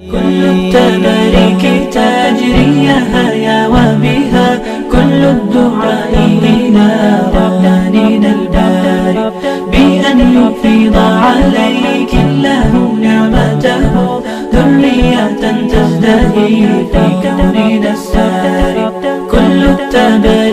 كل 0.00 0.44
التبارك 0.44 1.62
تجري 1.92 2.84
يا 3.44 3.68
وبها 3.68 4.58
كل 4.92 5.20
الدعاء 5.24 6.14
إلى 6.42 6.88
رباننا 7.34 8.28
الباري 8.38 9.32
بأن 9.72 10.20
يفيض 10.20 10.96
عليك 10.96 12.14
الله 12.14 12.96
نعمته 13.02 14.22
ذرية 14.54 15.40
تزدهي 15.68 16.66
في 16.92 17.04
كوننا 17.22 17.92
الساري 17.92 18.90
كل 19.30 19.62
التبارك 19.64 20.51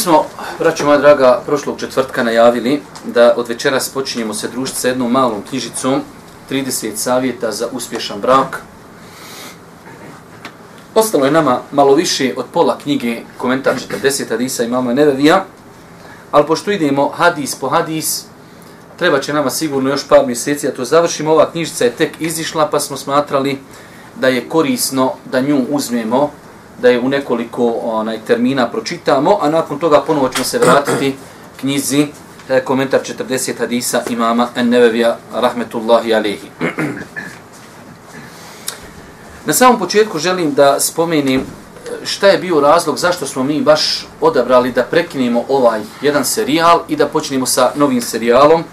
smo, 0.00 0.24
braćo 0.58 0.86
moja 0.86 0.98
draga, 0.98 1.42
prošlog 1.46 1.80
četvrtka 1.80 2.22
najavili 2.22 2.82
da 3.04 3.34
od 3.36 3.48
večeras 3.48 3.88
počinjemo 3.88 4.34
se 4.34 4.48
družiti 4.48 4.78
sa 4.78 4.88
jednom 4.88 5.12
malom 5.12 5.42
knjižicom 5.48 6.00
30 6.50 6.96
savjeta 6.96 7.52
za 7.52 7.68
uspješan 7.72 8.20
brak. 8.20 8.62
Ostalo 10.94 11.24
je 11.24 11.30
nama 11.30 11.60
malo 11.72 11.94
više 11.94 12.34
od 12.36 12.46
pola 12.52 12.78
knjige 12.82 13.20
komentar 13.38 13.74
40 14.02 14.28
hadisa 14.28 14.64
imamo 14.64 14.92
Nevevija, 14.92 15.44
ali 16.30 16.46
pošto 16.46 16.70
idemo 16.70 17.08
hadis 17.08 17.54
po 17.54 17.68
hadis, 17.68 18.24
treba 18.98 19.20
će 19.20 19.32
nama 19.32 19.50
sigurno 19.50 19.90
još 19.90 20.08
par 20.08 20.26
mjeseci 20.26 20.66
da 20.66 20.74
to 20.74 20.84
završimo. 20.84 21.32
Ova 21.32 21.50
knjižica 21.50 21.84
je 21.84 21.90
tek 21.90 22.20
izišla 22.20 22.68
pa 22.68 22.80
smo 22.80 22.96
smatrali 22.96 23.58
da 24.16 24.28
je 24.28 24.48
korisno 24.48 25.12
da 25.32 25.40
nju 25.40 25.64
uzmemo 25.68 26.30
da 26.82 26.88
je 26.88 27.00
u 27.00 27.08
nekoliko 27.08 27.74
onaj 27.82 28.18
termina 28.26 28.70
pročitamo, 28.70 29.38
a 29.40 29.50
nakon 29.50 29.78
toga 29.78 30.02
ponovo 30.06 30.28
ćemo 30.28 30.44
se 30.44 30.58
vratiti 30.58 31.16
knjizi 31.60 32.06
komentar 32.64 33.00
40 33.28 33.58
hadisa 33.58 34.02
imama 34.08 34.48
An-Nevevija 34.56 35.16
rahmetullahi 35.32 36.14
alihi. 36.14 36.50
Na 39.46 39.52
samom 39.52 39.78
početku 39.78 40.18
želim 40.18 40.54
da 40.54 40.80
spomenim 40.80 41.40
eh, 41.40 41.44
šta 42.04 42.28
je 42.28 42.38
bio 42.38 42.60
razlog 42.60 42.98
zašto 42.98 43.26
smo 43.26 43.42
mi 43.42 43.60
baš 43.60 44.06
odabrali 44.20 44.72
da 44.72 44.82
prekinemo 44.82 45.44
ovaj 45.48 45.80
jedan 46.02 46.24
serijal 46.24 46.80
i 46.88 46.96
da 46.96 47.06
počnemo 47.06 47.46
sa 47.46 47.72
novim 47.76 48.02
serijalom 48.02 48.64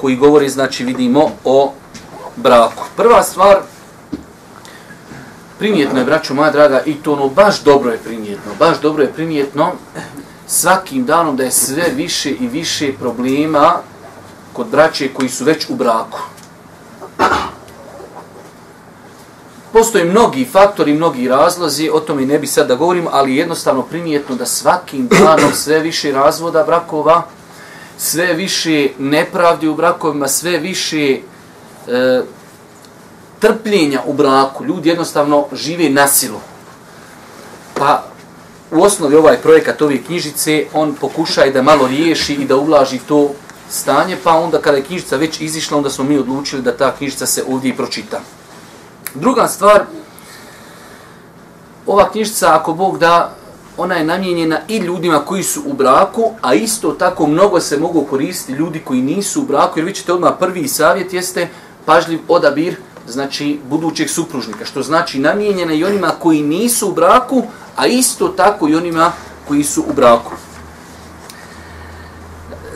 koji 0.00 0.16
govori, 0.16 0.48
znači 0.48 0.84
vidimo, 0.84 1.30
o 1.44 1.72
braku. 2.36 2.84
Prva 2.96 3.22
stvar, 3.22 3.58
primjetno 5.58 5.98
je, 5.98 6.04
braćo 6.04 6.34
moja 6.34 6.50
draga, 6.50 6.82
i 6.86 6.94
to 6.94 7.12
ono 7.12 7.28
baš 7.28 7.62
dobro 7.62 7.90
je 7.90 7.98
primjetno, 7.98 8.52
baš 8.58 8.80
dobro 8.80 9.02
je 9.02 9.12
primjetno 9.12 9.72
svakim 10.46 11.04
danom 11.04 11.36
da 11.36 11.44
je 11.44 11.50
sve 11.50 11.84
više 11.94 12.30
i 12.30 12.46
više 12.46 12.92
problema 12.92 13.76
kod 14.52 14.66
braće 14.66 15.08
koji 15.14 15.28
su 15.28 15.44
već 15.44 15.70
u 15.70 15.74
braku. 15.74 16.18
Postoje 19.72 20.04
mnogi 20.04 20.44
faktori, 20.44 20.94
mnogi 20.94 21.28
razlozi, 21.28 21.90
o 21.92 22.00
tome 22.00 22.26
ne 22.26 22.38
bi 22.38 22.46
sad 22.46 22.68
da 22.68 22.74
govorim, 22.74 23.06
ali 23.10 23.36
jednostavno 23.36 23.82
primjetno 23.82 24.36
da 24.36 24.46
svakim 24.46 25.08
danom 25.08 25.52
sve 25.52 25.78
više 25.80 26.12
razvoda 26.12 26.64
brakova, 26.64 27.22
sve 27.98 28.34
više 28.34 28.88
nepravdi 28.98 29.68
u 29.68 29.74
brakovima, 29.74 30.28
sve 30.28 30.58
više 30.58 31.18
e, 31.88 32.22
trpljenja 33.38 34.02
u 34.06 34.12
braku. 34.12 34.64
Ljudi 34.64 34.88
jednostavno 34.88 35.46
žive 35.52 35.90
na 35.90 36.08
silu. 36.08 36.40
Pa 37.74 38.04
u 38.70 38.82
osnovi 38.82 39.16
ovaj 39.16 39.36
projekat 39.36 39.82
ove 39.82 40.02
knjižice, 40.02 40.66
on 40.74 40.94
pokušaje 40.94 41.52
da 41.52 41.62
malo 41.62 41.86
riješi 41.86 42.34
i 42.34 42.44
da 42.44 42.56
ulaži 42.56 42.98
to 42.98 43.30
stanje, 43.70 44.16
pa 44.24 44.32
onda 44.32 44.58
kada 44.58 44.76
je 44.76 44.84
knjižica 44.84 45.16
već 45.16 45.40
izišla, 45.40 45.76
onda 45.76 45.90
smo 45.90 46.04
mi 46.04 46.18
odlučili 46.18 46.62
da 46.62 46.76
ta 46.76 46.92
knjižica 46.96 47.26
se 47.26 47.44
ovdje 47.48 47.70
i 47.70 47.76
pročita. 47.76 48.20
Druga 49.14 49.48
stvar, 49.48 49.84
ova 51.86 52.10
knjižica, 52.10 52.54
ako 52.54 52.72
Bog 52.72 52.98
da, 52.98 53.34
ona 53.76 53.94
je 53.94 54.04
namijenjena 54.04 54.60
i 54.68 54.76
ljudima 54.76 55.18
koji 55.18 55.42
su 55.42 55.62
u 55.66 55.72
braku, 55.72 56.30
a 56.42 56.54
isto 56.54 56.92
tako 56.92 57.26
mnogo 57.26 57.60
se 57.60 57.76
mogu 57.76 58.04
koristiti 58.10 58.52
ljudi 58.52 58.82
koji 58.84 59.02
nisu 59.02 59.42
u 59.42 59.44
braku, 59.44 59.78
jer 59.78 59.86
vi 59.86 59.94
ćete 59.94 60.12
odmah 60.12 60.32
prvi 60.40 60.68
savjet 60.68 61.12
jeste 61.12 61.48
pažljiv 61.84 62.20
odabir 62.28 62.76
znači 63.08 63.60
budućeg 63.70 64.10
supružnika, 64.10 64.64
što 64.64 64.82
znači 64.82 65.18
namijenjena 65.18 65.72
i 65.72 65.84
onima 65.84 66.12
koji 66.18 66.42
nisu 66.42 66.88
u 66.88 66.92
braku, 66.92 67.42
a 67.76 67.86
isto 67.86 68.28
tako 68.28 68.68
i 68.68 68.74
onima 68.74 69.12
koji 69.48 69.64
su 69.64 69.84
u 69.90 69.92
braku. 69.92 70.32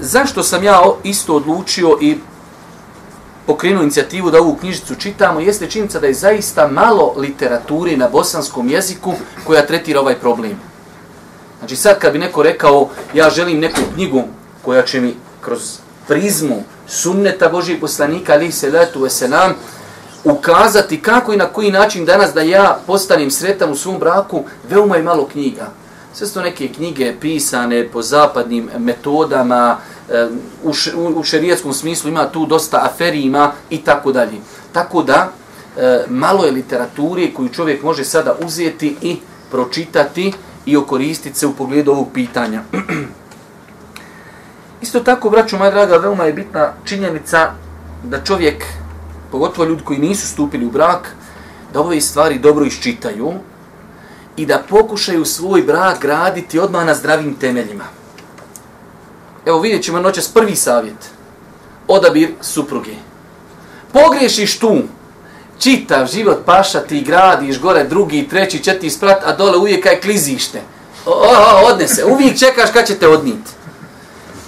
Zašto 0.00 0.42
sam 0.42 0.64
ja 0.64 0.82
isto 1.04 1.34
odlučio 1.34 1.98
i 2.00 2.16
pokrenuo 3.46 3.82
inicijativu 3.82 4.30
da 4.30 4.40
ovu 4.40 4.56
knjižicu 4.56 4.94
čitamo, 4.94 5.40
jeste 5.40 5.70
činjenica 5.70 6.00
da 6.00 6.06
je 6.06 6.14
zaista 6.14 6.68
malo 6.68 7.14
literature 7.16 7.96
na 7.96 8.08
bosanskom 8.08 8.68
jeziku 8.68 9.14
koja 9.46 9.66
tretira 9.66 10.00
ovaj 10.00 10.18
problem. 10.18 10.60
Znači 11.58 11.76
sad 11.76 11.98
kad 11.98 12.12
bi 12.12 12.18
neko 12.18 12.42
rekao 12.42 12.88
ja 13.14 13.30
želim 13.30 13.60
neku 13.60 13.80
knjigu 13.94 14.22
koja 14.62 14.82
će 14.82 15.00
mi 15.00 15.14
kroz 15.40 15.78
prizmu 16.08 16.62
sunneta 16.88 17.48
Božih 17.48 17.78
poslanika 17.80 18.32
ali 18.32 18.52
se 18.52 18.70
letu 18.70 19.00
veselam 19.00 19.54
ukazati 20.24 21.02
kako 21.02 21.32
i 21.32 21.36
na 21.36 21.46
koji 21.46 21.70
način 21.70 22.04
danas 22.04 22.34
da 22.34 22.40
ja 22.40 22.78
postanem 22.86 23.30
sretan 23.30 23.70
u 23.70 23.76
svom 23.76 23.98
braku, 23.98 24.44
veoma 24.70 24.96
je 24.96 25.02
malo 25.02 25.28
knjiga. 25.32 25.66
Sve 26.14 26.26
su 26.26 26.34
to 26.34 26.42
neke 26.42 26.68
knjige 26.68 27.14
pisane 27.20 27.88
po 27.92 28.02
zapadnim 28.02 28.70
metodama, 28.78 29.76
eh, 30.10 30.28
u, 30.62 30.72
u 31.16 31.22
šerijetskom 31.22 31.72
smislu 31.72 32.10
ima 32.10 32.28
tu 32.28 32.46
dosta 32.46 32.88
aferima 32.92 33.52
i 33.70 33.78
tako 33.78 34.12
dalje. 34.12 34.38
Tako 34.72 35.02
da, 35.02 35.28
eh, 35.76 36.04
malo 36.08 36.44
je 36.44 36.52
literature 36.52 37.34
koju 37.34 37.48
čovjek 37.48 37.82
može 37.82 38.04
sada 38.04 38.36
uzeti 38.44 38.96
i 39.02 39.16
pročitati 39.50 40.32
i 40.66 40.76
okoristiti 40.76 41.38
se 41.38 41.46
u 41.46 41.52
pogledu 41.52 41.90
ovog 41.90 42.08
pitanja. 42.14 42.62
Isto 44.82 45.00
tako, 45.00 45.30
braću 45.30 45.58
moja 45.58 45.70
draga, 45.70 45.96
veoma 45.96 46.24
je 46.24 46.32
bitna 46.32 46.72
činjenica 46.84 47.50
da 48.02 48.24
čovjek 48.24 48.64
pogotovo 49.32 49.68
ljudi 49.68 49.82
koji 49.84 49.98
nisu 49.98 50.28
stupili 50.28 50.66
u 50.66 50.70
brak, 50.70 51.14
da 51.72 51.80
ove 51.80 52.00
stvari 52.00 52.38
dobro 52.38 52.64
iščitaju 52.64 53.32
i 54.36 54.46
da 54.46 54.62
pokušaju 54.68 55.24
svoj 55.24 55.62
brak 55.62 56.00
graditi 56.00 56.58
odmah 56.58 56.86
na 56.86 56.94
zdravim 56.94 57.34
temeljima. 57.34 57.84
Evo 59.46 59.60
vidjet 59.60 59.84
ćemo 59.84 60.00
noćas 60.00 60.28
prvi 60.28 60.56
savjet. 60.56 61.10
Odabir 61.88 62.34
supruge. 62.40 62.94
Pogriješiš 63.92 64.58
tu, 64.58 64.82
čitav 65.58 66.06
život 66.06 66.38
paša, 66.44 66.80
ti 66.80 67.00
gradiš 67.00 67.60
gore 67.60 67.84
drugi, 67.84 68.28
treći, 68.28 68.64
četiri 68.64 68.90
sprat, 68.90 69.22
a 69.24 69.36
dole 69.36 69.58
uvijek 69.58 69.82
kaj 69.82 70.00
klizište. 70.00 70.60
O, 71.06 71.10
o, 71.10 71.72
odnese, 71.72 72.04
uvijek 72.04 72.38
čekaš 72.38 72.70
kad 72.72 72.86
će 72.86 72.94
te 72.94 73.08
odniti 73.08 73.50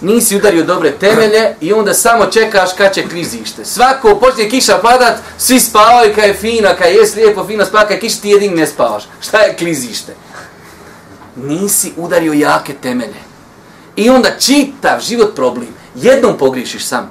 nisi 0.04 0.36
udario 0.36 0.64
dobre 0.64 0.90
temelje 0.90 1.54
i 1.60 1.72
onda 1.72 1.94
samo 1.94 2.26
čekaš 2.26 2.70
kad 2.76 2.94
će 2.94 3.08
klizište. 3.08 3.64
Svako 3.64 4.18
počne 4.20 4.48
kiša 4.48 4.78
padat, 4.82 5.16
svi 5.38 5.60
spavaju 5.60 6.14
kad 6.14 6.24
je 6.24 6.34
fina, 6.34 6.74
kad 6.74 6.88
je 6.88 7.00
lijepo, 7.16 7.46
fino 7.46 7.64
spava, 7.64 7.84
kad 7.84 7.92
je 7.92 8.00
kiša 8.00 8.20
ti 8.20 8.28
jedin 8.28 8.54
ne 8.54 8.66
spavaš. 8.66 9.04
Šta 9.20 9.38
je 9.38 9.56
klizište? 9.56 10.14
Nisi 11.36 11.92
udario 11.96 12.32
jake 12.32 12.74
temelje. 12.82 13.24
I 13.96 14.10
onda 14.10 14.30
čitav 14.38 15.00
život 15.00 15.34
problem. 15.34 15.68
Jednom 15.94 16.38
pogrišiš 16.38 16.84
sam. 16.84 17.10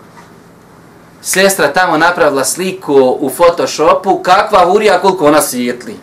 Sestra 1.21 1.73
tamo 1.73 1.97
napravila 1.97 2.45
sliku 2.45 3.17
u 3.19 3.29
Photoshopu, 3.29 4.19
kakva 4.23 4.65
hurija 4.65 5.01
koliko 5.01 5.25
ona 5.25 5.41
svijetli. 5.41 5.95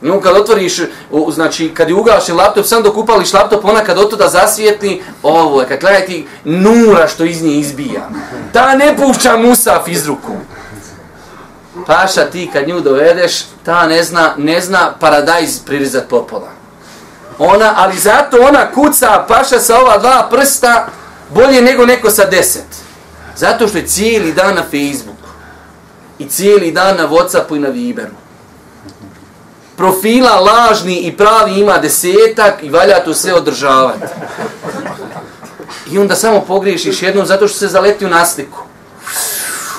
No, 0.00 0.20
kad 0.20 0.36
otvoriš, 0.36 0.80
znači, 1.28 1.74
kad 1.74 1.88
je 1.88 1.94
ugašen 1.94 2.36
laptop, 2.36 2.66
sam 2.66 2.82
dok 2.82 2.96
upališ 2.96 3.32
laptop, 3.32 3.64
ona 3.64 3.84
kad 3.84 3.98
od 3.98 4.10
toga 4.10 4.28
zasvijetli, 4.28 5.02
ovo 5.22 5.60
je, 5.60 5.68
kad 5.68 5.80
gledaj 5.80 6.06
ti 6.06 6.26
nura 6.44 7.08
što 7.08 7.24
iz 7.24 7.42
nje 7.42 7.54
izbija. 7.54 8.08
Ta 8.52 8.74
ne 8.74 8.96
pušća 8.96 9.36
musaf 9.36 9.88
iz 9.88 10.06
ruku. 10.06 10.32
Paša, 11.86 12.24
ti 12.24 12.50
kad 12.52 12.68
nju 12.68 12.80
dovedeš, 12.80 13.32
ta 13.64 13.86
ne 13.86 14.02
zna, 14.02 14.34
ne 14.36 14.60
zna 14.60 14.94
paradajz 15.00 15.58
pririzat 15.58 16.08
popola. 16.08 16.50
Ona, 17.38 17.74
ali 17.76 17.98
zato 17.98 18.36
ona 18.40 18.72
kuca 18.72 19.24
paša 19.28 19.58
sa 19.58 19.80
ova 19.80 19.98
dva 19.98 20.28
prsta 20.30 20.86
bolje 21.34 21.62
nego 21.62 21.86
neko 21.86 22.10
sa 22.10 22.24
deset. 22.24 22.66
Zato 23.36 23.68
što 23.68 23.78
je 23.78 23.86
cijeli 23.86 24.32
dan 24.32 24.54
na 24.54 24.62
Facebooku. 24.62 25.28
I 26.18 26.28
cijeli 26.28 26.72
dan 26.72 26.96
na 26.96 27.08
Whatsappu 27.08 27.56
i 27.56 27.58
na 27.58 27.68
Viberu 27.68 28.27
profila 29.78 30.40
lažni 30.40 30.98
i 30.98 31.16
pravi 31.16 31.60
ima 31.60 31.78
desetak 31.78 32.54
i 32.62 32.70
valja 32.70 33.04
to 33.04 33.14
sve 33.14 33.34
održavati. 33.34 34.04
I 35.90 35.98
onda 35.98 36.14
samo 36.14 36.40
pogriješiš 36.40 37.02
jednom 37.02 37.26
zato 37.26 37.48
što 37.48 37.58
se 37.58 37.68
zaleti 37.68 38.06
u 38.06 38.08
nasliku. 38.08 38.58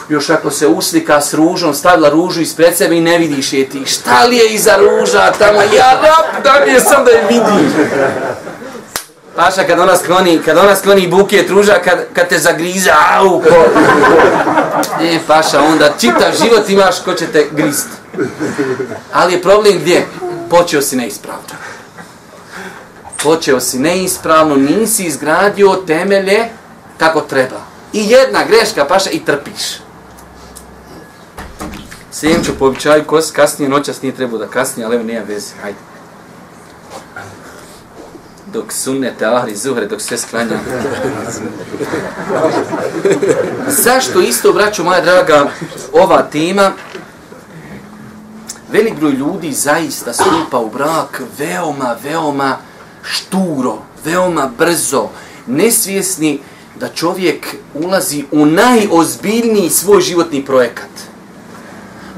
još 0.10 0.30
ako 0.30 0.52
se 0.52 0.68
uslika 0.68 1.22
s 1.22 1.34
ružom, 1.34 1.74
stavila 1.74 2.10
ružu 2.10 2.42
ispred 2.42 2.78
sebe 2.78 2.98
i 2.98 3.02
ne 3.02 3.18
vidiš 3.18 3.54
je 3.54 3.70
ti. 3.70 3.86
Šta 3.86 4.26
li 4.26 4.38
je 4.38 4.54
iza 4.54 4.78
ruža 4.78 5.32
tamo? 5.40 5.62
Ja 5.62 6.02
rap, 6.02 6.44
da 6.44 6.66
mi 6.66 6.72
je 6.72 6.80
sam 6.80 7.06
da 7.06 7.12
je 7.12 7.24
vidim. 7.30 7.74
Paša, 9.36 9.64
kad 9.64 9.80
ona 9.80 9.98
skloni, 9.98 10.40
kad 10.46 10.58
ona 10.58 10.76
skloni 10.76 11.08
buket 11.08 11.50
ruža, 11.50 11.74
kad, 11.84 12.00
kad 12.14 12.28
te 12.28 12.40
zagriza, 12.40 12.94
au, 13.18 13.42
ko... 13.42 13.66
E, 15.02 15.20
Paša, 15.28 15.62
onda 15.62 15.94
čitav 16.00 16.32
život 16.44 16.70
imaš 16.70 17.00
ko 17.00 17.14
će 17.14 17.28
te 17.28 17.48
grist. 17.52 17.88
Ali 19.14 19.34
je 19.34 19.42
problem 19.42 19.80
gdje? 19.80 20.08
Počeo 20.50 20.82
si 20.82 20.96
neispravno. 20.96 21.44
Počeo 23.24 23.60
si 23.60 23.80
neispravno, 23.80 24.56
nisi 24.56 25.04
izgradio 25.04 25.76
temelje 25.88 26.46
kako 26.98 27.22
treba. 27.22 27.62
I 27.94 28.10
jedna 28.10 28.44
greška, 28.48 28.86
Paša, 28.86 29.10
i 29.10 29.20
trpiš. 29.20 29.80
Sjenču 32.12 32.52
po 32.60 32.66
običaju, 32.66 33.04
kasnije 33.34 33.70
noćas 33.70 34.02
nije 34.02 34.16
trebao 34.16 34.40
da 34.40 34.48
kasnije, 34.48 34.86
ali 34.86 34.96
evo 34.96 35.04
nema 35.06 35.26
veze, 35.26 35.54
hajde 35.62 35.89
dok 38.54 38.74
sunnete 38.74 39.26
ahri 39.26 39.56
zuhre, 39.56 39.88
dok 39.88 40.02
sve 40.02 40.18
sklanja. 40.18 40.60
Zašto 43.68 44.20
isto, 44.20 44.54
braćo 44.54 44.84
moja 44.84 45.02
draga, 45.02 45.50
ova 45.94 46.22
tema, 46.22 46.72
velik 48.72 49.00
broj 49.00 49.12
ljudi 49.12 49.52
zaista 49.52 50.14
stupa 50.14 50.58
u 50.58 50.70
brak 50.70 51.22
veoma, 51.38 51.96
veoma 52.04 52.58
šturo, 53.04 53.78
veoma 54.06 54.52
brzo, 54.58 55.10
nesvjesni 55.48 56.40
da 56.80 56.88
čovjek 56.88 57.56
ulazi 57.74 58.26
u 58.32 58.46
najozbiljniji 58.46 59.70
svoj 59.70 60.02
životni 60.02 60.46
projekat. 60.46 60.90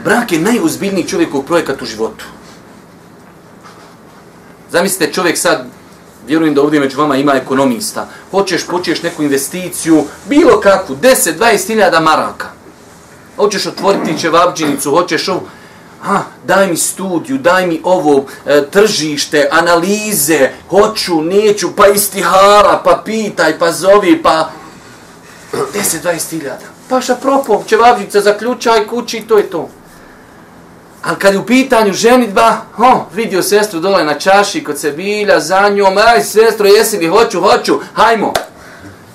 Brak 0.04 0.31
je 0.31 0.39
najozbiljniji 0.39 1.07
čovjekov 1.07 1.42
projekat 1.42 1.81
u 1.81 1.86
životu. 1.86 2.25
Zamislite, 4.72 5.13
čovjek 5.13 5.38
sad 5.38 5.66
vjerujem 6.28 6.54
da 6.54 6.62
ovdje 6.62 6.80
među 6.80 6.98
vama 6.98 7.16
ima 7.16 7.34
ekonomista, 7.34 8.08
hoćeš, 8.32 8.68
počeš 8.68 9.04
neku 9.04 9.24
investiciju, 9.24 10.04
bilo 10.30 10.60
kakvu, 10.60 10.96
10, 10.96 11.38
20 11.40 11.68
hiljada 11.68 12.00
maraka. 12.00 12.48
Hoćeš 13.36 13.66
otvoriti 13.66 14.20
čevabđinicu, 14.22 14.92
hoćeš 14.92 15.28
ovo, 15.28 15.42
ha, 16.02 16.22
daj 16.44 16.68
mi 16.68 16.78
studiju, 16.78 17.38
daj 17.38 17.68
mi 17.68 17.82
ovo, 17.84 18.26
e, 18.46 18.66
tržište, 18.72 19.48
analize, 19.52 20.50
hoću, 20.70 21.22
neću, 21.22 21.76
pa 21.76 21.88
istihara, 21.88 22.82
pa 22.84 23.02
pitaj, 23.06 23.60
pa 23.60 23.72
zovi, 23.72 24.22
pa 24.24 24.50
10, 25.54 26.04
20 26.04 26.30
hiljada. 26.30 26.66
Paša 26.90 27.16
propom, 27.16 27.64
čevabđinica, 27.68 28.22
zaključaj 28.22 28.88
kući, 28.88 29.22
to 29.22 29.38
je 29.38 29.50
to. 29.50 29.70
Ali 31.03 31.19
kad 31.19 31.33
je 31.33 31.39
u 31.39 31.45
pitanju 31.45 31.94
ženitba, 31.94 32.57
ho, 32.74 33.06
vidio 33.13 33.44
sestru 33.44 33.80
dole 33.80 34.03
na 34.03 34.19
čaši 34.19 34.63
kod 34.63 34.80
sebilja, 34.80 35.39
za 35.39 35.69
njom, 35.69 35.98
aj 35.98 36.24
sestro, 36.24 36.68
jesi 36.68 36.98
li, 36.98 37.07
hoću, 37.07 37.42
hoću, 37.42 37.80
hajmo. 37.94 38.33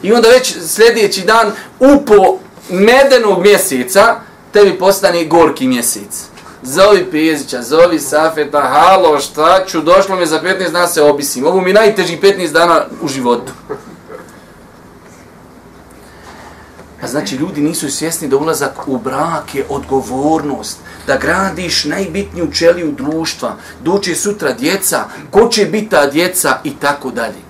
I 0.02 0.12
onda 0.12 0.28
već 0.28 0.56
sljedeći 0.66 1.22
dan, 1.22 1.52
upo 1.78 2.38
medenog 2.70 3.42
mjeseca, 3.42 4.16
tebi 4.52 4.78
postane 4.78 5.24
gorki 5.24 5.68
mjesec. 5.68 6.24
Zovi 6.62 7.10
Pezića, 7.10 7.62
zovi 7.62 7.98
Safeta, 7.98 8.60
halo, 8.60 9.20
šta 9.20 9.64
ću, 9.66 9.80
došlo 9.80 10.16
mi 10.16 10.26
za 10.26 10.42
15 10.42 10.70
dana 10.72 10.86
se 10.86 11.02
obisim. 11.02 11.46
Ovo 11.46 11.60
mi 11.60 11.72
najteži 11.72 12.18
15 12.22 12.52
dana 12.52 12.84
u 13.02 13.08
životu. 13.08 13.52
A 16.95 16.95
znači, 17.06 17.36
ljudi 17.36 17.60
nisu 17.60 17.90
svjesni 17.90 18.28
da 18.28 18.36
ulazak 18.36 18.88
u 18.88 18.98
brak 18.98 19.54
je 19.54 19.66
odgovornost 19.68 20.78
da 21.06 21.16
gradiš 21.16 21.84
najbitniju 21.84 22.52
čeliju 22.52 22.92
društva, 22.92 23.56
doće 23.82 24.14
sutra 24.14 24.52
djeca, 24.52 25.04
ko 25.30 25.48
će 25.48 25.64
biti 25.64 25.88
ta 25.88 26.06
djeca 26.06 26.58
i 26.64 26.76
tako 26.76 27.10
dalje. 27.10 27.42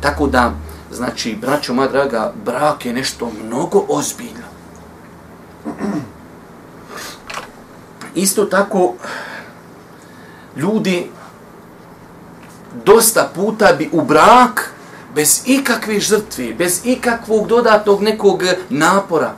Tako 0.00 0.26
da, 0.26 0.52
znači, 0.92 1.36
braćo 1.40 1.74
moja 1.74 1.88
draga, 1.88 2.32
brak 2.44 2.86
je 2.86 2.92
nešto 2.92 3.30
mnogo 3.44 3.84
ozbiljno. 3.88 4.50
Isto 8.14 8.44
tako, 8.44 8.94
ljudi 10.56 11.10
dosta 12.84 13.30
puta 13.34 13.72
bi 13.72 13.88
u 13.92 14.02
brak 14.02 14.74
bez 15.14 15.42
ikakve 15.46 16.00
žrtve, 16.00 16.54
bez 16.54 16.80
ikakvog 16.84 17.46
dodatnog 17.46 18.02
nekog 18.02 18.42
e, 18.42 18.56
napora, 18.68 19.34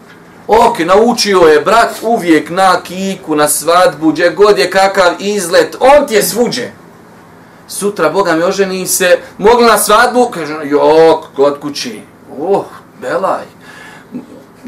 Ok, 0.46 0.78
naučio 0.78 1.40
je 1.40 1.60
brat 1.60 1.90
uvijek 2.02 2.50
na 2.50 2.82
kiku, 2.82 3.36
na 3.36 3.48
svadbu, 3.48 4.12
gdje 4.12 4.30
god 4.30 4.58
je 4.58 4.70
kakav 4.70 5.12
izlet, 5.18 5.76
on 5.80 6.06
ti 6.06 6.14
je 6.14 6.22
svuđe. 6.22 6.70
Sutra, 7.68 8.10
Boga 8.10 8.34
mi 8.34 8.42
oženi 8.42 8.86
se, 8.86 9.18
mogli 9.38 9.66
na 9.66 9.78
svadbu, 9.78 10.30
kaže, 10.34 10.54
jok, 10.64 11.24
kod 11.36 11.60
kući, 11.60 12.00
oh, 12.40 12.64
belaj. 13.00 13.44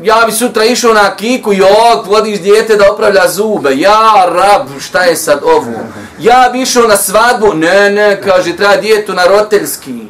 Ja 0.03 0.23
bi 0.27 0.33
sutra 0.33 0.65
išao 0.65 0.95
na 0.95 1.17
kiku, 1.17 1.53
jok, 1.53 2.06
vodiš 2.06 2.41
dijete 2.41 2.77
da 2.77 2.93
opravlja 2.93 3.29
zube, 3.29 3.77
ja, 3.77 4.25
rab, 4.29 4.81
šta 4.81 5.03
je 5.03 5.17
sad 5.17 5.41
ovo? 5.45 5.73
Ja 6.19 6.51
bi 6.53 6.62
išao 6.62 6.89
na 6.89 6.97
svadbu, 6.97 7.55
ne, 7.55 7.91
ne, 7.91 8.23
kaže, 8.23 8.56
treba 8.56 8.77
dijetu 8.77 9.12
na 9.12 9.27
roteljski. 9.27 10.06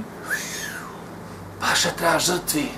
Paša 1.68 1.90
treba 1.96 2.18
žrtvi 2.18 2.68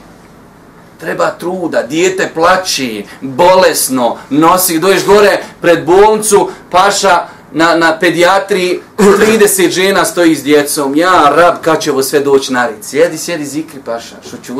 treba 1.00 1.30
truda, 1.30 1.82
dijete 1.82 2.30
plaći, 2.34 3.04
bolesno, 3.20 4.16
nosi, 4.30 4.78
doješ 4.78 5.06
gore 5.06 5.42
pred 5.60 5.84
bolnicu, 5.84 6.50
paša 6.70 7.26
na, 7.52 7.74
na 7.74 7.98
pedijatriji, 7.98 8.80
30 8.98 9.70
žena 9.70 10.04
stoji 10.04 10.34
s 10.34 10.42
djecom, 10.42 10.96
ja, 10.96 11.32
rab, 11.36 11.54
kad 11.60 11.80
će 11.80 11.92
ovo 11.92 12.02
sve 12.02 12.20
doći 12.20 12.52
na 12.52 12.66
red? 12.66 12.84
Sjedi, 12.84 13.18
sjedi, 13.18 13.46
zikri, 13.46 13.80
paša, 13.84 14.16
što 14.28 14.36
ću? 14.36 14.54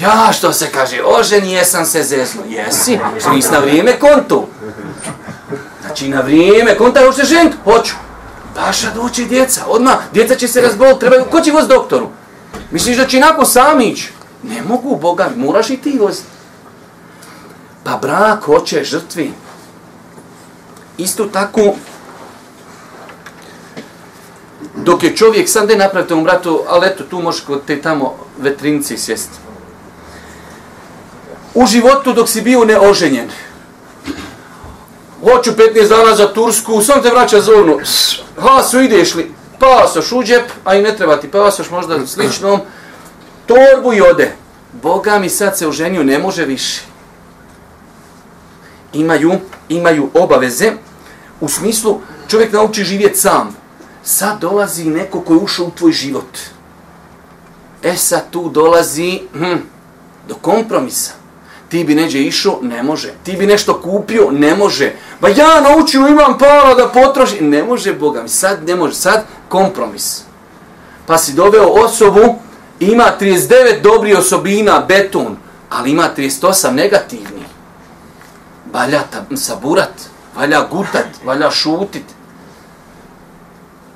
Ja, 0.00 0.32
što 0.32 0.52
se 0.52 0.70
kaže, 0.70 1.02
oženi, 1.04 1.52
jesam 1.52 1.86
se 1.86 2.02
zezno, 2.02 2.42
jesi, 2.48 2.98
što 3.20 3.32
nisi 3.32 3.52
na 3.52 3.58
vrijeme 3.58 3.98
kontu. 3.98 4.46
Znači, 5.80 6.08
na 6.08 6.20
vrijeme, 6.20 6.76
konta, 6.76 7.00
hoćeš 7.00 7.28
se 7.28 7.34
ženit, 7.34 7.52
Hoću. 7.64 7.94
Paša, 8.54 8.90
doći 8.94 9.24
djeca, 9.24 9.64
odmah, 9.66 9.96
djeca 10.12 10.34
će 10.34 10.48
se 10.48 10.60
razboliti, 10.60 11.00
treba, 11.00 11.24
ko 11.24 11.40
će 11.40 11.52
voz 11.52 11.68
doktoru? 11.68 12.08
Misliš 12.70 12.96
da 12.96 13.06
će 13.06 13.16
inako 13.16 13.44
sam 13.44 13.80
ići? 13.80 14.12
Ne 14.42 14.62
mogu, 14.62 14.96
Boga, 14.96 15.30
moraš 15.36 15.70
i 15.70 15.76
ti 15.76 15.98
voziti. 16.00 16.28
Pa 17.84 17.96
brak 17.96 18.42
hoće 18.44 18.84
žrtvi. 18.84 19.32
Isto 20.98 21.24
tako, 21.24 21.74
dok 24.76 25.02
je 25.02 25.16
čovjek, 25.16 25.48
sam 25.48 25.66
da 25.66 25.76
napravite 25.76 26.14
mu 26.14 26.22
bratu, 26.22 26.62
ali 26.68 26.86
eto, 26.86 27.04
tu 27.04 27.22
možeš 27.22 27.40
kod 27.40 27.64
te 27.66 27.82
tamo 27.82 28.16
vetrinci 28.38 28.98
sjesti. 28.98 29.38
U 31.54 31.66
životu 31.66 32.12
dok 32.12 32.28
si 32.28 32.42
bio 32.42 32.64
neoženjen, 32.64 33.30
hoću 35.20 35.50
15 35.50 35.88
dana 35.88 36.14
za 36.14 36.32
Tursku, 36.32 36.82
sam 36.82 37.02
te 37.02 37.10
vraća 37.10 37.40
zovnu, 37.40 37.78
ha, 38.38 38.62
su 38.62 38.80
ideš 38.80 39.14
li, 39.14 39.32
pasoš 39.58 40.12
u 40.12 40.22
džep, 40.22 40.50
a 40.64 40.74
i 40.74 40.82
ne 40.82 40.96
treba 40.96 41.16
ti 41.16 41.30
pasoš, 41.30 41.70
možda 41.70 42.06
sličnom, 42.06 42.60
torbu 43.46 43.92
i 43.94 44.00
ode. 44.00 44.32
Boga 44.82 45.18
mi 45.18 45.28
sad 45.28 45.58
se 45.58 45.68
uženio, 45.68 46.04
ne 46.04 46.18
može 46.18 46.44
više. 46.44 46.82
Imaju, 48.92 49.32
imaju 49.68 50.10
obaveze, 50.14 50.72
u 51.40 51.48
smislu 51.48 52.00
čovjek 52.28 52.52
nauči 52.52 52.84
živjeti 52.84 53.18
sam. 53.18 53.56
Sad 54.04 54.40
dolazi 54.40 54.84
neko 54.84 55.20
koji 55.20 55.36
je 55.36 55.42
ušao 55.42 55.66
u 55.66 55.70
tvoj 55.70 55.92
život. 55.92 56.38
E 57.82 57.96
sad 57.96 58.30
tu 58.30 58.48
dolazi 58.48 59.20
hm, 59.32 59.56
do 60.28 60.34
kompromisa. 60.34 61.12
Ti 61.68 61.84
bi 61.84 61.94
neđe 61.94 62.20
išao, 62.20 62.58
ne 62.62 62.82
može. 62.82 63.12
Ti 63.22 63.36
bi 63.36 63.46
nešto 63.46 63.80
kupio, 63.80 64.30
ne 64.30 64.54
može. 64.54 64.92
Ba 65.20 65.28
ja 65.28 65.60
naučio, 65.60 66.08
imam 66.08 66.38
para 66.38 66.74
da 66.74 66.88
potroši. 66.88 67.44
Ne 67.44 67.62
može, 67.62 67.94
Boga 67.94 68.22
mi, 68.22 68.28
sad 68.28 68.68
ne 68.68 68.76
može. 68.76 68.94
Sad 68.94 69.24
kompromis. 69.48 70.22
Pa 71.06 71.18
si 71.18 71.32
doveo 71.32 71.66
osobu 71.66 72.38
ima 72.80 73.04
39 73.20 73.80
dobri 73.82 74.14
osobina, 74.14 74.84
beton, 74.88 75.36
ali 75.70 75.90
ima 75.90 76.08
38 76.16 76.70
negativni. 76.70 77.44
Valja 78.72 79.00
saburat, 79.36 79.92
valja 80.36 80.66
gutat, 80.70 81.06
valja 81.24 81.50
šutit. 81.50 82.04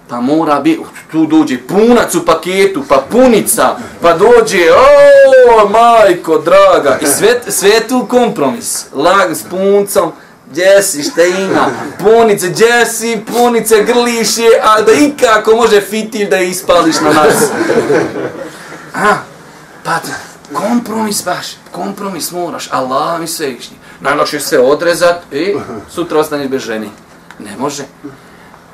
Pa 0.08 0.20
mora 0.20 0.60
bi, 0.60 0.80
tu 1.10 1.26
dođe 1.26 1.58
punac 1.66 2.14
u 2.14 2.24
paketu, 2.24 2.82
pa 2.88 3.04
punica, 3.10 3.76
pa 4.02 4.12
dođe, 4.12 4.72
o, 4.72 5.68
majko, 5.68 6.38
draga. 6.38 6.98
I 7.02 7.06
sve, 7.06 7.40
sve 7.48 7.88
tu 7.88 8.06
kompromis. 8.10 8.86
Lag 8.94 9.32
s 9.32 9.42
puncom, 9.42 10.12
Jesi, 10.54 11.02
šta 11.02 11.24
ima, 11.24 11.70
punice, 11.98 12.52
Jesi, 12.56 13.20
punice, 13.26 13.82
grliš 13.84 14.38
je, 14.38 14.60
a 14.62 14.82
da 14.82 14.92
ikako 14.92 15.56
može 15.56 15.80
fitil 15.80 16.28
da 16.30 16.38
ispališ 16.38 16.96
na 17.00 17.12
nas. 17.12 17.34
A, 18.94 19.16
pa 19.84 20.00
Kompromis 20.52 21.24
baš, 21.24 21.46
kompromis 21.72 22.32
moraš, 22.32 22.68
Allah 22.70 23.20
mi 23.20 23.26
sve 23.26 23.52
išni. 23.52 23.76
Najlakše 24.00 24.40
se 24.40 24.58
odrezat 24.58 25.32
i 25.32 25.54
sutra 25.90 26.18
ostaneš 26.18 26.48
bez 26.48 26.62
ženi. 26.62 26.90
Ne 27.38 27.56
može. 27.58 27.84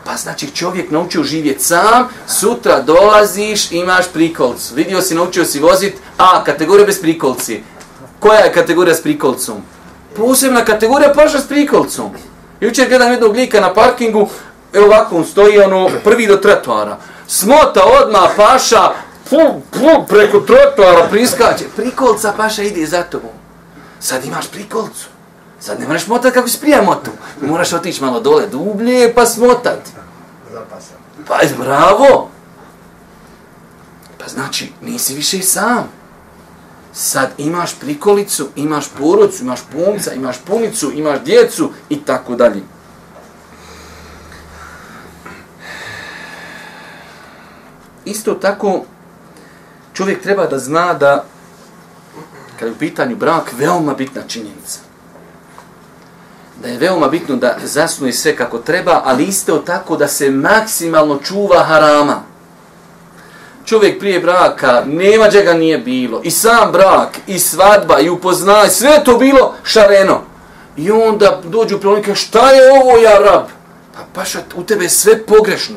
Pa 0.04 0.16
znači 0.16 0.50
čovjek 0.50 0.90
naučio 0.90 1.22
živjeti 1.22 1.64
sam, 1.64 2.08
sutra 2.28 2.80
dolaziš, 2.80 3.72
imaš 3.72 4.08
prikolcu. 4.12 4.74
Vidio 4.74 5.02
si, 5.02 5.14
naučio 5.14 5.44
si 5.44 5.60
vozit, 5.60 5.94
a 6.18 6.44
kategorija 6.44 6.86
bez 6.86 7.00
prikolci. 7.00 7.62
Koja 8.20 8.38
je 8.38 8.52
kategorija 8.52 8.94
s 8.94 9.02
prikolcom? 9.02 9.62
Posebna 10.16 10.64
kategorija 10.64 11.12
paša 11.14 11.38
s 11.38 11.48
prikolcom. 11.48 12.10
Jučer 12.60 12.88
gledam 12.88 13.10
jednog 13.10 13.36
lika 13.36 13.60
na 13.60 13.74
parkingu, 13.74 14.28
evo 14.72 14.86
ovako 14.86 15.16
on 15.16 15.24
stoji, 15.24 15.58
ono, 15.58 15.90
prvi 16.04 16.26
do 16.26 16.36
trotoara. 16.36 16.98
Smota 17.26 17.84
odma 18.02 18.28
paša, 18.36 18.90
pu, 19.30 19.60
pu, 19.70 20.06
preko 20.08 20.40
trotoara 20.40 21.08
priskače. 21.10 21.64
Prikolca 21.76 22.32
paša 22.36 22.62
ide 22.62 22.86
za 22.86 23.02
tobom. 23.02 23.30
Sad 24.00 24.24
imaš 24.24 24.48
prikolcu. 24.50 25.06
Sad 25.60 25.80
ne 25.80 25.86
moraš 25.86 26.06
motat 26.06 26.34
kako 26.34 26.48
si 26.48 26.60
prija 26.60 26.82
motu. 26.82 27.10
Moraš 27.40 27.72
otići 27.72 28.04
malo 28.04 28.20
dole 28.20 28.46
dublje 28.46 29.14
pa 29.14 29.26
smotat. 29.26 29.78
Zapasan. 30.52 30.96
Pa 31.28 31.38
bravo. 31.58 32.30
Pa 34.18 34.28
znači, 34.28 34.72
nisi 34.80 35.14
više 35.14 35.42
sam. 35.42 35.88
Sad 36.96 37.30
imaš 37.38 37.74
prikolicu, 37.80 38.48
imaš 38.56 38.88
porodcu, 38.98 39.42
imaš 39.42 39.60
punca, 39.72 40.12
imaš 40.12 40.36
punicu, 40.46 40.92
imaš 40.94 41.20
djecu 41.24 41.70
i 41.88 42.04
tako 42.04 42.34
dalje. 42.34 42.62
Isto 48.04 48.34
tako, 48.34 48.84
čovjek 49.92 50.22
treba 50.22 50.46
da 50.46 50.58
zna 50.58 50.94
da, 50.94 51.24
kada 52.58 52.66
je 52.66 52.72
u 52.72 52.78
pitanju 52.78 53.16
brak, 53.16 53.52
veoma 53.52 53.94
bitna 53.94 54.22
činjenica. 54.28 54.78
Da 56.62 56.68
je 56.68 56.78
veoma 56.78 57.08
bitno 57.08 57.36
da 57.36 57.56
zasnuje 57.64 58.12
sve 58.12 58.36
kako 58.36 58.58
treba, 58.58 59.02
ali 59.04 59.24
isto 59.24 59.58
tako 59.58 59.96
da 59.96 60.08
se 60.08 60.30
maksimalno 60.30 61.18
čuva 61.18 61.64
harama. 61.64 62.33
Čovjek 63.64 63.98
prije 63.98 64.20
braka, 64.20 64.82
nema 64.86 65.30
čega 65.30 65.52
nije 65.52 65.78
bilo. 65.78 66.20
I 66.22 66.30
sam 66.30 66.72
brak, 66.72 67.18
i 67.26 67.38
svadba, 67.38 68.00
i 68.00 68.10
upoznaj, 68.10 68.68
sve 68.68 69.04
to 69.04 69.18
bilo 69.18 69.54
šareno. 69.64 70.20
I 70.76 70.90
onda 70.90 71.40
dođu 71.44 71.78
prilike, 71.78 72.14
šta 72.14 72.50
je 72.50 72.72
ovo, 72.72 72.98
ja 72.98 73.18
rab? 73.18 73.44
Pa 73.94 74.00
paša, 74.14 74.38
u 74.56 74.62
tebe 74.62 74.84
je 74.84 74.90
sve 74.90 75.26
pogrešno 75.26 75.76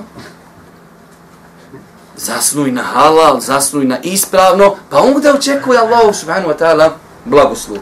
zasnuj 2.17 2.71
na 2.71 2.83
halal, 2.83 3.39
zasnuj 3.39 3.85
na 3.85 3.97
ispravno, 4.03 4.75
pa 4.89 4.99
onda 4.99 5.33
očekuje 5.33 5.79
Allah 5.79 6.15
subhanahu 6.15 6.49
wa 6.49 6.57
ta'ala 6.57 6.89
blagoslov. 7.25 7.77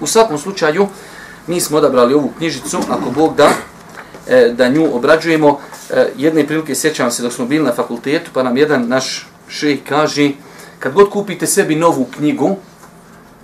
U 0.00 0.06
svakom 0.06 0.38
slučaju, 0.38 0.88
mi 1.46 1.60
smo 1.60 1.78
odabrali 1.78 2.14
ovu 2.14 2.32
knjižicu, 2.38 2.78
ako 2.90 3.10
Bog 3.10 3.36
da, 3.36 3.50
e, 4.28 4.52
da 4.52 4.68
nju 4.68 4.96
obrađujemo. 4.96 5.60
E, 5.90 6.06
jedne 6.16 6.46
prilike 6.46 6.74
sjećam 6.74 7.10
se 7.10 7.22
dok 7.22 7.32
smo 7.32 7.46
bili 7.46 7.64
na 7.64 7.72
fakultetu, 7.72 8.30
pa 8.34 8.42
nam 8.42 8.56
jedan 8.56 8.88
naš 8.88 9.26
šejh 9.48 9.78
kaže, 9.88 10.30
kad 10.78 10.92
god 10.92 11.10
kupite 11.10 11.46
sebi 11.46 11.76
novu 11.76 12.04
knjigu, 12.16 12.56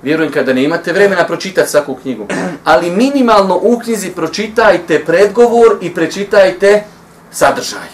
vjerujem 0.03 0.33
kada 0.33 0.53
ne 0.53 0.65
imate 0.65 0.93
vremena 0.93 1.27
pročitati 1.27 1.71
svaku 1.71 1.95
knjigu, 1.95 2.27
ali 2.65 2.91
minimalno 2.91 3.59
u 3.63 3.79
knjizi 3.79 4.11
pročitajte 4.11 5.05
predgovor 5.05 5.79
i 5.81 5.95
prečitajte 5.95 6.85
sadržaj. 7.33 7.89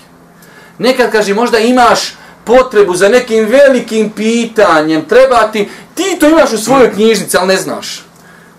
Nekad 0.78 1.12
kaže 1.12 1.34
možda 1.34 1.58
imaš 1.58 2.14
potrebu 2.44 2.94
za 2.94 3.08
nekim 3.08 3.46
velikim 3.46 4.10
pitanjem, 4.10 5.04
treba 5.04 5.50
ti, 5.52 5.68
ti 5.94 6.16
to 6.20 6.28
imaš 6.28 6.52
u 6.52 6.58
svojoj 6.58 6.92
knjižnici, 6.92 7.36
ali 7.36 7.48
ne 7.48 7.56
znaš. 7.56 8.09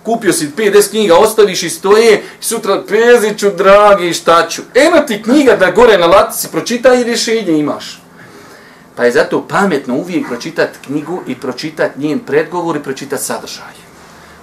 Kupio 0.03 0.33
si 0.33 0.51
50 0.57 0.89
knjiga, 0.89 1.15
ostaviš 1.15 1.63
i 1.63 1.69
stoje, 1.69 2.23
sutra 2.39 2.83
peziću, 2.87 3.49
dragi, 3.49 4.13
šta 4.13 4.47
ću. 4.47 4.61
Eno 4.75 5.01
ti 5.07 5.23
knjiga 5.23 5.55
da 5.55 5.71
gore 5.71 5.97
na 5.97 6.07
latici 6.07 6.47
pročitaj 6.51 7.01
i 7.01 7.03
rješenje 7.03 7.59
imaš. 7.59 8.01
Pa 8.95 9.03
je 9.05 9.11
zato 9.11 9.47
pametno 9.47 9.95
uvijek 9.95 10.27
pročitati 10.27 10.79
knjigu 10.85 11.21
i 11.27 11.35
pročitati 11.35 11.99
njen 11.99 12.19
predgovor 12.19 12.75
i 12.75 12.83
pročitati 12.83 13.23
sadržaj. 13.23 13.73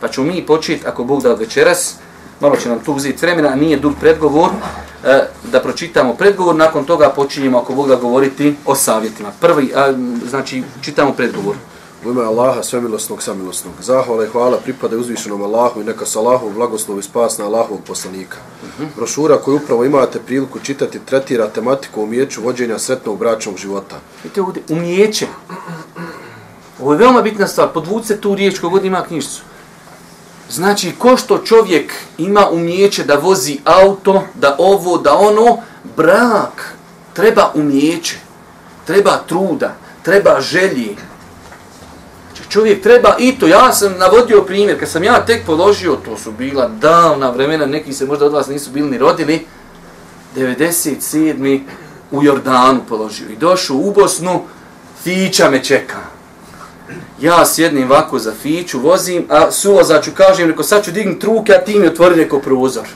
Pa 0.01 0.09
ćemo 0.09 0.27
mi 0.27 0.47
početi, 0.47 0.87
ako 0.87 1.05
Bog 1.05 1.23
da 1.23 1.33
od 1.33 1.39
večeras, 1.39 1.95
malo 2.41 2.57
će 2.57 2.69
nam 2.69 2.79
tu 2.85 2.93
uzeti 2.93 3.27
vremena, 3.27 3.55
nije 3.55 3.77
dug 3.77 3.95
predgovor, 4.01 4.51
e, 5.05 5.21
da 5.53 5.61
pročitamo 5.61 6.15
predgovor, 6.15 6.57
nakon 6.57 6.85
toga 6.85 7.09
počinjemo, 7.09 7.59
ako 7.59 7.75
Bog 7.75 7.89
da 7.89 7.97
govoriti, 7.97 8.55
o 8.65 8.75
savjetima. 8.75 9.33
Prvi, 9.41 9.73
a, 9.75 9.95
znači, 10.29 10.63
čitamo 10.83 11.13
predgovor. 11.13 11.57
U 12.05 12.11
ime 12.11 12.23
Allaha, 12.23 12.63
svemilosnog, 12.63 13.23
samilosnog. 13.23 13.75
Zahvala 13.81 14.25
i 14.25 14.29
hvala 14.29 14.57
pripada 14.57 14.97
uzvišenom 14.97 15.43
Allahu 15.43 15.81
i 15.81 15.85
neka 15.85 16.07
sa 16.07 16.19
Allahom 16.19 16.55
blagoslov 16.55 16.99
i 16.99 17.03
spas 17.03 17.39
na 17.39 17.45
Allahovog 17.45 17.81
poslanika. 17.87 18.37
Uh 18.63 18.69
-huh. 18.81 18.87
Brošura 18.97 19.37
koju 19.37 19.57
upravo 19.57 19.85
imate 19.85 20.21
priliku 20.27 20.59
čitati 20.59 20.99
tretira 20.99 21.49
tematiku 21.49 22.03
umijeću 22.03 22.43
vođenja 22.43 22.79
sretnog 22.79 23.19
bračnog 23.19 23.57
života. 23.57 24.01
Vidite 24.23 24.43
ovdje, 24.43 24.63
umijeće. 24.69 25.27
Ovo 26.81 26.93
je 26.93 26.99
veoma 26.99 27.23
bitna 27.23 27.47
stvar. 27.47 27.69
Podvuce 27.75 28.21
tu 28.21 28.35
riječ 28.35 28.59
kogod 28.59 28.85
ima 28.85 29.03
knjižicu. 29.03 29.43
Znači, 30.51 30.93
ko 30.99 31.17
što 31.17 31.39
čovjek 31.39 31.93
ima 32.19 32.51
umjeće 32.51 33.05
da 33.05 33.15
vozi 33.15 33.59
auto, 33.65 34.23
da 34.35 34.57
ovo, 34.59 34.99
da 34.99 35.17
ono, 35.17 35.59
brak 35.97 36.75
treba 37.13 37.53
umjeće, 37.55 38.19
treba 38.87 39.23
truda, 39.27 39.77
treba 40.03 40.41
želji. 40.41 40.97
Čovjek 42.49 42.83
treba 42.83 43.17
i 43.19 43.39
to, 43.39 43.47
ja 43.47 43.73
sam 43.73 43.99
navodio 43.99 44.43
primjer, 44.43 44.81
kad 44.81 44.89
sam 44.89 45.05
ja 45.05 45.25
tek 45.27 45.47
položio, 45.47 45.97
to 46.05 46.19
su 46.19 46.33
bila 46.33 46.69
davna 46.69 47.31
vremena, 47.31 47.67
neki 47.67 47.93
se 47.93 48.07
možda 48.07 48.27
od 48.27 48.33
vas 48.33 48.47
nisu 48.47 48.71
bili 48.71 48.91
ni 48.91 48.99
rodili, 48.99 49.47
97. 50.37 51.61
u 52.11 52.25
Jordanu 52.25 52.81
položio 52.89 53.29
i 53.29 53.37
došao 53.37 53.77
u 53.77 53.93
Bosnu, 53.93 54.43
fića 55.05 55.51
me 55.51 55.65
čeka 55.65 56.19
ja 57.21 57.47
sjednim 57.47 57.91
ovako 57.91 58.19
za 58.19 58.33
fiću, 58.43 58.79
vozim, 58.79 59.25
a 59.29 59.51
suvozaču 59.51 60.11
kažem, 60.15 60.49
reko 60.49 60.63
sad 60.63 60.85
ću 60.85 60.91
dignut 60.91 61.25
ruke, 61.25 61.55
a 61.55 61.65
ti 61.65 61.79
mi 61.79 61.87
otvori 61.87 62.17
neko 62.17 62.41
prozor. 62.41 62.89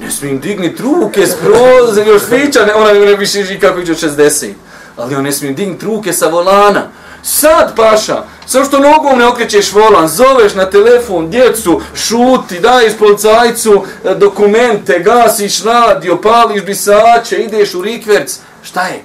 Ne 0.00 0.10
smijem 0.10 0.40
dignit 0.40 0.80
ruke 0.80 1.26
s 1.26 1.34
prozor, 1.34 2.06
još 2.06 2.22
fića, 2.22 2.66
ne, 2.66 2.74
ona 2.74 2.92
ne 2.92 3.16
više 3.16 3.44
živi 3.44 3.60
kako 3.60 3.80
iđe 3.80 3.94
60. 3.94 4.52
Ali 4.96 5.14
on 5.14 5.24
ne 5.24 5.32
smijem 5.32 5.54
dignit 5.54 5.82
ruke 5.82 6.12
sa 6.12 6.28
volana. 6.28 6.82
Sad, 7.22 7.76
paša, 7.76 8.24
samo 8.46 8.64
što 8.64 8.78
nogom 8.78 9.18
ne 9.18 9.26
okrećeš 9.26 9.72
volan, 9.72 10.08
zoveš 10.08 10.54
na 10.54 10.70
telefon 10.70 11.30
djecu, 11.30 11.80
šuti, 11.94 12.60
daješ 12.60 12.92
policajcu 12.98 13.84
e, 14.04 14.14
dokumente, 14.14 14.98
gasiš 14.98 15.62
radio, 15.64 16.20
pališ 16.20 16.62
bisače, 16.62 17.36
ideš 17.36 17.74
u 17.74 17.82
rikverc. 17.82 18.38
Šta 18.62 18.82
je? 18.82 19.02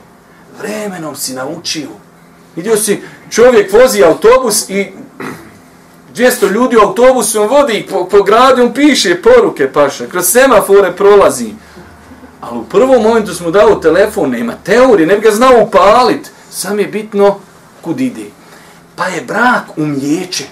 Vremenom 0.59 1.15
si 1.15 1.33
naučio. 1.33 1.89
Vidio 2.55 2.77
si, 2.77 3.01
čovjek 3.29 3.73
vozi 3.73 4.03
autobus 4.03 4.69
i 4.69 4.87
200 6.15 6.51
ljudi 6.51 6.77
u 6.77 6.79
autobusu 6.79 7.41
on 7.41 7.47
vodi 7.47 7.87
po, 7.89 8.07
po 8.07 8.23
gradu, 8.23 8.61
on 8.61 8.73
piše 8.73 9.21
poruke, 9.21 9.71
paša, 9.71 10.07
kroz 10.07 10.25
semafore 10.25 10.91
prolazi. 10.91 11.53
Ali 12.41 12.59
u 12.59 12.63
prvom 12.63 13.03
momentu 13.03 13.33
smo 13.33 13.51
dao 13.51 13.75
telefon, 13.75 14.29
nema 14.29 14.53
teorije, 14.63 15.07
ne 15.07 15.15
bi 15.15 15.21
ga 15.21 15.31
znao 15.31 15.63
upalit. 15.63 16.31
Sam 16.49 16.79
je 16.79 16.85
bitno 16.85 17.39
kud 17.81 18.01
ide. 18.01 18.40
Pa 18.95 19.07
je 19.07 19.21
brak 19.21 19.63
umjeće. 19.77 20.43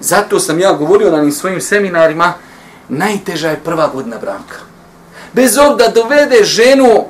Zato 0.00 0.40
sam 0.40 0.60
ja 0.60 0.72
govorio 0.72 1.10
na 1.10 1.22
njim 1.22 1.32
svojim 1.32 1.60
seminarima, 1.60 2.32
najteža 2.88 3.50
je 3.50 3.60
prva 3.64 3.88
godina 3.88 4.18
braka. 4.18 4.56
Bez 5.32 5.58
obda 5.58 5.88
dovede 5.88 6.44
ženu 6.44 7.04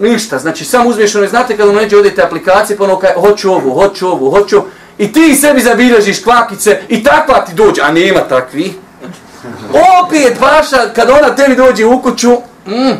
Ništa, 0.00 0.38
znači 0.38 0.64
samo 0.64 0.88
uzmeš 0.88 1.14
ono, 1.14 1.26
znate 1.26 1.56
kada 1.56 1.72
neđe 1.72 1.96
odete 1.96 2.22
aplikacije, 2.22 2.76
pa 2.76 2.84
ono 2.84 2.98
kaj, 2.98 3.10
hoću 3.20 3.52
ovu, 3.52 3.74
hoću 3.74 4.08
ovu, 4.08 4.30
hoću, 4.30 4.62
i 4.98 5.12
ti 5.12 5.34
sebi 5.34 5.60
zabilježiš 5.60 6.22
kvakice 6.22 6.80
i 6.88 7.04
takva 7.04 7.44
ti 7.44 7.54
dođe, 7.54 7.82
a 7.82 7.92
nema 7.92 8.20
takvi. 8.20 8.74
Opet 10.04 10.40
vaša, 10.40 10.92
kad 10.94 11.10
ona 11.10 11.34
tebi 11.36 11.56
dođe 11.56 11.86
u 11.86 12.02
kuću, 12.02 12.32
mm, 12.66 12.92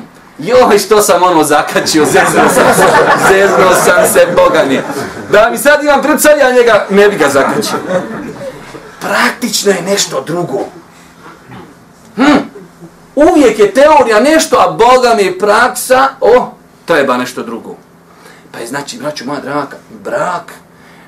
joj 0.42 0.78
što 0.78 1.02
sam 1.02 1.22
ono 1.22 1.44
zakačio, 1.44 2.04
zezno 2.04 2.42
sam 2.54 2.74
se, 2.74 2.82
zezno 3.28 3.74
sam 3.84 4.12
se, 4.12 4.26
Boga 4.36 4.64
mi. 4.68 4.80
Da 5.32 5.50
mi 5.50 5.58
sad 5.58 5.84
imam 5.84 6.02
pred 6.02 6.20
sad, 6.20 6.38
ja 6.38 6.52
njega 6.52 6.86
ne 6.90 7.08
bi 7.08 7.16
ga 7.16 7.28
zakačio. 7.28 7.78
Praktično 9.00 9.72
je 9.72 9.82
nešto 9.82 10.20
drugo. 10.26 10.58
Hm. 12.16 12.38
Uvijek 13.14 13.58
je 13.58 13.74
teorija 13.74 14.20
nešto, 14.20 14.56
a 14.56 14.70
Boga 14.70 15.14
mi 15.16 15.22
je 15.22 15.38
praksa, 15.38 16.08
o, 16.20 16.52
treba 16.84 17.16
nešto 17.16 17.42
drugo. 17.42 17.76
Pa 18.52 18.58
je 18.58 18.66
znači, 18.66 18.98
braću 18.98 19.26
moja 19.26 19.40
draga, 19.40 19.76
brak, 20.04 20.52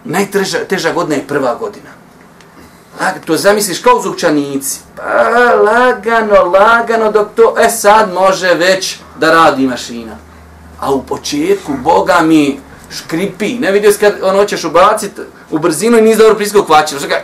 najteža 0.05 0.59
teža 0.59 0.93
godina 0.93 1.17
je 1.17 1.27
prva 1.27 1.55
godina. 1.55 2.02
To 3.25 3.37
zamisliš 3.37 3.79
kao 3.79 4.03
zupčanici. 4.03 4.81
Pa 4.97 5.55
lagano, 5.55 6.45
lagano, 6.45 7.13
dok 7.13 7.29
to, 7.37 7.55
e 7.59 7.71
sad 7.71 8.13
može 8.13 8.55
već 8.55 8.97
da 9.19 9.31
radi 9.33 9.67
mašina. 9.67 10.17
A 10.81 10.93
u 10.93 11.03
početku, 11.03 11.73
Boga 11.85 12.21
mi, 12.23 12.61
škripi. 12.91 13.59
Ne 13.59 13.73
vidio 13.73 13.93
kad 14.01 14.15
on 14.23 14.37
hoćeš 14.37 14.65
ubaciti 14.65 15.21
u 15.51 15.59
brzinu 15.59 15.99
i 15.99 16.03
nisi 16.03 16.19
dobro 16.19 16.35
priskog 16.35 16.67
kvačinu. 16.67 17.01
Što 17.01 17.09
kaj, 17.09 17.23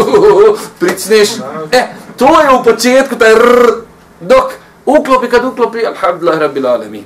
pricneš. 0.80 1.28
E, 1.72 1.86
to 2.16 2.40
je 2.40 2.60
u 2.60 2.64
početku 2.64 3.16
taj 3.16 3.34
rrr, 3.34 3.72
dok 4.20 4.52
uklopi 4.86 5.28
kad 5.28 5.44
uklopi, 5.44 5.86
alhamdulillah, 5.86 6.40
rabbil 6.40 6.66
alamin. 6.66 7.04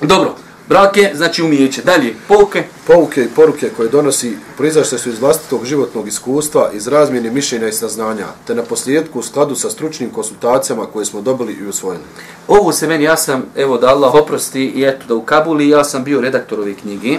Dobro, 0.00 0.34
brake, 0.68 1.10
znači 1.14 1.42
umijeće. 1.42 1.82
Dalje, 1.82 2.14
pouke. 2.28 2.64
Pouke 2.86 3.24
i 3.24 3.28
poruke 3.28 3.70
koje 3.76 3.88
donosi 3.88 4.36
proizašle 4.56 4.98
su 4.98 5.08
iz 5.08 5.20
vlastitog 5.20 5.64
životnog 5.64 6.08
iskustva, 6.08 6.70
iz 6.74 6.88
razmjene 6.88 7.30
mišljenja 7.30 7.68
i 7.68 7.72
saznanja, 7.72 8.26
te 8.46 8.54
na 8.54 8.62
posljedku 8.62 9.18
u 9.18 9.22
skladu 9.22 9.54
sa 9.54 9.70
stručnim 9.70 10.10
konsultacijama 10.10 10.86
koje 10.86 11.04
smo 11.04 11.20
dobili 11.20 11.52
i 11.52 11.66
usvojili. 11.66 12.04
Ovo 12.48 12.72
se 12.72 12.86
meni, 12.86 13.04
ja 13.04 13.16
sam, 13.16 13.42
evo 13.56 13.78
da 13.78 13.88
Allah 13.88 14.14
oprosti, 14.14 14.64
i 14.64 14.84
eto 14.84 15.06
da 15.08 15.14
u 15.14 15.22
Kabuli, 15.22 15.68
ja 15.68 15.84
sam 15.84 16.04
bio 16.04 16.20
redaktor 16.20 16.60
ove 16.60 16.74
knjige, 16.74 17.18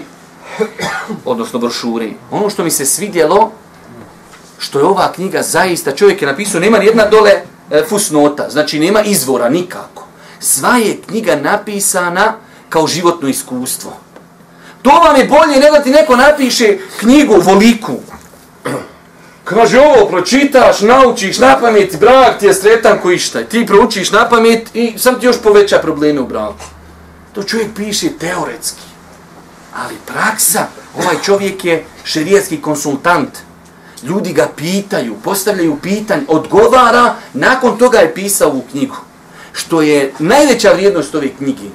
odnosno 1.26 1.60
brošuri. 1.60 2.14
Ono 2.32 2.50
što 2.50 2.64
mi 2.64 2.72
se 2.72 2.86
svidjelo, 2.86 3.52
što 4.58 4.80
je 4.80 4.86
ova 4.86 5.12
knjiga 5.12 5.42
zaista, 5.42 5.96
čovjek 5.96 6.22
je 6.22 6.28
napisao, 6.28 6.62
nema 6.62 6.78
jedna 6.78 7.06
dole 7.06 7.32
e, 7.72 7.84
fusnota, 7.90 8.50
znači 8.50 8.80
nema 8.80 9.04
izvora 9.04 9.50
nikako. 9.50 10.06
Sva 10.40 10.78
je 10.78 11.02
knjiga 11.08 11.36
napisana 11.36 12.34
kao 12.70 12.88
životno 12.88 13.28
iskustvo. 13.28 13.94
To 14.82 14.90
vam 14.90 15.16
je 15.16 15.26
bolje 15.26 15.60
nego 15.60 15.78
da 15.78 15.84
ti 15.84 15.90
neko 15.90 16.16
napiše 16.16 16.78
knjigu 17.00 17.36
voliku. 17.42 17.96
Kaže 19.44 19.80
ovo, 19.80 20.06
pročitaš, 20.10 20.82
naučiš 20.82 21.40
na 21.40 21.60
pamet, 21.60 22.00
brak 22.00 22.40
ti 22.40 22.46
je 22.46 22.54
sretan 22.54 23.00
ko 23.02 23.12
išta. 23.12 23.44
Ti 23.44 23.66
proučiš 23.66 24.12
na 24.12 24.30
pamet 24.30 24.70
i 24.74 24.94
sam 24.98 25.20
ti 25.20 25.26
još 25.26 25.42
poveća 25.44 25.80
probleme 25.80 26.22
u 26.22 26.28
braku. 26.28 26.66
To 27.34 27.44
čovjek 27.44 27.68
piše 27.76 28.10
teoretski. 28.20 28.82
Ali 29.76 29.96
praksa, 30.06 30.68
ovaj 30.98 31.16
čovjek 31.24 31.66
je 31.66 31.86
šerijetski 32.04 32.62
konsultant. 32.62 33.30
Ljudi 34.04 34.34
ga 34.34 34.48
pitaju, 34.56 35.16
postavljaju 35.24 35.78
pitanje, 35.82 36.24
odgovara, 36.28 37.16
nakon 37.34 37.78
toga 37.78 37.98
je 37.98 38.14
pisao 38.14 38.50
u 38.50 38.62
knjigu. 38.72 38.96
Što 39.54 39.82
je 39.82 40.14
najveća 40.20 40.72
vrijednost 40.72 41.16
ove 41.16 41.30
knjige, 41.38 41.70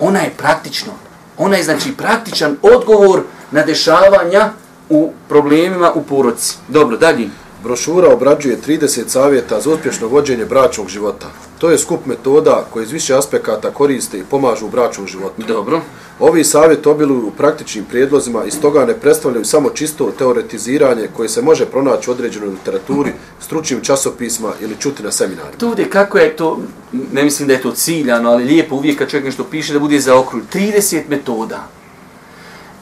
ona 0.00 0.20
je 0.20 0.34
praktično. 0.36 0.92
Ona 1.38 1.56
je 1.56 1.62
znači 1.62 1.92
praktičan 1.96 2.56
odgovor 2.62 3.22
na 3.50 3.62
dešavanja 3.62 4.50
u 4.88 5.12
problemima 5.28 5.92
u 5.94 6.02
poroci. 6.02 6.56
Dobro, 6.68 6.96
dalje. 6.96 7.28
Brošura 7.62 8.12
obrađuje 8.12 8.58
30 8.66 9.08
savjeta 9.08 9.60
za 9.60 9.70
uspješno 9.70 10.06
vođenje 10.08 10.44
bračnog 10.44 10.88
života. 10.88 11.26
To 11.58 11.70
je 11.70 11.78
skup 11.78 12.06
metoda 12.06 12.64
koje 12.70 12.84
iz 12.84 12.92
više 12.92 13.14
aspekata 13.14 13.70
koriste 13.70 14.18
i 14.18 14.24
pomažu 14.30 14.66
u 14.66 14.70
bračnom 14.70 15.06
životu. 15.06 15.42
Dobro. 15.48 15.80
Ovi 16.18 16.44
savjet 16.44 16.86
obiluju 16.86 17.26
u 17.26 17.30
praktičnim 17.30 17.84
prijedlozima 17.84 18.44
i 18.44 18.50
stoga 18.50 18.84
ne 18.84 18.94
predstavljaju 18.94 19.44
samo 19.44 19.70
čisto 19.70 20.12
teoretiziranje 20.18 21.08
koje 21.16 21.28
se 21.28 21.42
može 21.42 21.66
pronaći 21.66 22.10
u 22.10 22.12
određenoj 22.12 22.48
literaturi, 22.48 23.12
stručnim 23.40 23.80
časopisma 23.80 24.52
ili 24.60 24.76
čuti 24.78 25.02
na 25.02 25.12
seminarima. 25.12 25.58
Tu 25.58 25.70
gdje 25.70 25.90
kako 25.90 26.18
je 26.18 26.36
to, 26.36 26.58
ne 27.12 27.24
mislim 27.24 27.48
da 27.48 27.54
je 27.54 27.62
to 27.62 27.72
ciljano, 27.72 28.30
ali 28.30 28.44
lijepo 28.44 28.74
uvijek 28.74 28.98
kad 28.98 29.10
čovjek 29.10 29.24
nešto 29.24 29.44
piše 29.44 29.72
da 29.72 29.78
bude 29.78 30.00
za 30.00 30.18
okruj. 30.18 30.42
30 30.52 31.02
metoda. 31.08 31.68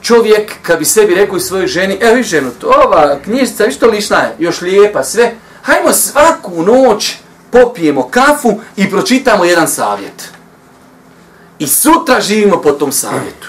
Čovjek 0.02 0.52
kad 0.62 0.78
bi 0.78 0.85
sebi 0.85 1.14
rekao 1.14 1.37
i 1.37 1.40
svojoj 1.40 1.66
ženi, 1.66 1.99
evo 2.00 2.14
vi 2.14 2.23
ženu, 2.23 2.50
to 2.61 2.66
ova 2.87 3.19
knjižica, 3.25 3.64
vi 3.64 3.73
što 3.73 3.87
lišna 3.87 4.19
je, 4.19 4.37
još 4.38 4.61
lijepa, 4.61 5.04
sve, 5.04 5.35
hajmo 5.62 5.93
svaku 5.93 6.62
noć 6.62 7.24
popijemo 7.54 8.08
kafu 8.08 8.61
i 8.76 8.90
pročitamo 8.90 9.44
jedan 9.44 9.68
savjet. 9.68 10.30
I 11.58 11.66
sutra 11.66 12.20
živimo 12.20 12.62
po 12.62 12.73
tom 12.73 12.92
savjetu. 12.92 13.49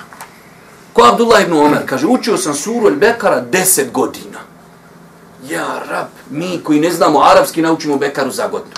Ko 0.94 1.04
Abdullah 1.04 1.44
ibn 1.44 1.54
Omer 1.54 1.82
kaže, 1.86 2.08
učio 2.08 2.38
sam 2.38 2.54
suru 2.54 2.88
El 2.88 2.96
Bekara 2.96 3.44
10 3.52 3.92
godina. 3.92 4.40
Ja, 5.50 5.82
rab, 5.90 6.08
mi 6.30 6.62
koji 6.64 6.80
ne 6.80 6.92
znamo 6.92 7.22
arapski 7.22 7.62
naučimo 7.62 7.98
Bekaru 7.98 8.32
za 8.32 8.48
godinu. 8.48 8.76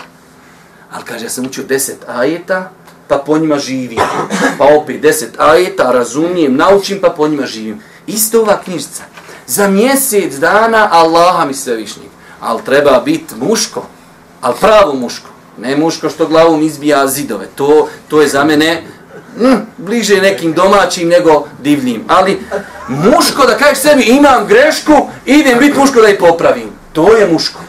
Ali 0.91 1.03
kaže, 1.03 1.25
ja 1.25 1.29
sam 1.29 1.45
učio 1.45 1.63
10 1.63 1.91
ajeta, 2.07 2.71
pa 3.07 3.17
po 3.17 3.37
njima 3.37 3.59
živim. 3.59 3.99
Pa 4.57 4.65
opet 4.65 5.01
10 5.01 5.25
ajeta, 5.37 5.91
razumijem, 5.91 6.55
naučim, 6.55 6.99
pa 7.01 7.09
po 7.09 7.27
njima 7.27 7.45
živim. 7.45 7.81
Isto 8.07 8.41
ova 8.41 8.61
knjižica. 8.63 9.03
Za 9.47 9.67
mjesec 9.67 10.35
dana 10.35 10.89
Allaha 10.91 11.45
mi 11.45 11.53
sve 11.53 11.75
višnjeg. 11.75 12.07
Ali 12.41 12.63
treba 12.65 13.01
biti 13.05 13.35
muško, 13.35 13.83
ali 14.47 14.55
pravo 14.59 14.93
muško. 14.93 15.29
Ne 15.57 15.77
muško 15.77 16.09
što 16.09 16.27
glavom 16.27 16.61
izbija 16.61 17.07
zidove. 17.07 17.47
To, 17.55 17.87
to 18.07 18.21
je 18.21 18.27
za 18.27 18.43
mene 18.43 18.83
mm, 19.37 19.55
bliže 19.77 20.21
nekim 20.21 20.53
domaćim 20.53 21.09
nego 21.09 21.47
divnim. 21.63 22.03
Ali 22.07 22.39
muško 22.87 23.45
da 23.45 23.57
kažeš 23.57 23.77
sebi 23.77 24.03
imam 24.03 24.47
grešku, 24.47 24.93
idem 25.25 25.59
biti 25.59 25.79
muško 25.79 26.01
da 26.01 26.07
je 26.07 26.17
popravim. 26.17 26.69
To 26.93 27.17
je 27.17 27.27
muško. 27.31 27.59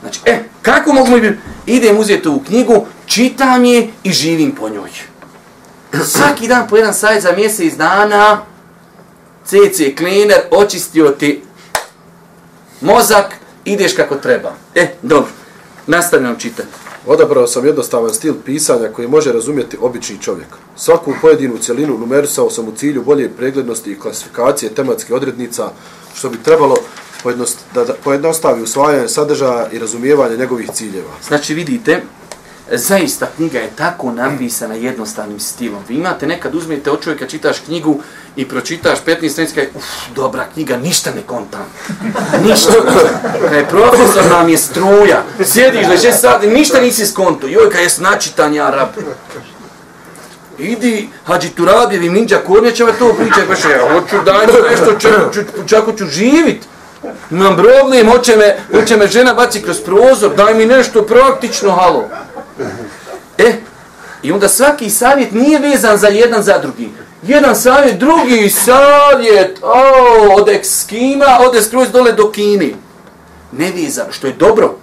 Znači, 0.00 0.20
e, 0.24 0.38
kako 0.62 0.92
mogu 0.92 1.10
mi 1.10 1.20
biti? 1.20 1.38
Idem 1.66 1.98
uzeti 1.98 2.28
u 2.28 2.42
knjigu, 2.42 2.86
čitam 3.06 3.64
je 3.64 3.88
i 4.02 4.12
živim 4.12 4.54
po 4.54 4.68
njoj. 4.68 4.90
Svaki 6.04 6.48
dan 6.48 6.68
po 6.68 6.76
jedan 6.76 6.94
sajt 6.94 7.22
za 7.22 7.32
mjesec 7.32 7.74
dana, 7.74 8.42
CC 9.44 9.96
cleaner, 9.98 10.40
očistio 10.50 11.08
ti 11.08 11.42
mozak, 12.80 13.34
ideš 13.64 13.92
kako 13.96 14.14
treba. 14.14 14.52
E, 14.74 14.86
dobro, 15.02 15.28
nastavljam 15.88 16.36
čitati. 16.38 16.68
Odabrao 17.06 17.46
sam 17.46 17.66
jednostavan 17.66 18.14
stil 18.14 18.34
pisanja 18.44 18.88
koji 18.88 19.08
može 19.08 19.32
razumjeti 19.32 19.76
obični 19.80 20.18
čovjek. 20.20 20.48
Svaku 20.76 21.14
pojedinu 21.20 21.58
cjelinu 21.58 21.98
numerisao 21.98 22.50
sam 22.50 22.68
u 22.68 22.72
cilju 22.72 23.02
bolje 23.02 23.30
preglednosti 23.36 23.92
i 23.92 23.98
klasifikacije 23.98 24.74
tematskih 24.74 25.14
odrednica, 25.14 25.70
što 26.14 26.28
bi 26.28 26.42
trebalo 26.42 26.76
pojednost, 27.22 27.58
da, 27.74 27.84
da 27.84 27.94
pojednostavi 28.04 28.62
usvajanje 28.62 29.08
sadržaja 29.08 29.68
i 29.72 29.78
razumijevanje 29.78 30.36
njegovih 30.36 30.70
ciljeva. 30.72 31.12
Znači 31.28 31.54
vidite, 31.54 32.02
zaista 32.72 33.26
knjiga 33.36 33.58
je 33.58 33.70
tako 33.76 34.12
napisana 34.12 34.74
jednostavnim 34.74 35.40
stilom. 35.40 35.82
Vi 35.88 35.94
imate 35.94 36.26
nekad 36.26 36.54
uzmete 36.54 36.90
od 36.90 37.02
čovjeka, 37.04 37.26
čitaš 37.26 37.58
knjigu 37.58 38.00
i 38.36 38.48
pročitaš 38.48 38.98
15 39.06 39.28
stranica, 39.28 39.60
uf, 39.74 39.84
dobra 40.14 40.46
knjiga, 40.54 40.76
ništa 40.76 41.10
ne 41.10 41.22
kontam. 41.26 41.66
Ništa. 42.48 42.72
Kad 43.40 43.52
je 43.52 43.68
profesor 43.68 44.24
nam 44.30 44.48
je 44.48 44.58
struja, 44.58 45.22
sjediš 45.44 46.00
će 46.00 46.12
sad, 46.12 46.44
ništa 46.44 46.80
nisi 46.80 47.06
skonto. 47.06 47.46
Joj, 47.46 47.70
kad 47.70 47.80
je 47.80 47.90
snačitan 47.90 48.54
ja 48.54 48.70
rab. 48.70 48.88
Idi, 50.58 51.08
hađi 51.24 51.48
Turabijevim 51.48 52.12
ninja 52.12 52.38
kornjačeva 52.46 52.92
to 52.92 53.14
pričaj, 53.14 53.46
kaže, 53.46 53.70
ja 53.70 53.92
hoću 53.92 54.16
daj 54.24 54.46
mi 54.46 54.70
nešto, 54.70 54.98
čak, 54.98 55.34
čak, 55.34 55.46
čak 55.66 55.84
hoću 55.84 56.06
živit. 56.06 56.64
Imam 57.30 57.56
problem, 57.56 58.10
hoće 58.10 58.36
me, 58.36 58.56
hoće 58.80 58.96
me 58.96 59.06
žena 59.06 59.34
baci 59.34 59.62
kroz 59.62 59.80
prozor, 59.80 60.34
daj 60.36 60.54
mi 60.54 60.66
nešto 60.66 61.02
praktično, 61.02 61.70
halo. 61.70 62.08
E, 63.38 63.52
i 64.22 64.32
onda 64.32 64.48
svaki 64.48 64.90
savjet 64.90 65.32
nije 65.32 65.58
vezan 65.58 65.98
za 65.98 66.08
jedan 66.08 66.42
za 66.42 66.58
drugi. 66.58 66.88
Jedan 67.22 67.56
savjet, 67.56 67.98
drugi 67.98 68.48
savjet, 68.50 69.58
o, 69.62 70.40
od 70.40 70.48
Ekskima, 70.48 71.38
ode 71.48 71.62
skroz 71.62 71.90
dole 71.90 72.12
do 72.12 72.30
Kini. 72.30 72.74
Ne 73.52 73.70
vezan, 73.70 74.06
što 74.10 74.26
je 74.26 74.32
dobro. 74.32 74.74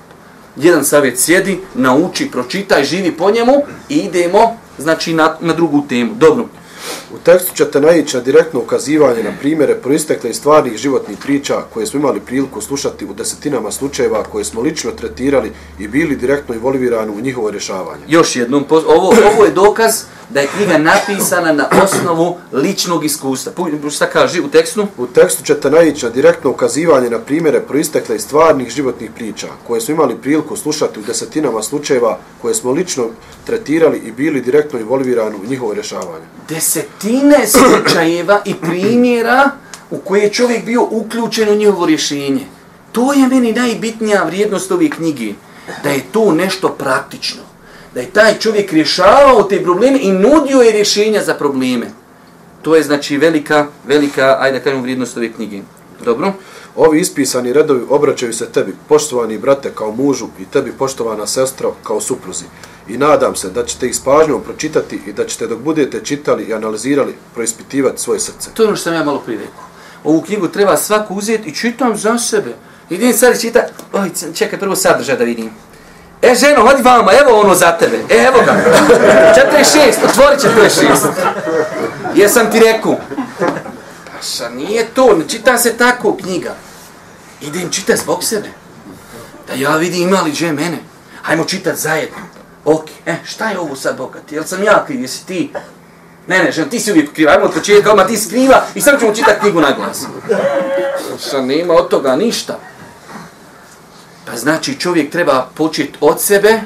Jedan 0.55 0.85
savjet 0.85 1.19
sjedi, 1.19 1.59
nauči, 1.73 2.31
pročitaj, 2.31 2.83
živi 2.83 3.11
po 3.11 3.31
njemu 3.31 3.53
i 3.89 3.95
idemo, 3.95 4.57
znači, 4.77 5.13
na, 5.13 5.37
na 5.39 5.53
drugu 5.53 5.83
temu. 5.89 6.13
Dobro. 6.13 6.45
U 7.13 7.17
tekstu 7.23 7.55
ćete 7.55 7.81
naići 7.81 8.17
na 8.17 8.23
direktno 8.23 8.59
ukazivanje 8.59 9.23
na 9.23 9.31
primjere 9.39 9.75
proistekle 9.75 10.29
iz 10.29 10.35
stvarnih 10.35 10.77
životnih 10.77 11.17
priča 11.17 11.61
koje 11.73 11.85
smo 11.85 11.99
imali 11.99 12.19
priliku 12.19 12.61
slušati 12.61 13.05
u 13.05 13.13
desetinama 13.13 13.71
slučajeva 13.71 14.23
koje 14.23 14.45
smo 14.45 14.61
lično 14.61 14.91
tretirali 14.91 15.51
i 15.79 15.87
bili 15.87 16.15
direktno 16.15 16.55
involvirani 16.55 17.11
u 17.11 17.21
njihovo 17.21 17.51
rješavanje. 17.51 18.03
Još 18.07 18.35
jednom, 18.35 18.65
ovo, 18.69 19.13
ovo 19.33 19.45
je 19.45 19.51
dokaz 19.51 20.03
da 20.29 20.39
je 20.39 20.47
knjiga 20.47 20.77
napisana 20.77 21.53
na 21.53 21.69
osnovu 21.83 22.37
ličnog 22.51 23.05
iskustva. 23.05 23.53
Šta 23.91 24.05
kaže 24.05 24.41
u 24.41 24.47
tekstu? 24.47 24.87
U 24.97 25.07
tekstu 25.07 25.43
ćete 25.43 25.69
naići 25.69 26.05
na 26.05 26.11
direktno 26.11 26.49
ukazivanje 26.49 27.09
na 27.09 27.19
primjere 27.19 27.59
proistekle 27.59 28.15
iz 28.15 28.21
stvarnih 28.21 28.69
životnih 28.69 29.11
priča 29.15 29.47
koje 29.67 29.81
smo 29.81 29.93
imali 29.93 30.15
priliku 30.15 30.55
slušati 30.55 30.99
u 30.99 31.03
desetinama 31.03 31.63
slučajeva 31.63 32.19
koje 32.41 32.53
smo 32.53 32.71
lično 32.71 33.07
tretirali 33.45 33.97
i 33.97 34.11
bili 34.11 34.41
direktno 34.41 34.79
involvirani 34.79 35.35
u 35.35 35.49
njihovo 35.49 35.73
rješavanje. 35.73 36.25
Desetine 36.75 37.47
slučajeva 37.47 38.41
i 38.45 38.53
primjera 38.53 39.51
u 39.91 39.97
koje 39.97 40.21
je 40.21 40.33
čovjek 40.33 40.65
bio 40.65 40.83
uključen 40.91 41.49
u 41.49 41.55
njihovo 41.55 41.85
rješenje. 41.85 42.45
To 42.91 43.13
je 43.13 43.27
meni 43.27 43.53
najbitnija 43.53 44.23
vrijednost 44.23 44.71
ove 44.71 44.89
knjige. 44.89 45.33
Da 45.83 45.89
je 45.89 46.03
to 46.11 46.31
nešto 46.31 46.69
praktično 46.69 47.41
da 47.93 48.01
je 48.01 48.11
taj 48.11 48.39
čovjek 48.39 48.73
rješavao 48.73 49.43
te 49.43 49.63
probleme 49.63 49.99
i 50.01 50.11
nudio 50.11 50.61
je 50.61 50.71
rješenja 50.71 51.23
za 51.23 51.33
probleme. 51.33 51.87
To 52.61 52.75
je 52.75 52.83
znači 52.83 53.17
velika, 53.17 53.67
velika, 53.87 54.37
ajde 54.39 54.57
da 54.57 54.63
kažem, 54.63 54.81
vrijednost 54.81 55.17
ove 55.17 55.33
knjige. 55.33 55.61
Dobro? 56.05 56.33
Ovi 56.75 56.99
ispisani 56.99 57.53
redovi 57.53 57.85
obraćaju 57.89 58.33
se 58.33 58.45
tebi, 58.45 58.75
poštovani 58.89 59.37
brate 59.37 59.71
kao 59.75 59.91
mužu 59.91 60.27
i 60.39 60.45
tebi 60.45 60.71
poštovana 60.71 61.27
sestra 61.27 61.69
kao 61.83 62.01
supruzi 62.01 62.45
i 62.87 62.97
nadam 62.97 63.35
se 63.35 63.49
da 63.49 63.65
ćete 63.65 63.87
ih 63.87 63.95
s 63.95 63.99
pažnjom 63.99 64.41
pročitati 64.43 65.01
i 65.07 65.13
da 65.13 65.25
ćete 65.25 65.47
dok 65.47 65.59
budete 65.59 65.99
čitali 66.03 66.43
i 66.43 66.53
analizirali 66.53 67.15
proispitivati 67.33 68.01
svoje 68.01 68.19
srce. 68.19 68.49
To 68.53 68.63
je 68.63 68.67
ono 68.67 68.75
što 68.75 68.83
sam 68.83 68.93
ja 68.93 69.03
malo 69.03 69.19
prije 69.19 69.39
rekao. 69.39 69.63
Ovu 70.03 70.21
knjigu 70.21 70.47
treba 70.47 70.77
svaku 70.77 71.15
uzeti 71.15 71.49
i 71.49 71.55
čitam 71.55 71.97
za 71.97 72.17
sebe. 72.17 72.53
Idem 72.89 73.13
sad 73.13 73.35
i 73.35 73.41
čitam, 73.41 73.61
oj, 73.93 74.11
čekaj, 74.35 74.59
prvo 74.59 74.75
sadržaj 74.75 75.17
da 75.17 75.23
vidim. 75.23 75.49
E, 76.21 76.35
ženo, 76.35 76.61
hodi 76.61 76.83
vama, 76.83 77.11
evo 77.21 77.39
ono 77.39 77.55
za 77.55 77.71
tebe. 77.71 77.97
E, 78.09 78.23
evo 78.23 78.37
ga. 78.45 78.53
46, 79.63 80.09
otvorit 80.09 80.39
će 80.39 80.47
46. 80.47 81.09
Jesam 82.15 82.51
ti 82.51 82.59
rekao. 82.59 82.95
Paša, 84.15 84.49
nije 84.49 84.85
to, 84.93 85.15
ne 85.15 85.27
čita 85.27 85.57
se 85.57 85.77
tako 85.77 86.17
knjiga. 86.17 86.55
Idem 87.41 87.69
čitati 87.69 88.01
zbog 88.01 88.23
sebe. 88.23 88.49
Da 89.47 89.53
ja 89.53 89.75
vidim 89.75 90.01
ima 90.01 90.21
li 90.21 90.51
mene. 90.51 90.77
Hajmo 91.21 91.45
čitati 91.45 91.79
zajedno. 91.79 92.17
Ok, 92.65 92.85
e, 93.05 93.15
šta 93.25 93.49
je 93.49 93.59
ovo 93.59 93.75
sad 93.75 93.97
bogati? 93.97 94.35
Jel 94.35 94.43
sam 94.43 94.63
ja 94.63 94.83
kriv, 94.87 95.01
jesi 95.01 95.25
ti? 95.25 95.51
Ne, 96.27 96.43
ne, 96.43 96.51
žen, 96.51 96.69
ti 96.69 96.79
si 96.79 96.91
uvijek 96.91 97.13
kriva, 97.13 97.31
ajmo 97.31 97.45
od 97.45 97.53
početka, 97.53 97.91
odmah 97.91 98.07
ti 98.07 98.17
si 98.17 98.29
kriva 98.29 98.63
i 98.75 98.81
sad 98.81 98.99
ćemo 98.99 99.15
čitati 99.15 99.39
knjigu 99.39 99.61
na 99.61 99.71
glas. 99.71 100.05
Šta, 101.27 101.41
nema 101.41 101.73
od 101.73 101.87
toga 101.87 102.15
ništa. 102.15 102.59
Pa 104.25 104.37
znači 104.37 104.79
čovjek 104.79 105.11
treba 105.11 105.49
početi 105.55 105.97
od 106.01 106.21
sebe 106.21 106.61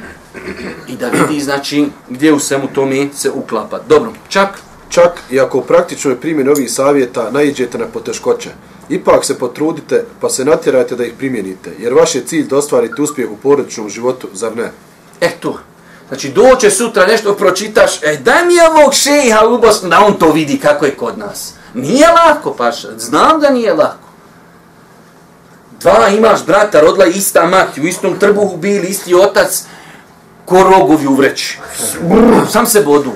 i 0.88 0.96
da 0.96 1.10
vidi 1.10 1.42
znači 1.42 1.88
gdje 2.10 2.34
u 2.34 2.40
svemu 2.40 2.68
tome 2.68 3.08
se 3.14 3.32
uklapa. 3.32 3.80
Dobro, 3.88 4.14
čak 4.30 4.50
Čak 4.90 5.24
i 5.32 5.40
ako 5.40 5.58
u 5.58 5.62
praktičnoj 5.62 6.16
primjeni 6.16 6.50
ovih 6.50 6.72
savjeta 6.72 7.32
naiđete 7.32 7.78
na 7.78 7.86
poteškoće, 7.86 8.50
ipak 8.90 9.26
se 9.26 9.40
potrudite 9.40 10.06
pa 10.22 10.30
se 10.30 10.46
natjerajte 10.46 10.96
da 10.96 11.06
ih 11.06 11.14
primjenite, 11.18 11.72
jer 11.80 11.94
vaš 11.94 12.16
je 12.16 12.26
cilj 12.26 12.48
da 12.48 12.58
ostvarite 12.58 13.02
uspjeh 13.02 13.32
u 13.32 13.38
porodičnom 13.38 13.90
životu, 13.90 14.28
zar 14.34 14.58
ne? 14.58 14.72
E 15.22 15.30
to. 15.40 15.60
Znači 16.10 16.30
doće 16.30 16.72
sutra 16.72 17.06
nešto 17.06 17.36
pročitaš, 17.36 18.04
e 18.04 18.17
daj 18.17 18.45
mi 18.45 18.54
ovog 18.60 18.93
šeha 18.93 19.48
u 19.48 19.58
Bosnu 19.58 19.89
da 19.89 20.06
on 20.06 20.13
to 20.13 20.32
vidi 20.32 20.60
kako 20.60 20.86
je 20.86 20.95
kod 20.95 21.17
nas. 21.17 21.54
Nije 21.74 22.08
lako, 22.08 22.54
paša. 22.54 22.88
Znam 22.98 23.39
da 23.39 23.50
nije 23.50 23.74
lako. 23.74 24.10
Dva 25.80 26.08
imaš 26.08 26.45
brata, 26.45 26.82
rodila 26.82 27.06
ista 27.06 27.45
mati, 27.45 27.82
u 27.82 27.88
istom 27.88 28.19
trbuhu 28.19 28.58
bili 28.58 28.88
isti 28.88 29.15
otac, 29.15 29.63
ko 30.45 30.63
rogovi 30.63 31.08
u 31.08 31.15
vreći. 31.15 31.60
Brr, 32.02 32.52
sam 32.52 32.65
se 32.65 32.82
bodu. 32.82 33.12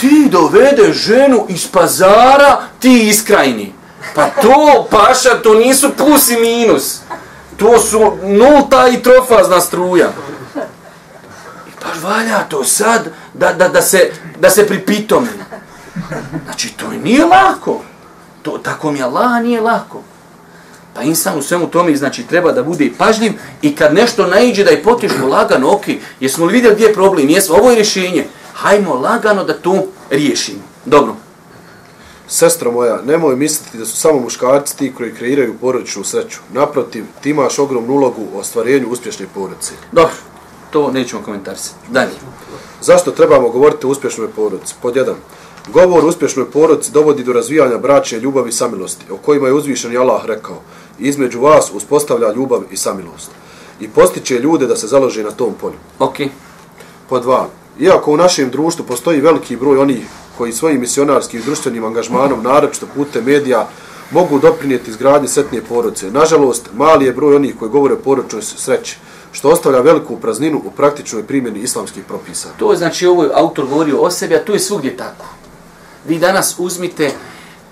Ti 0.00 0.28
dovede 0.30 0.92
ženu 0.92 1.46
iz 1.48 1.68
pazara, 1.68 2.62
ti 2.78 3.08
iz 3.08 3.24
krajini. 3.24 3.72
Pa 4.14 4.26
to, 4.42 4.86
paša, 4.90 5.42
to 5.42 5.54
nisu 5.54 5.90
plus 5.96 6.30
i 6.30 6.36
minus. 6.36 7.00
To 7.56 7.78
su 7.78 8.16
nulta 8.22 8.88
i 8.88 9.02
trofazna 9.02 9.60
struja. 9.60 10.08
Pa 11.80 12.08
valja 12.08 12.38
to 12.48 12.64
sad 12.64 13.08
da, 13.34 13.52
da, 13.52 13.68
da, 13.68 13.82
se, 13.82 14.10
da 14.40 14.50
se 14.50 14.66
pripitome. 14.66 15.28
Znači, 16.44 16.72
to 16.76 16.90
nije 17.04 17.24
lako. 17.24 17.82
To, 18.42 18.58
tako 18.58 18.92
mi 18.92 19.02
Allah 19.02 19.42
nije 19.42 19.60
lako. 19.60 20.02
Pa 20.94 21.02
insan 21.02 21.38
u 21.38 21.42
svemu 21.42 21.66
tome, 21.66 21.96
znači, 21.96 22.22
treba 22.22 22.52
da 22.52 22.62
bude 22.62 22.90
pažljiv 22.98 23.32
i 23.62 23.74
kad 23.74 23.94
nešto 23.94 24.26
naiđe 24.26 24.64
da 24.64 24.70
je 24.70 24.82
potješno 24.82 25.26
lagano, 25.26 25.72
ok, 25.72 25.84
jesmo 26.20 26.46
li 26.46 26.52
vidjeli 26.52 26.74
gdje 26.74 26.86
je 26.86 26.94
problem, 26.94 27.28
jesmo, 27.28 27.56
ovo 27.56 27.70
je 27.70 27.76
rješenje, 27.76 28.26
hajmo 28.54 28.94
lagano 28.94 29.44
da 29.44 29.54
to 29.54 29.86
riješimo. 30.10 30.60
Dobro. 30.84 31.14
Sestro 32.28 32.72
moja, 32.72 33.02
nemoj 33.06 33.36
misliti 33.36 33.78
da 33.78 33.86
su 33.86 33.96
samo 33.96 34.20
muškarci 34.20 34.76
ti 34.76 34.92
koji 34.96 35.14
kreiraju 35.14 35.58
porodičnu 35.60 36.04
sreću. 36.04 36.38
Naprotiv, 36.52 37.04
ti 37.22 37.30
imaš 37.30 37.58
ogromnu 37.58 37.92
ulogu 37.92 38.22
u 38.34 38.38
ostvarenju 38.38 38.88
uspješne 38.88 39.26
porodice. 39.34 39.72
Dobro, 39.92 40.14
to 40.70 40.90
nećemo 40.92 41.22
komentarisati. 41.22 41.76
Dalje. 41.90 42.12
Zašto 42.80 43.10
trebamo 43.10 43.48
govoriti 43.48 43.86
o 43.86 43.88
uspješnoj 43.88 44.28
porodici? 44.28 44.74
Pod 44.82 44.96
jedan. 44.96 45.14
Govor 45.72 46.04
o 46.04 46.08
uspješnoj 46.08 46.50
porodici 46.50 46.92
dovodi 46.92 47.24
do 47.24 47.32
razvijanja 47.32 47.78
bračne 47.78 48.18
ljubavi 48.18 48.48
i 48.48 48.52
samilosti, 48.52 49.04
o 49.12 49.16
kojima 49.16 49.46
je 49.46 49.52
uzvišen 49.52 49.96
Allah 49.96 50.24
rekao. 50.24 50.56
Između 50.98 51.40
vas 51.40 51.70
uspostavlja 51.74 52.32
ljubav 52.32 52.62
i 52.70 52.76
samilost. 52.76 53.30
I 53.80 53.88
postiče 53.88 54.38
ljude 54.38 54.66
da 54.66 54.76
se 54.76 54.86
založe 54.86 55.22
na 55.22 55.30
tom 55.30 55.54
polju. 55.60 55.76
Ok. 55.98 56.16
Pod 57.08 57.22
dva. 57.22 57.48
Iako 57.80 58.12
u 58.12 58.16
našem 58.16 58.50
društvu 58.50 58.84
postoji 58.84 59.20
veliki 59.20 59.56
broj 59.56 59.78
onih 59.78 60.06
koji 60.38 60.52
svojim 60.52 60.80
misionarskim 60.80 61.40
i 61.40 61.42
društvenim 61.42 61.84
angažmanom, 61.84 62.42
naročito 62.42 62.86
putem 62.94 63.24
medija, 63.24 63.68
mogu 64.10 64.38
doprinijeti 64.38 64.90
izgradnje 64.90 65.28
setnije 65.28 65.62
porodice. 65.62 66.10
Nažalost, 66.10 66.68
mali 66.72 67.04
je 67.04 67.12
broj 67.12 67.36
onih 67.36 67.54
koji 67.58 67.70
govore 67.70 67.94
o 67.94 67.98
porodičnoj 67.98 68.42
sreći, 68.42 68.96
što 69.38 69.48
ostavlja 69.48 69.80
veliku 69.80 70.16
prazninu 70.16 70.62
u 70.64 70.70
praktičnoj 70.70 71.22
primjeni 71.22 71.60
islamskih 71.60 72.04
propisa. 72.04 72.48
To 72.56 72.72
je 72.72 72.78
znači 72.78 73.06
ovo 73.06 73.24
je 73.24 73.30
autor 73.34 73.66
govorio 73.66 74.00
o 74.00 74.10
sebi, 74.10 74.34
a 74.34 74.44
to 74.44 74.52
je 74.52 74.58
svugdje 74.58 74.96
tako. 74.96 75.26
Vi 76.08 76.18
danas 76.18 76.54
uzmite 76.58 77.10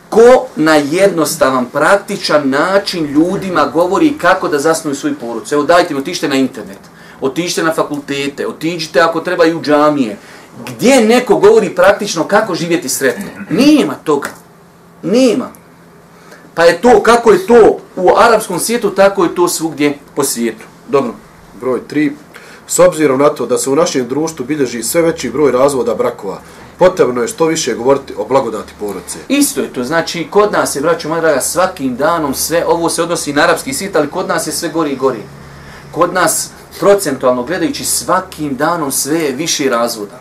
ko 0.08 0.46
na 0.56 0.74
jednostavan, 0.74 1.66
praktičan 1.66 2.50
način 2.50 3.04
ljudima 3.06 3.66
govori 3.72 4.18
kako 4.18 4.48
da 4.48 4.58
zasnuju 4.58 4.94
svoju 4.94 5.14
porucu. 5.14 5.54
Evo 5.54 5.64
dajte 5.64 5.94
mi, 5.94 6.00
otište 6.00 6.28
na 6.28 6.34
internet, 6.34 6.78
otište 7.20 7.62
na 7.62 7.74
fakultete, 7.74 8.46
otiđite 8.46 9.00
ako 9.00 9.20
treba 9.20 9.44
i 9.44 9.54
u 9.54 9.62
džamije. 9.62 10.16
Gdje 10.66 11.00
neko 11.00 11.36
govori 11.36 11.74
praktično 11.74 12.24
kako 12.24 12.54
živjeti 12.54 12.88
sretno? 12.88 13.24
Nema 13.50 13.94
toga. 14.04 14.28
Nema. 15.02 15.50
Pa 16.54 16.64
je 16.64 16.80
to, 16.80 17.02
kako 17.02 17.32
je 17.32 17.46
to 17.46 17.78
u 17.96 18.10
arapskom 18.16 18.58
svijetu, 18.58 18.90
tako 18.90 19.24
je 19.24 19.34
to 19.34 19.48
svugdje 19.48 19.98
po 20.14 20.24
svijetu. 20.24 20.64
Dobro. 20.88 21.25
Broj 21.60 21.80
3. 21.90 22.10
S 22.66 22.78
obzirom 22.78 23.20
na 23.20 23.28
to 23.28 23.46
da 23.46 23.58
se 23.58 23.70
u 23.70 23.76
našem 23.76 24.08
društvu 24.08 24.46
bilježi 24.46 24.82
sve 24.82 25.02
veći 25.02 25.30
broj 25.30 25.52
razvoda 25.52 25.94
brakova, 25.94 26.40
potrebno 26.78 27.22
je 27.22 27.28
što 27.28 27.46
više 27.46 27.74
govoriti 27.74 28.14
o 28.16 28.24
blagodati 28.24 28.72
porodice. 28.80 29.18
Isto 29.28 29.60
je 29.60 29.72
to, 29.72 29.84
znači 29.84 30.26
kod 30.30 30.52
nas 30.52 30.76
je, 30.76 30.80
braću 30.80 31.08
moja 31.08 31.20
draga, 31.20 31.40
svakim 31.40 31.96
danom 31.96 32.34
sve, 32.34 32.64
ovo 32.66 32.88
se 32.88 33.02
odnosi 33.02 33.30
i 33.30 33.34
na 33.34 33.42
arapski 33.42 33.72
svijet, 33.72 33.96
ali 33.96 34.10
kod 34.10 34.28
nas 34.28 34.46
je 34.46 34.52
sve 34.52 34.68
gori 34.68 34.90
i 34.92 34.96
gori. 34.96 35.22
Kod 35.92 36.14
nas, 36.14 36.50
procentualno 36.80 37.42
gledajući, 37.42 37.84
svakim 37.84 38.56
danom 38.56 38.92
sve 38.92 39.18
je 39.18 39.32
više 39.32 39.70
razvoda. 39.70 40.20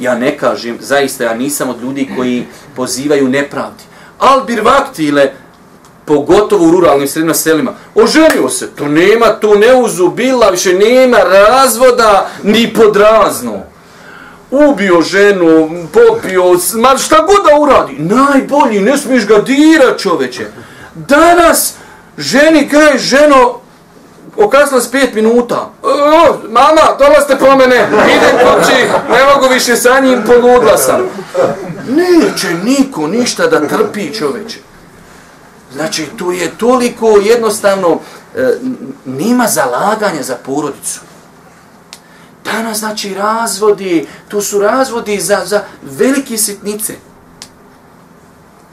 Ja 0.00 0.14
ne 0.18 0.38
kažem, 0.38 0.78
zaista 0.80 1.24
ja 1.24 1.34
nisam 1.34 1.68
od 1.68 1.82
ljudi 1.82 2.08
koji 2.16 2.46
pozivaju 2.76 3.28
nepravdi. 3.28 3.82
Al 4.18 4.44
bir 4.44 4.60
vaktile, 4.60 5.32
pogotovo 6.06 6.66
u 6.66 6.70
ruralnim 6.70 7.08
sredima 7.08 7.34
selima, 7.34 7.72
oženio 7.94 8.48
se, 8.48 8.70
to 8.70 8.88
nema, 8.88 9.26
to 9.26 9.54
ne 9.54 9.74
uzubila, 9.74 10.50
više 10.50 10.72
nema 10.72 11.18
razvoda 11.18 12.28
ni 12.42 12.74
podrazno. 12.74 13.62
Ubio 14.50 15.02
ženu, 15.02 15.70
popio, 15.92 16.44
ma 16.74 16.98
šta 16.98 17.16
god 17.16 17.44
da 17.48 17.60
uradi, 17.60 17.96
najbolji, 17.98 18.80
ne 18.80 18.98
smiješ 18.98 19.26
ga 19.26 19.38
dira 19.38 19.96
čoveče. 19.98 20.46
Danas 20.94 21.74
ženi 22.18 22.68
kaj 22.68 22.98
ženo, 22.98 23.60
okasla 24.36 24.80
s 24.80 24.90
pet 24.90 25.14
minuta. 25.14 25.70
E, 25.82 25.86
o, 25.86 26.38
mama, 26.48 26.96
dolazite 26.98 27.36
po 27.38 27.56
mene, 27.56 27.88
idem 28.16 28.36
kući, 28.38 28.82
ne 29.10 29.34
mogu 29.34 29.54
više 29.54 29.76
sa 29.76 30.00
njim, 30.00 30.22
poludla 30.26 30.78
sam. 30.78 31.00
Neće 31.88 32.48
niko 32.64 33.06
ništa 33.06 33.46
da 33.46 33.68
trpi 33.68 34.14
čoveče. 34.14 34.65
Znači, 35.72 36.06
tu 36.16 36.32
je 36.32 36.58
toliko 36.58 37.08
jednostavno, 37.08 38.00
e, 38.36 38.58
nima 39.04 39.46
zalaganja 39.46 40.22
za 40.22 40.36
porodicu. 40.44 41.00
Danas, 42.44 42.78
znači, 42.78 43.14
razvodi, 43.14 44.06
tu 44.28 44.40
su 44.40 44.60
razvodi 44.60 45.20
za, 45.20 45.42
za 45.44 45.62
velike 45.82 46.38
sitnice. 46.38 46.94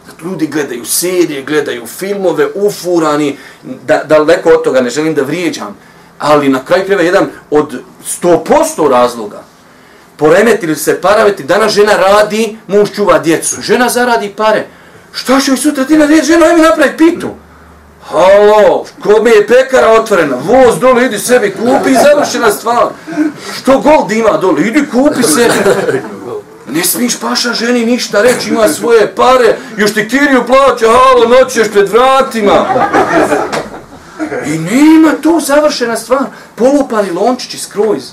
Zato 0.08 0.26
ljudi 0.26 0.48
gledaju 0.48 0.86
serije, 0.86 1.44
gledaju 1.44 1.88
filmove, 1.88 2.48
ufurani, 2.56 3.38
da, 3.64 4.04
daleko 4.04 4.50
od 4.50 4.64
toga, 4.64 4.82
ne 4.82 4.90
želim 4.90 5.16
da 5.16 5.24
vrijeđam, 5.24 5.78
ali 6.20 6.50
na 6.50 6.66
kraju 6.66 6.86
kreva 6.86 7.02
jedan 7.02 7.30
od 7.50 7.82
100% 8.22 8.90
razloga. 8.90 9.44
Poremetili 10.18 10.76
se 10.76 11.02
paraveti, 11.02 11.44
danas 11.44 11.74
žena 11.74 11.94
radi, 11.94 12.58
muž 12.68 12.90
čuva 12.96 13.20
djecu. 13.20 13.62
Žena 13.62 13.90
zaradi 13.90 14.34
pare. 14.38 14.68
Šta 15.14 15.40
će 15.40 15.52
joj 15.52 15.58
sutra 15.58 15.86
ti 15.86 15.98
na 15.98 16.08
djecu? 16.08 16.26
Žena, 16.26 16.46
ajme 16.46 16.62
napravi 16.62 16.98
pitu. 16.98 17.30
Halo, 18.10 18.86
kome 19.04 19.30
je 19.30 19.48
pekara 19.48 19.88
otvorena? 19.92 20.36
Voz 20.36 20.80
dole, 20.80 21.06
idi 21.06 21.20
sebi, 21.20 21.52
kupi 21.52 21.92
i 21.92 21.98
završena 22.10 22.52
stvar. 22.52 22.88
Što 23.58 23.80
gold 23.80 24.12
ima 24.12 24.38
dole? 24.38 24.62
Idi 24.62 24.86
kupi 24.92 25.24
sebi. 25.24 25.54
Ne 26.70 26.84
smiješ 26.84 27.20
paša 27.20 27.54
ženi 27.54 27.86
ništa 27.86 28.22
reći, 28.22 28.50
ima 28.50 28.68
svoje 28.68 29.16
pare, 29.16 29.58
još 29.78 29.94
ti 29.94 30.10
kiriju 30.10 30.46
plaća, 30.48 30.86
halo, 30.86 31.40
noćeš 31.40 31.68
pred 31.72 31.90
vratima. 31.90 32.66
I 34.46 34.58
nema 34.58 35.12
to 35.22 35.40
završena 35.40 35.98
stvar. 35.98 36.24
Polupani 36.56 37.12
lončići 37.12 37.60
skrojz. 37.60 38.04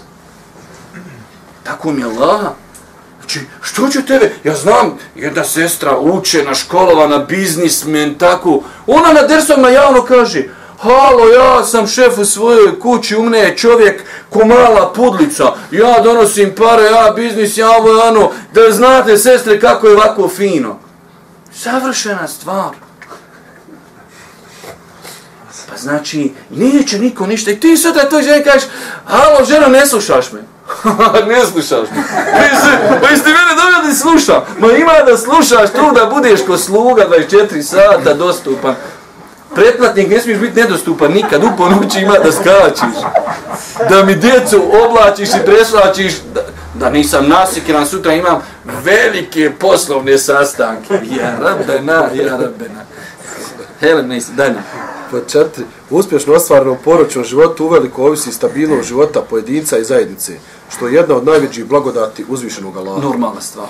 Tako 1.62 1.92
mi 1.92 2.00
je 2.00 2.06
Allah. 2.06 2.40
Znači, 3.30 3.46
što 3.62 3.88
će 3.88 4.02
tebe? 4.02 4.32
Ja 4.44 4.54
znam, 4.54 4.98
jedna 5.14 5.44
sestra 5.44 5.98
učena, 5.98 6.48
na 6.48 6.54
školova, 6.54 7.06
na 7.06 7.18
biznismen, 7.18 8.14
tako. 8.18 8.62
Ona 8.86 9.12
na 9.12 9.22
dersovima 9.22 9.68
na 9.68 9.74
javno 9.74 10.02
kaže, 10.02 10.44
Halo, 10.78 11.28
ja 11.28 11.64
sam 11.64 11.86
šef 11.86 12.18
u 12.18 12.24
svojoj 12.24 12.80
kući, 12.80 13.16
u 13.16 13.22
mne 13.22 13.38
je 13.38 13.56
čovjek 13.56 14.02
ko 14.30 14.44
mala 14.44 14.92
pudlica. 14.92 15.44
Ja 15.70 16.00
donosim 16.00 16.54
pare, 16.54 16.82
ja 16.82 17.12
biznis, 17.16 17.56
ja 17.56 17.70
ovo, 17.70 18.00
ano, 18.00 18.30
da 18.54 18.70
znate, 18.70 19.18
sestre, 19.18 19.60
kako 19.60 19.86
je 19.86 19.96
ovako 19.96 20.28
fino. 20.28 20.78
Savršena 21.52 22.28
stvar. 22.28 22.74
Pa 25.70 25.76
znači, 25.76 26.32
neće 26.50 26.98
niko 26.98 27.26
ništa. 27.26 27.50
I 27.50 27.60
ti 27.60 27.76
sad 27.76 28.10
to 28.10 28.22
ženi 28.22 28.44
kažeš, 28.44 28.68
halo, 29.04 29.44
žena, 29.44 29.68
ne 29.68 29.86
slušaš 29.86 30.32
me. 30.32 30.40
ne 31.28 31.46
slušaš 31.46 31.88
me. 31.90 32.02
Pa 33.00 33.08
jeste 33.08 33.28
mene 33.28 33.54
da 33.56 33.70
da 33.88 33.94
sluša. 33.94 34.42
Ma 34.58 34.72
ima 34.72 34.92
da 35.06 35.16
slušaš 35.16 35.70
tu 35.70 35.94
da 35.94 36.06
budeš 36.06 36.40
ko 36.46 36.56
sluga 36.56 37.06
24 37.30 37.62
sata 37.62 38.14
dostupan. 38.14 38.74
Pretplatnik 39.54 40.10
ne 40.10 40.20
smiješ 40.20 40.38
biti 40.38 40.60
nedostupan 40.60 41.12
nikad, 41.12 41.44
u 41.44 41.48
ponoći 41.58 42.00
ima 42.00 42.14
da 42.24 42.32
skačiš. 42.32 43.02
Da 43.88 44.04
mi 44.04 44.14
djecu 44.14 44.62
oblačiš 44.86 45.28
i 45.28 45.44
preslačiš, 45.46 46.14
da, 46.34 46.40
da 46.74 46.90
nisam 46.90 47.28
nasikiran, 47.28 47.86
sutra 47.86 48.12
imam 48.12 48.42
velike 48.84 49.52
poslovne 49.58 50.18
sastanke. 50.18 50.94
Ja 50.94 51.36
rabena, 51.40 52.08
ja 52.14 52.36
rabena. 52.36 52.84
Helen, 53.80 54.08
nisi, 54.08 54.32
dalje. 54.32 54.54
Pod 55.10 55.22
četiri, 55.28 55.64
uspješno 55.90 56.34
ostvarenom 56.34 56.76
poročnom 56.84 57.24
životu 57.24 57.64
uveliko 57.64 58.04
ovisi 58.04 58.32
stabilnost 58.32 58.88
života 58.88 59.22
pojedinca 59.30 59.78
i 59.78 59.84
zajednice, 59.84 60.32
što 60.76 60.88
je 60.88 60.94
jedna 60.94 61.14
od 61.14 61.26
najvećih 61.26 61.64
blagodati 61.64 62.24
uzvišenog 62.28 62.76
Allaha. 62.76 63.00
Normalna 63.00 63.40
stvar. 63.40 63.68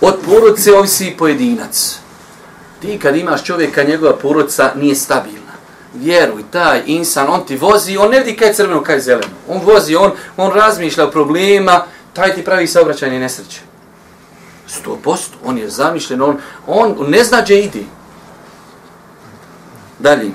Od 0.00 0.14
porodice 0.26 0.74
ovisi 0.74 1.14
pojedinac. 1.18 1.98
Ti 2.80 2.98
kad 3.02 3.16
imaš 3.16 3.44
čovjeka, 3.44 3.82
njegova 3.82 4.16
porodica 4.16 4.72
nije 4.76 4.94
stabilna. 4.94 5.54
Vjeruj, 5.94 6.42
taj 6.50 6.82
insan, 6.86 7.26
on 7.28 7.46
ti 7.46 7.56
vozi, 7.56 7.96
on 7.96 8.10
ne 8.10 8.18
vidi 8.18 8.36
kaj 8.36 8.48
je 8.48 8.54
crveno, 8.54 8.82
kaj 8.82 8.96
je 8.96 9.00
zeleno. 9.00 9.34
On 9.48 9.60
vozi, 9.64 9.96
on, 9.96 10.10
on 10.36 10.52
razmišlja 10.52 11.06
o 11.06 11.10
problema, 11.10 11.84
taj 12.12 12.34
ti 12.34 12.44
pravi 12.44 12.66
saobraćajne 12.66 13.18
nesreće. 13.18 13.60
Sto 14.66 14.98
posto, 15.02 15.36
on 15.44 15.58
je 15.58 15.70
zamišljen, 15.70 16.22
on, 16.22 16.38
on 16.66 16.96
ne 17.08 17.24
zna 17.24 17.42
gdje 17.42 17.64
ide. 17.64 17.82
Dalje. 19.98 20.30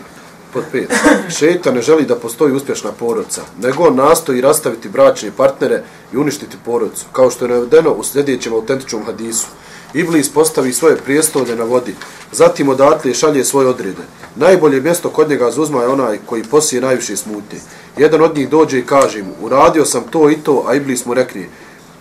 Pod 0.53 0.63
pet. 0.71 0.93
Šeitan 1.37 1.75
ne 1.75 1.81
želi 1.81 2.05
da 2.05 2.15
postoji 2.15 2.53
uspješna 2.53 2.91
porodica, 2.91 3.41
nego 3.61 3.83
on 3.83 3.95
nastoji 3.95 4.41
rastaviti 4.41 4.89
bračne 4.89 5.31
partnere 5.37 5.83
i 6.13 6.17
uništiti 6.17 6.57
porodicu, 6.65 7.05
kao 7.11 7.31
što 7.31 7.45
je 7.45 7.49
navedeno 7.49 7.91
u 7.91 8.03
sljedećem 8.03 8.53
autentičnom 8.53 9.05
hadisu. 9.05 9.47
Iblis 9.93 10.29
postavi 10.29 10.73
svoje 10.73 10.97
prijestolje 10.97 11.55
na 11.55 11.63
vodi, 11.63 11.95
zatim 12.31 12.69
odatle 12.69 13.13
šalje 13.13 13.45
svoje 13.45 13.67
odrede. 13.67 14.01
Najbolje 14.35 14.81
mjesto 14.81 15.09
kod 15.09 15.29
njega 15.29 15.51
zuzma 15.51 15.81
je 15.81 15.87
onaj 15.87 16.17
koji 16.25 16.43
posije 16.43 16.81
najviše 16.81 17.17
smutnje. 17.17 17.59
Jedan 17.97 18.21
od 18.21 18.37
njih 18.37 18.49
dođe 18.49 18.79
i 18.79 18.85
kaže 18.85 19.23
mu, 19.23 19.33
uradio 19.41 19.85
sam 19.85 20.03
to 20.11 20.29
i 20.29 20.35
to, 20.35 20.63
a 20.67 20.75
Iblis 20.75 21.05
mu 21.05 21.13
rekne, 21.13 21.49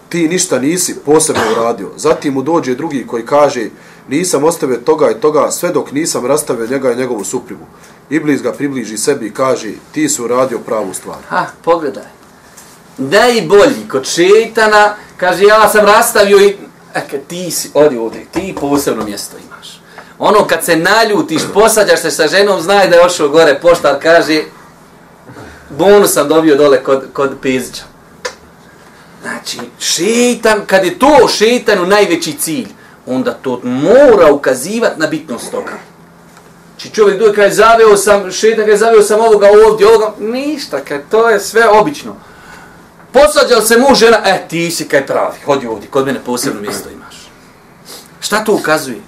ti 0.09 0.29
ništa 0.29 0.59
nisi 0.59 0.97
posebno 1.05 1.43
uradio. 1.53 1.89
Zatim 1.97 2.35
mu 2.35 2.43
dođe 2.43 2.75
drugi 2.75 3.07
koji 3.07 3.27
kaže, 3.27 3.69
nisam 4.09 4.45
ostavio 4.45 4.77
toga 4.77 5.11
i 5.11 5.21
toga, 5.21 5.51
sve 5.51 5.69
dok 5.69 5.93
nisam 5.93 6.27
rastavio 6.27 6.67
njega 6.67 6.93
i 6.93 6.97
njegovu 6.97 7.25
suprivu. 7.25 7.67
Iblis 8.11 8.43
ga 8.43 8.53
približi 8.53 8.99
sebi 8.99 9.27
i 9.27 9.35
kaže, 9.35 9.69
ti 9.93 10.09
su 10.09 10.25
uradio 10.25 10.59
pravu 10.59 10.95
stvar. 10.95 11.19
Ha, 11.29 11.47
pogledaj. 11.65 12.05
Najbolji 12.99 13.89
kod 13.91 14.07
šeitana, 14.07 14.95
kaže, 15.17 15.45
ja 15.45 15.69
sam 15.69 15.87
rastavio 15.87 16.39
i... 16.39 16.57
Eke, 16.95 17.19
ti 17.19 17.51
si, 17.51 17.71
odi 17.75 17.97
ovdje, 17.97 18.27
ti 18.33 18.55
posebno 18.61 19.05
mjesto 19.05 19.37
imaš. 19.47 19.81
Ono, 20.19 20.47
kad 20.47 20.65
se 20.65 20.77
naljutiš, 20.77 21.43
posađaš 21.55 22.01
se 22.01 22.11
sa 22.11 22.29
ženom, 22.29 22.61
znaj 22.61 22.89
da 22.89 22.97
je 22.97 23.05
ošao 23.05 23.29
gore, 23.29 23.59
poštar 23.63 24.03
kaže, 24.03 24.43
bonus 25.71 26.13
sam 26.13 26.29
dobio 26.29 26.57
dole 26.57 26.85
kod, 26.85 27.05
kod 27.13 27.37
Pezića. 27.43 27.83
Znači, 29.23 29.59
šeitan, 29.81 30.61
kad 30.67 30.85
je 30.85 30.99
to 30.99 31.29
šeitanu 31.29 31.87
najveći 31.87 32.33
cilj, 32.33 32.69
onda 33.07 33.33
to 33.33 33.61
mora 33.63 34.33
ukazivati 34.33 35.01
na 35.01 35.07
bitnost 35.07 35.51
toga. 35.51 35.88
Či 36.79 36.91
čovjek 36.91 37.19
dođe 37.19 37.35
kaže, 37.35 37.55
zaveo 37.55 37.97
sam, 37.97 38.33
šeitan 38.33 38.65
kaže, 38.65 38.77
zaveo 38.77 39.03
sam 39.03 39.21
ovoga 39.21 39.49
ovdje, 39.67 39.87
ovoga, 39.87 40.13
ništa, 40.19 40.81
kaj, 40.81 41.03
to 41.11 41.29
je 41.29 41.41
sve 41.41 41.69
obično. 41.69 42.17
Posađal 43.13 43.63
se 43.63 43.79
muž, 43.79 43.99
žena, 43.99 44.19
e, 44.25 44.47
ti 44.49 44.71
si 44.71 44.89
kaj 44.89 45.07
pravi, 45.07 45.37
hodi 45.45 45.67
ovdje, 45.67 45.89
kod 45.91 46.07
mene 46.07 46.21
posebno 46.27 46.61
mjesto 46.61 46.89
imaš. 46.91 47.31
Šta 48.21 48.45
to 48.45 48.55
ukazuje? 48.55 49.01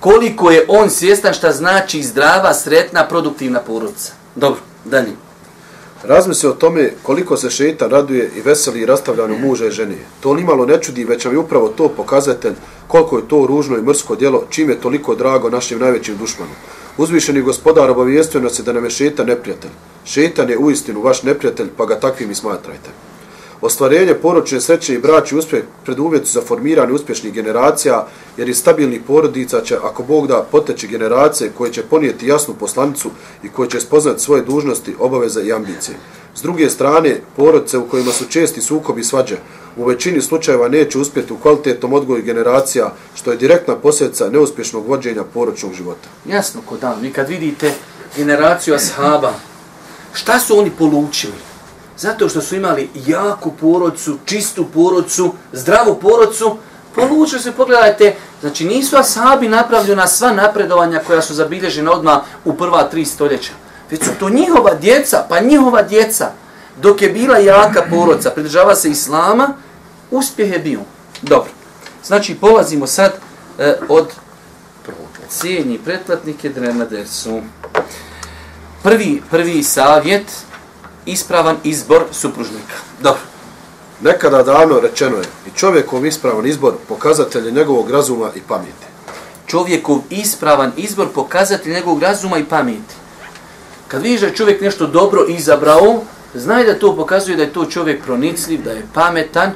Koliko 0.00 0.50
je 0.50 0.64
on 0.68 0.90
svjestan 0.90 1.34
šta 1.34 1.52
znači 1.52 2.02
zdrava, 2.02 2.54
sretna, 2.54 3.08
produktivna 3.08 3.60
porodica. 3.60 4.12
Dobro, 4.34 4.60
dalje. 4.84 5.12
Razmisli 6.02 6.48
o 6.48 6.52
tome 6.52 6.90
koliko 7.02 7.36
se 7.36 7.50
šeitan 7.50 7.90
raduje 7.90 8.30
i 8.36 8.40
veseli 8.40 8.86
rastavljanju 8.86 9.38
muža 9.38 9.66
i 9.66 9.70
žene. 9.70 9.96
To 10.20 10.34
nimalo 10.34 10.66
ne 10.66 10.82
čudi, 10.82 11.04
već 11.04 11.24
vam 11.24 11.34
je 11.34 11.38
upravo 11.38 11.68
to 11.68 11.88
pokazatelj 11.88 12.54
koliko 12.86 13.16
je 13.16 13.28
to 13.28 13.46
ružno 13.46 13.76
i 13.76 13.82
mrsko 13.82 14.16
djelo, 14.16 14.44
čim 14.50 14.70
je 14.70 14.80
toliko 14.80 15.14
drago 15.14 15.50
našim 15.50 15.78
najvećim 15.78 16.16
dušmanom. 16.16 16.54
Uzvišeni 16.98 17.42
gospodar 17.42 17.90
obavijestio 17.90 18.40
nas 18.40 18.60
da 18.60 18.72
nam 18.72 18.84
je 18.84 18.90
šetan 18.90 19.26
neprijatelj. 19.26 19.70
Šetan 20.04 20.50
je 20.50 20.58
uistinu 20.58 21.02
vaš 21.02 21.22
neprijatelj, 21.22 21.68
pa 21.76 21.86
ga 21.86 22.00
takvim 22.00 22.30
i 22.30 22.34
smatrajte. 22.34 22.90
Ostvarenje 23.60 24.14
poročne 24.14 24.60
sreće 24.60 24.94
i 24.94 24.98
braći 24.98 25.36
uspjeh 25.36 25.64
preduvjet 25.84 26.26
za 26.26 26.40
formiranje 26.40 26.92
uspješnih 26.92 27.32
generacija, 27.32 28.06
jer 28.36 28.48
iz 28.48 28.58
stabilnih 28.58 29.00
porodica 29.06 29.60
će, 29.60 29.76
ako 29.76 30.02
Bog 30.02 30.26
da, 30.26 30.46
poteći 30.50 30.88
generacije 30.88 31.52
koje 31.58 31.72
će 31.72 31.82
ponijeti 31.82 32.26
jasnu 32.26 32.54
poslanicu 32.60 33.10
i 33.42 33.48
koje 33.48 33.70
će 33.70 33.80
spoznati 33.80 34.22
svoje 34.22 34.42
dužnosti, 34.42 34.94
obaveze 34.98 35.42
i 35.42 35.52
ambicije. 35.52 35.96
S 36.34 36.42
druge 36.42 36.70
strane, 36.70 37.20
porodice 37.36 37.78
u 37.78 37.88
kojima 37.88 38.12
su 38.12 38.24
česti 38.28 38.60
sukobi 38.60 39.04
svađe, 39.04 39.36
u 39.76 39.84
većini 39.84 40.22
slučajeva 40.22 40.68
neće 40.68 40.98
uspjeti 40.98 41.32
u 41.32 41.36
kvalitetnom 41.36 41.92
odgoju 41.92 42.22
generacija, 42.22 42.92
što 43.14 43.30
je 43.30 43.36
direktna 43.36 43.76
posljedica 43.76 44.30
neuspješnog 44.30 44.88
vođenja 44.88 45.24
poročnog 45.34 45.74
života. 45.74 46.08
Jasno, 46.26 46.60
kod 46.66 46.80
dan, 46.80 47.00
vi 47.00 47.12
kad 47.12 47.28
vidite 47.28 47.72
generaciju 48.16 48.74
ashaba, 48.74 49.32
šta 50.12 50.38
su 50.38 50.58
oni 50.58 50.70
polučili? 50.70 51.34
Zato 51.98 52.28
što 52.28 52.40
su 52.40 52.56
imali 52.56 52.88
jaku 53.06 53.52
porodcu, 53.60 54.18
čistu 54.24 54.64
porodcu, 54.74 55.32
zdravu 55.52 55.94
porodcu, 56.00 56.56
polučili 56.94 57.42
se, 57.42 57.52
pogledajte, 57.52 58.14
znači 58.40 58.64
nisu 58.64 58.96
ashabi 58.96 59.48
napravljena 59.48 60.02
na 60.02 60.08
sva 60.08 60.32
napredovanja 60.32 61.02
koja 61.06 61.22
su 61.22 61.34
zabilježena 61.34 61.92
odmah 61.92 62.18
u 62.44 62.52
prva 62.52 62.82
tri 62.84 63.04
stoljeća. 63.04 63.52
Već 63.90 64.04
su 64.04 64.10
to 64.20 64.28
njihova 64.28 64.74
djeca, 64.74 65.26
pa 65.28 65.40
njihova 65.40 65.82
djeca, 65.82 66.30
dok 66.82 67.02
je 67.02 67.08
bila 67.08 67.38
jaka 67.38 67.82
porodca, 67.90 68.30
pridržava 68.30 68.74
se 68.74 68.90
islama, 68.90 69.54
uspjeh 70.10 70.52
je 70.52 70.58
bio. 70.58 70.80
Dobro. 71.22 71.50
Znači, 72.04 72.34
polazimo 72.34 72.86
sad 72.86 73.12
e, 73.58 73.74
od 73.88 74.06
cijenji 75.28 75.78
pretplatnike 75.84 76.48
Drenadersu. 76.48 77.40
Prvi, 78.82 79.22
prvi 79.30 79.62
savjet, 79.62 80.26
ispravan 81.06 81.56
izbor 81.64 82.04
supružnika. 82.12 82.76
Dobro. 83.02 83.20
Nekada 84.00 84.42
davno 84.42 84.80
rečeno 84.80 85.16
je 85.16 85.24
i 85.46 85.50
čovjekov 85.56 86.06
ispravan 86.06 86.46
izbor 86.46 86.74
pokazatelj 86.88 87.52
njegovog 87.52 87.90
razuma 87.90 88.30
i 88.34 88.40
pameti. 88.48 88.86
Čovjekov 89.46 90.00
ispravan 90.10 90.72
izbor 90.76 91.08
pokazatelj 91.14 91.72
njegovog 91.72 92.02
razuma 92.02 92.38
i 92.38 92.44
pameti. 92.44 92.94
Kad 93.88 94.02
vidiš 94.02 94.20
da 94.20 94.26
je 94.26 94.34
čovjek 94.34 94.60
nešto 94.60 94.86
dobro 94.86 95.24
izabrao, 95.28 96.02
znaj 96.34 96.64
da 96.64 96.78
to 96.78 96.96
pokazuje 96.96 97.36
da 97.36 97.42
je 97.42 97.52
to 97.52 97.64
čovjek 97.64 98.04
pronicljiv, 98.04 98.64
da 98.64 98.70
je 98.70 98.86
pametan. 98.94 99.52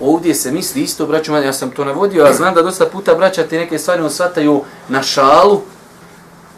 Ovdje 0.00 0.34
se 0.34 0.52
misli 0.52 0.82
isto, 0.82 1.06
braću 1.06 1.32
ja 1.32 1.52
sam 1.52 1.70
to 1.70 1.84
navodio, 1.84 2.24
a 2.24 2.32
znam 2.32 2.54
da 2.54 2.62
dosta 2.62 2.86
puta 2.86 3.14
braća 3.14 3.42
ti 3.42 3.56
neke 3.56 3.78
stvari 3.78 4.02
on 4.02 4.10
shvataju 4.10 4.62
na 4.88 5.02
šalu. 5.02 5.60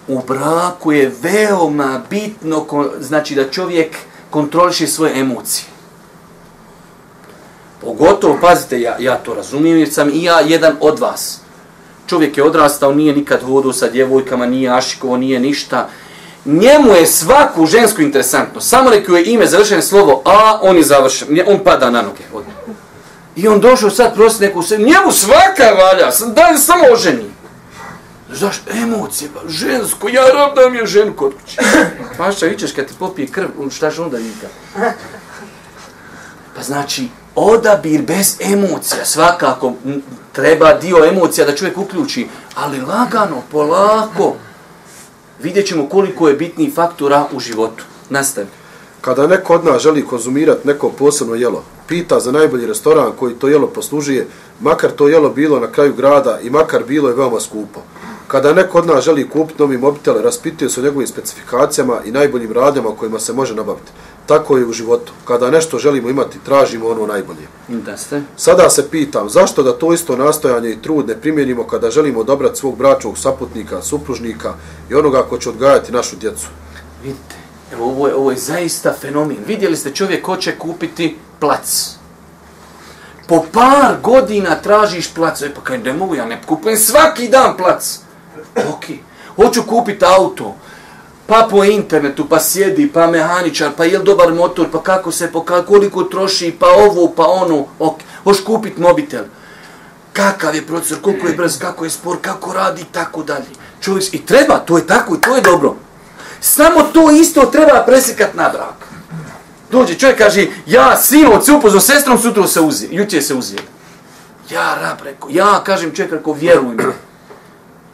U 0.08 0.22
braku 0.28 0.92
je 0.92 1.12
veoma 1.22 2.02
bitno, 2.10 2.66
znači 3.00 3.34
da 3.34 3.50
čovjek 3.50 3.96
kontroliše 4.30 4.86
svoje 4.86 5.20
emocije. 5.20 5.66
Pogotovo, 7.80 8.38
pazite, 8.40 8.80
ja, 8.80 8.96
ja 8.98 9.16
to 9.16 9.34
razumijem 9.34 9.78
jer 9.78 9.92
sam 9.92 10.10
i 10.10 10.22
ja 10.22 10.40
jedan 10.40 10.76
od 10.80 10.98
vas. 10.98 11.40
Čovjek 12.06 12.36
je 12.36 12.44
odrastao, 12.44 12.94
nije 12.94 13.14
nikad 13.14 13.40
vodu 13.42 13.72
sa 13.72 13.88
djevojkama, 13.88 14.46
nije 14.46 14.70
ašikovo, 14.70 15.16
nije 15.16 15.40
ništa. 15.40 15.88
Njemu 16.44 16.92
je 16.92 17.06
svaku 17.06 17.66
žensku 17.66 18.02
interesantno. 18.02 18.60
Samo 18.60 18.90
rekao 18.90 19.16
je 19.16 19.24
ime, 19.24 19.46
završeno 19.46 19.82
slovo 19.82 20.22
A, 20.24 20.58
on 20.62 20.76
je 20.76 20.82
završen. 20.82 21.40
On 21.46 21.58
pada 21.64 21.90
na 21.90 22.02
noge. 22.02 22.24
I 23.38 23.48
on 23.48 23.60
došao 23.60 23.90
sad 23.90 24.14
prosti 24.14 24.44
neku 24.44 24.62
se. 24.62 24.78
Njemu 24.78 25.12
svaka 25.12 25.64
valja. 25.64 26.10
Daj 26.34 26.56
samo 26.56 26.84
oženi. 26.92 27.30
Zaš 28.30 28.62
emocije, 28.82 29.30
pa 29.34 29.48
žensko, 29.48 30.08
ja 30.08 30.22
rab 30.22 30.54
da 30.54 30.68
mi 30.68 30.78
je 30.78 30.86
žen 30.86 31.12
kod 31.16 31.32
kuće. 31.32 31.60
Paša, 32.18 32.46
vićeš 32.46 32.72
kad 32.72 32.86
ti 32.86 32.94
popije 32.98 33.28
krv, 33.28 33.48
šta 33.70 33.90
što 33.90 34.02
onda 34.02 34.18
nika? 34.18 34.46
Pa 36.56 36.62
znači, 36.62 37.08
odabir 37.34 38.02
bez 38.02 38.36
emocija, 38.40 39.04
svakako 39.04 39.72
treba 40.32 40.74
dio 40.74 41.04
emocija 41.04 41.46
da 41.46 41.56
čovjek 41.56 41.78
uključi, 41.78 42.28
ali 42.54 42.80
lagano, 42.80 43.42
polako. 43.50 44.34
vidjet 45.42 45.66
ćemo 45.66 45.88
koliko 45.88 46.28
je 46.28 46.34
bitni 46.34 46.72
faktora 46.74 47.26
u 47.32 47.40
životu. 47.40 47.84
Nastavi. 48.10 48.48
Kada 49.00 49.26
neko 49.26 49.54
od 49.54 49.64
nas 49.64 49.82
želi 49.82 50.06
konzumirati 50.06 50.68
neko 50.68 50.90
posebno 50.90 51.34
jelo, 51.34 51.64
pita 51.88 52.20
za 52.20 52.32
najbolji 52.32 52.66
restoran 52.66 53.12
koji 53.18 53.34
to 53.34 53.48
jelo 53.48 53.66
poslužuje, 53.66 54.26
makar 54.60 54.90
to 54.90 55.08
jelo 55.08 55.30
bilo 55.30 55.60
na 55.60 55.72
kraju 55.72 55.94
grada 55.94 56.38
i 56.42 56.50
makar 56.50 56.84
bilo 56.84 57.08
je 57.08 57.14
veoma 57.14 57.40
skupo. 57.40 57.80
Kada 58.28 58.52
neko 58.52 58.78
od 58.78 58.86
nas 58.86 59.04
želi 59.04 59.28
kupiti 59.28 59.62
novi 59.62 59.78
mobitel, 59.78 60.22
raspituje 60.22 60.70
se 60.70 60.80
o 60.80 60.82
njegovim 60.82 61.06
specifikacijama 61.06 62.00
i 62.04 62.10
najboljim 62.10 62.52
radnjama 62.52 62.90
kojima 62.96 63.18
se 63.18 63.32
može 63.32 63.54
nabaviti. 63.54 63.92
Tako 64.26 64.56
je 64.56 64.66
u 64.66 64.72
životu. 64.72 65.12
Kada 65.24 65.50
nešto 65.50 65.78
želimo 65.78 66.08
imati, 66.08 66.38
tražimo 66.44 66.88
ono 66.88 67.06
najbolje. 67.06 67.48
Da 67.68 67.96
ste. 67.96 68.22
Sada 68.36 68.70
se 68.70 68.90
pitam, 68.90 69.30
zašto 69.30 69.62
da 69.62 69.72
to 69.72 69.92
isto 69.92 70.16
nastojanje 70.16 70.70
i 70.70 70.82
trud 70.82 71.08
ne 71.08 71.20
primjenimo 71.20 71.66
kada 71.66 71.90
želimo 71.90 72.20
odabrati 72.20 72.58
svog 72.58 72.76
bračnog 72.78 73.18
saputnika, 73.18 73.82
supružnika 73.82 74.54
i 74.90 74.94
onoga 74.94 75.22
ko 75.22 75.38
će 75.38 75.48
odgajati 75.48 75.92
našu 75.92 76.16
djecu? 76.16 76.46
Vidite, 77.02 77.37
evo 77.72 77.84
ovo 77.84 78.08
je, 78.08 78.14
ovo 78.14 78.30
je 78.30 78.36
zaista 78.36 78.94
fenomen. 79.00 79.36
Vidjeli 79.46 79.76
ste 79.76 79.94
čovjek 79.94 80.24
ko 80.24 80.36
će 80.36 80.58
kupiti 80.58 81.16
plac. 81.40 81.98
Po 83.26 83.44
par 83.52 83.96
godina 84.02 84.54
tražiš 84.54 85.14
plac. 85.14 85.42
E 85.42 85.54
pa 85.54 85.60
kaj 85.60 85.78
ne 85.78 85.92
mogu, 85.92 86.14
ja 86.14 86.24
ne 86.24 86.40
kupujem 86.46 86.78
svaki 86.78 87.28
dan 87.28 87.56
plac. 87.56 87.98
Ok, 88.56 88.84
hoću 89.36 89.62
kupiti 89.62 90.04
auto. 90.04 90.54
Pa 91.26 91.46
po 91.50 91.64
internetu, 91.64 92.28
pa 92.28 92.40
sjedi, 92.40 92.90
pa 92.92 93.06
mehaničar, 93.06 93.72
pa 93.76 93.84
je 93.84 93.98
dobar 93.98 94.34
motor, 94.34 94.66
pa 94.72 94.82
kako 94.82 95.12
se, 95.12 95.32
pa 95.32 95.62
koliko 95.62 96.04
troši, 96.04 96.56
pa 96.60 96.66
ovo, 96.66 97.12
pa 97.16 97.26
ono. 97.26 97.66
Ok, 97.78 98.00
hoću 98.24 98.44
kupiti 98.44 98.80
mobitel. 98.80 99.24
Kakav 100.12 100.54
je 100.54 100.66
procesor, 100.66 101.02
koliko 101.02 101.26
je 101.26 101.34
brz, 101.34 101.58
kako 101.58 101.84
je 101.84 101.90
spor, 101.90 102.16
kako 102.22 102.52
radi, 102.52 102.84
tako 102.92 103.22
dalje. 103.22 103.46
Čovjek, 103.80 104.14
i 104.14 104.26
treba, 104.26 104.58
to 104.58 104.78
je 104.78 104.86
tako 104.86 105.14
i 105.14 105.20
to 105.20 105.36
je 105.36 105.42
dobro. 105.42 105.76
Samo 106.40 106.82
to 106.82 107.10
isto 107.10 107.46
treba 107.46 107.84
presjekat 107.86 108.34
na 108.34 108.48
brak. 108.48 108.88
Dođe 109.70 109.94
čovjek 109.94 110.18
kaže, 110.18 110.46
ja 110.66 110.96
sinoć 110.96 111.44
se 111.44 111.52
upoznao 111.52 111.80
sestrom, 111.80 112.18
sutra 112.18 112.46
se 112.46 112.60
uzi, 112.60 112.88
juče 112.90 113.22
se 113.22 113.34
uzije. 113.34 113.60
Ja 114.50 114.78
rab 114.80 114.98
rekao, 115.04 115.28
ja 115.32 115.60
kažem 115.64 115.94
čovjek 115.94 116.12
rekao, 116.12 116.32
vjeruj 116.32 116.74
mi. 116.74 116.84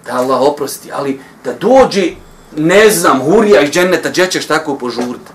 Da 0.07 0.13
Allah 0.13 0.41
oprosti, 0.41 0.93
ali 0.93 1.21
da 1.45 1.53
dođe, 1.53 2.11
ne 2.57 2.91
znam, 2.91 3.21
hurija 3.21 3.61
iz 3.61 3.71
dženeta, 3.71 4.11
gdje 4.11 4.31
ćeš 4.31 4.47
tako 4.47 4.79
požuriti. 4.79 5.31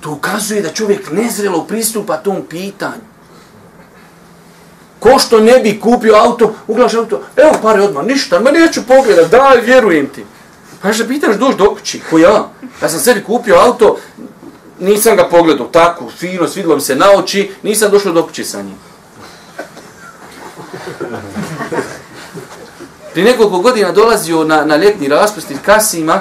To 0.00 0.10
ukazuje 0.10 0.62
da 0.62 0.72
čovjek 0.72 1.10
nezrelo 1.12 1.64
pristupa 1.64 2.16
tom 2.16 2.42
pitanju. 2.48 3.08
Ko 4.98 5.18
što 5.18 5.40
ne 5.40 5.58
bi 5.58 5.80
kupio 5.80 6.14
auto, 6.14 6.54
uglaš 6.66 6.94
auto, 6.94 7.20
evo 7.36 7.52
pare 7.62 7.82
odmah, 7.82 8.06
ništa, 8.06 8.40
ma 8.40 8.50
neću 8.50 8.80
pogledat, 8.86 9.30
daj, 9.30 9.60
vjerujem 9.60 10.06
ti. 10.06 10.24
Pa 10.82 10.92
što 10.92 11.08
pitaš 11.08 11.36
doš 11.36 11.56
do 11.56 11.74
kući, 11.74 12.00
ko 12.10 12.18
ja? 12.18 12.48
Ja 12.82 12.88
sam 12.88 13.00
sebi 13.00 13.24
kupio 13.24 13.56
auto, 13.56 13.96
nisam 14.80 15.16
ga 15.16 15.28
pogledao 15.28 15.66
tako, 15.66 16.10
fino, 16.18 16.48
svidilo 16.48 16.74
mi 16.74 16.80
se 16.80 16.96
na 16.96 17.06
oči, 17.10 17.50
nisam 17.62 17.90
došao 17.90 18.12
do 18.12 18.26
kući 18.26 18.44
sa 18.44 18.62
njim. 18.62 18.76
Pri 23.12 23.24
nekoliko 23.24 23.58
godina 23.58 23.92
dolazio 23.92 24.44
na, 24.44 24.64
na 24.64 24.76
ljetni 24.76 25.08
raspust 25.08 25.50
iz 25.50 25.58
Kasima 25.64 26.20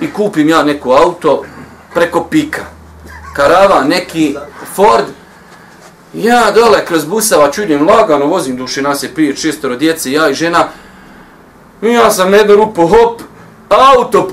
i 0.00 0.12
kupim 0.12 0.48
ja 0.48 0.62
neko 0.62 0.92
auto 0.92 1.44
preko 1.94 2.24
pika. 2.24 2.64
Karava, 3.34 3.84
neki 3.84 4.36
Ford. 4.74 5.04
Ja 6.14 6.50
dole 6.50 6.84
kroz 6.86 7.04
busava 7.04 7.50
čudim 7.50 7.88
lagano, 7.88 8.26
vozim 8.26 8.56
duši 8.56 8.82
nas 8.82 9.02
je 9.02 9.14
prije 9.14 9.36
čestoro 9.36 9.76
djece, 9.76 10.12
ja 10.12 10.28
i 10.30 10.34
žena. 10.34 10.68
I 11.82 11.86
ja 11.86 12.10
sam 12.10 12.34
jednu 12.34 12.54
rupu, 12.54 12.86
hop, 12.86 13.22
auto, 13.70 14.28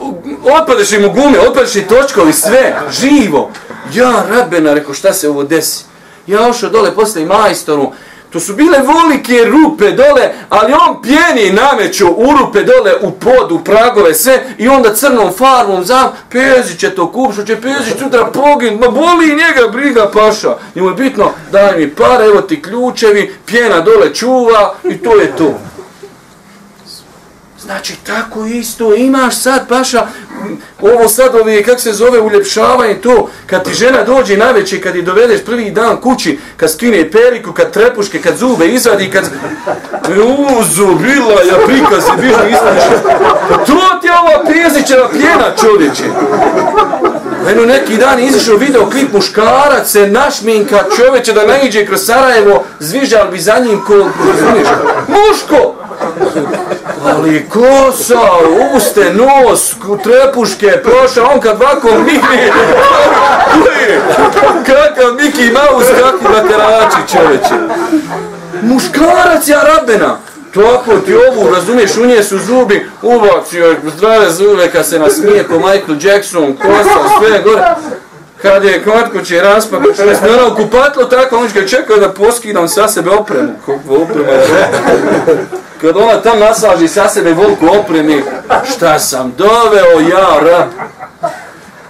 otpadeš 0.62 0.92
im 0.92 1.06
u 1.06 1.12
gume, 1.12 1.40
otpadeš 1.40 1.76
im 1.76 1.88
točkovi, 1.88 2.34
sve, 2.34 2.76
živo. 2.92 3.52
Ja, 3.94 4.24
rabena, 4.30 4.74
rekao, 4.74 4.94
šta 4.94 5.14
se 5.14 5.30
ovo 5.30 5.44
desi? 5.44 5.86
Ja 6.28 6.48
ošao 6.48 6.70
dole 6.70 6.96
posle 6.96 7.26
majstoru, 7.26 7.92
to 8.30 8.40
su 8.40 8.56
bile 8.56 8.80
volike 8.80 9.46
rupe 9.46 9.92
dole, 9.92 10.34
ali 10.50 10.74
on 10.74 11.02
pjeni 11.02 11.52
nameću 11.52 12.08
u 12.08 12.26
rupe 12.40 12.64
dole, 12.64 12.96
u 13.02 13.12
pod, 13.12 13.52
u 13.52 13.60
pragove, 13.60 14.14
sve, 14.14 14.44
i 14.58 14.68
onda 14.68 14.96
crnom 14.96 15.34
farmom 15.34 15.84
za, 15.84 16.12
Pezić 16.32 16.80
će 16.80 16.96
to 16.96 17.12
kupšo, 17.12 17.44
će 17.44 17.62
Pezić 17.62 18.00
sutra 18.00 18.26
pogin, 18.26 18.80
ma 18.80 18.88
boli 18.88 19.28
njega, 19.28 19.68
briga 19.72 20.12
paša. 20.14 20.56
Njemu 20.76 20.90
je 20.90 20.96
bitno, 20.96 21.32
daj 21.52 21.78
mi 21.78 21.96
pare, 21.96 22.26
evo 22.26 22.42
ti 22.42 22.62
ključevi, 22.62 23.36
pjena 23.46 23.80
dole 23.80 24.14
čuva, 24.14 24.76
i 24.84 24.98
to 24.98 25.16
je 25.16 25.36
to. 25.38 25.54
Znači, 27.68 27.96
tako 28.06 28.46
isto 28.46 28.96
imaš 28.96 29.38
sad, 29.38 29.68
paša, 29.68 30.08
ovo 30.82 31.08
sad 31.08 31.36
ovi, 31.36 31.64
kak 31.64 31.80
se 31.80 31.94
zove, 31.94 32.20
uljepšavanje 32.20 32.94
to, 32.94 33.30
kad 33.46 33.64
ti 33.64 33.74
žena 33.74 34.04
dođe 34.04 34.38
na 34.38 34.52
večer, 34.52 34.84
kad 34.84 34.96
je 34.96 35.02
dovedeš 35.02 35.46
prvi 35.46 35.72
dan 35.72 36.02
kući, 36.02 36.40
kad 36.58 36.72
skine 36.72 37.12
periku, 37.12 37.54
kad 37.54 37.72
trepuške, 37.72 38.22
kad 38.22 38.38
zube 38.38 38.68
izvadi, 38.68 39.12
kad... 39.12 39.24
Uzu, 40.60 40.88
bila, 40.88 41.42
ja 41.42 41.56
prikazi, 41.66 42.12
bilo 42.22 42.48
iznače. 42.48 43.04
To 43.50 44.00
ti 44.02 44.08
je 44.08 44.14
ova 44.14 44.44
pezićeva 44.48 45.10
pjena, 45.10 45.56
čovječe. 45.62 46.04
Eno 47.50 47.66
neki 47.66 47.98
dan 47.98 48.20
izašao 48.20 48.58
video 48.58 48.90
klip 48.90 49.14
muškarac 49.14 49.92
se 49.92 50.08
našminka 50.08 50.84
čovječe 50.96 51.34
da 51.34 51.46
naiđe 51.46 51.86
kroz 51.86 52.06
Sarajevo, 52.06 52.64
zvižal 52.80 53.32
bi 53.32 53.40
za 53.40 53.60
njim 53.60 53.84
ko, 53.86 53.94
razumiješ? 53.94 54.68
Muško! 55.08 55.76
Ali 57.08 57.46
kosa, 57.50 58.22
uste, 58.76 59.14
nos, 59.14 59.76
trepuške, 60.04 60.82
proša, 60.84 61.24
on 61.34 61.40
kad 61.40 61.60
vako 61.60 61.88
miri, 62.00 62.52
kakav 64.66 65.14
Miki 65.14 65.52
Mouse, 65.52 65.94
kakvi 66.00 66.28
bakarači 66.34 66.98
čoveče. 67.12 67.56
Muškarac 68.62 69.48
je 69.48 69.56
arabena. 69.56 70.18
Tako 70.54 70.98
ti 71.06 71.16
ovu, 71.16 71.50
razumiješ, 71.56 71.98
u 71.98 72.06
nje 72.06 72.24
su 72.24 72.38
zubi, 72.38 72.90
ubacio 73.02 73.76
zdrave 73.96 74.32
zube 74.32 74.70
kad 74.72 74.88
se 74.88 75.00
nasmije 75.00 75.44
ko 75.44 75.54
Michael 75.54 75.98
Jackson, 76.02 76.56
kosa, 76.56 77.20
sve 77.20 77.42
gore. 77.44 77.76
Kad 78.42 78.64
je 78.64 78.84
kod 78.84 79.12
kuće 79.12 79.42
raspak, 79.42 79.82
što 79.94 80.04
je 80.04 80.44
ono 80.44 80.56
kupatlo 80.56 81.04
tako, 81.04 81.38
on 81.38 81.50
će 81.50 81.68
čekao 81.68 81.98
da 81.98 82.10
poskidam 82.10 82.68
sa 82.68 82.88
sebe 82.88 83.10
opremu. 83.10 83.54
Kako 83.66 83.96
oprema 83.96 84.32
je 84.32 84.68
kad 85.82 85.98
ona 85.98 86.22
tam 86.22 86.40
nasaži 86.40 86.88
sa 86.88 87.10
sebe 87.10 87.34
volku 87.34 87.68
opremi, 87.80 88.24
šta 88.72 89.00
sam 89.00 89.34
doveo 89.38 90.00
ja, 90.10 90.40
ra. 90.42 90.68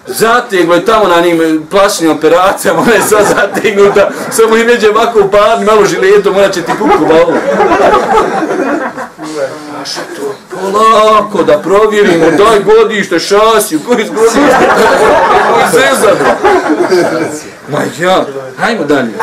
Zateglo 0.08 0.76
je 0.76 0.86
tamo 0.86 1.08
na 1.08 1.22
njim 1.22 1.68
plašnim 1.72 2.12
operacijama, 2.12 2.82
ona 2.82 2.94
je 2.94 3.02
sad 3.02 3.26
zategnuta, 3.36 4.10
samo 4.32 4.58
i 4.58 4.64
neđe 4.64 4.90
ovako 4.90 5.20
u 5.20 5.32
parni, 5.32 5.66
malo 5.66 5.86
žiletom, 5.86 6.36
ona 6.36 6.50
će 6.50 6.62
ti 6.62 6.72
kuku 6.72 7.06
balu. 7.06 7.34
Paša 9.80 10.02
to, 10.18 10.36
polako 10.62 11.44
da 11.44 11.58
provjerimo, 11.58 12.26
daj 12.26 12.60
godište, 12.64 13.20
šasiju, 13.20 13.80
koji 13.88 14.04
iz 14.04 14.10
godište, 14.10 14.70
koji 15.54 15.66
zezano. 15.72 16.30
Ma 17.72 17.80
ja, 18.00 18.26
hajmo 18.58 18.84
dalje. 18.84 19.14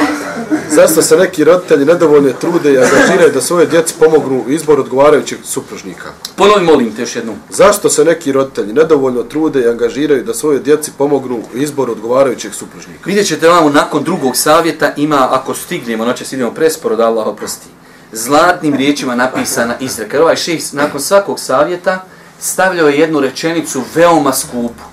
Zašto 0.70 1.03
se 1.03 1.16
neki 1.16 1.44
roditelji 1.44 1.85
nedovoljne 1.85 2.33
trude 2.40 2.73
i 2.73 2.79
angažiraju 2.79 3.33
da 3.35 3.40
svoje 3.40 3.66
djeci 3.66 3.94
pomognu 3.99 4.44
u 4.47 4.51
izboru 4.51 4.83
odgovarajućeg 4.83 5.38
supružnika? 5.44 6.09
Ponovi 6.37 6.64
molim 6.64 6.97
te 6.97 7.03
još 7.03 7.16
jednom. 7.16 7.37
Zašto 7.51 7.88
se 7.88 8.05
neki 8.05 8.33
roditelji 8.33 8.73
nedovoljno 8.73 9.23
trude 9.23 9.61
i 9.61 9.68
angažiraju 9.68 10.25
da 10.25 10.35
svoje 10.35 10.59
djeci 10.59 10.90
pomognu 10.99 11.37
u 11.55 11.57
izboru 11.57 11.92
odgovarajućeg 11.92 12.55
supružnika? 12.55 13.03
Vidjet 13.05 13.27
ćete 13.27 13.49
vamo 13.49 13.70
nakon 13.70 14.05
drugog 14.05 14.37
savjeta 14.37 14.92
ima, 14.97 15.29
ako 15.31 15.55
stignemo, 15.55 16.05
noće 16.05 16.25
idemo 16.33 16.51
presporo 16.51 16.97
da 16.97 17.07
Allah 17.07 17.27
oprosti, 17.27 17.66
zlatnim 18.14 18.74
riječima 18.74 19.14
napisana 19.14 19.74
izreka. 19.81 20.22
Ovaj 20.22 20.37
šejh 20.37 20.62
nakon 20.72 21.00
svakog 21.00 21.40
savjeta 21.40 22.05
stavljao 22.40 22.88
je 22.88 22.98
jednu 22.98 23.20
rečenicu 23.20 23.83
veoma 23.94 24.33
skupu. 24.33 24.85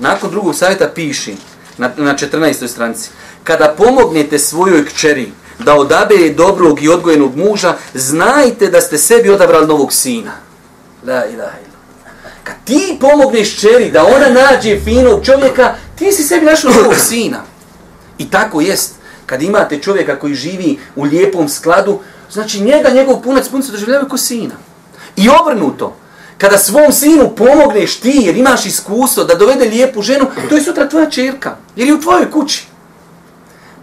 Nakon 0.00 0.30
drugog 0.30 0.54
savjeta 0.54 0.88
piši 0.94 1.36
na, 1.78 1.90
na 1.96 2.14
14. 2.14 2.68
stranici 2.68 3.10
kada 3.44 3.74
pomognete 3.78 4.38
svojoj 4.38 4.86
kćeri 4.86 5.32
da 5.58 5.74
odabere 5.74 6.30
dobrog 6.30 6.82
i 6.82 6.88
odgojenog 6.88 7.36
muža, 7.36 7.74
znajte 7.94 8.70
da 8.70 8.80
ste 8.80 8.98
sebi 8.98 9.30
odabrali 9.30 9.66
novog 9.66 9.92
sina. 9.92 10.32
La 11.06 11.26
ilaha 11.26 11.58
ila. 11.58 11.80
Kad 12.44 12.54
ti 12.64 12.96
pomogneš 13.00 13.60
čeri 13.60 13.90
da 13.90 14.04
ona 14.04 14.28
nađe 14.28 14.80
finog 14.84 15.24
čovjeka, 15.24 15.74
ti 15.98 16.12
si 16.12 16.22
sebi 16.22 16.46
našao 16.46 16.72
novog 16.72 16.94
sina. 16.96 17.42
I 18.18 18.30
tako 18.30 18.60
jest. 18.60 18.94
Kad 19.26 19.42
imate 19.42 19.78
čovjeka 19.78 20.18
koji 20.18 20.34
živi 20.34 20.78
u 20.96 21.04
lijepom 21.04 21.48
skladu, 21.48 22.00
znači 22.32 22.60
njega, 22.60 22.90
njegov 22.90 23.20
punac, 23.20 23.48
punac 23.48 23.66
doživljavaju 23.66 24.08
kao 24.08 24.18
sina. 24.18 24.54
I 25.16 25.28
obrnuto. 25.28 25.96
Kada 26.38 26.58
svom 26.58 26.92
sinu 26.92 27.30
pomogneš 27.36 28.00
ti, 28.00 28.20
jer 28.22 28.36
imaš 28.36 28.66
iskustvo 28.66 29.24
da 29.24 29.34
dovede 29.34 29.64
lijepu 29.64 30.02
ženu, 30.02 30.26
to 30.48 30.54
je 30.54 30.62
sutra 30.62 30.88
tvoja 30.88 31.10
čerka. 31.10 31.56
Jer 31.76 31.88
je 31.88 31.94
u 31.94 32.00
tvojoj 32.00 32.30
kući. 32.30 32.66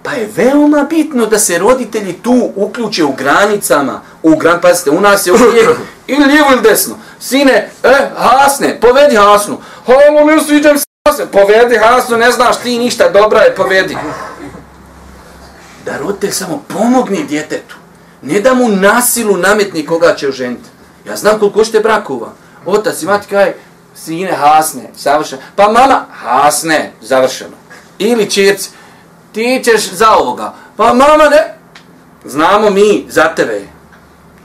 Pa 0.03 0.11
je 0.11 0.29
veoma 0.35 0.83
bitno 0.83 1.25
da 1.25 1.39
se 1.39 1.57
roditelji 1.57 2.13
tu 2.13 2.51
uključe 2.55 3.03
u 3.03 3.13
granicama, 3.13 4.01
u 4.23 4.35
gran, 4.35 4.61
pazite, 4.61 4.91
u 4.91 5.01
nas 5.01 5.27
je 5.27 5.33
uvijek 5.49 5.69
ili 6.07 6.25
lijevo 6.25 6.47
ili 6.51 6.61
desno. 6.61 6.95
Sine, 7.19 7.71
e, 7.83 8.09
Hasne, 8.15 8.79
povedi 8.79 9.15
Hasnu. 9.15 9.57
Halo, 9.85 10.25
ne 10.25 10.43
sviđam 10.43 10.77
se 10.77 10.85
Hasne. 11.09 11.25
Povedi 11.25 11.77
Hasnu, 11.77 12.17
ne 12.17 12.31
znaš 12.31 12.57
ti 12.57 12.79
ništa, 12.79 13.09
dobra 13.09 13.39
je, 13.41 13.55
povedi. 13.55 13.97
Da 15.85 15.97
roditelj 15.97 16.31
samo 16.31 16.63
pomogni 16.67 17.23
djetetu. 17.23 17.75
Ne 18.21 18.39
da 18.39 18.53
mu 18.53 18.67
nasilu 18.69 19.37
nametni 19.37 19.85
koga 19.85 20.15
će 20.15 20.27
oženiti. 20.27 20.69
Ja 21.07 21.15
znam 21.15 21.39
koliko 21.39 21.65
šte 21.65 21.79
brakova. 21.79 22.33
Otac 22.65 23.01
i 23.01 23.05
mati 23.05 23.27
kaj, 23.27 23.53
sine, 23.95 24.31
Hasne, 24.31 24.89
savršeno. 24.97 25.41
Pa 25.55 25.63
mama, 25.63 26.05
Hasne, 26.11 26.91
završeno. 27.01 27.55
Ili 27.99 28.29
čirci, 28.29 28.69
ti 29.31 29.61
ćeš 29.63 29.91
za 29.91 30.11
ovoga. 30.15 30.53
Pa 30.77 30.93
mama, 30.93 31.29
ne, 31.29 31.57
znamo 32.25 32.69
mi 32.69 33.05
za 33.09 33.35
tebe. 33.35 33.61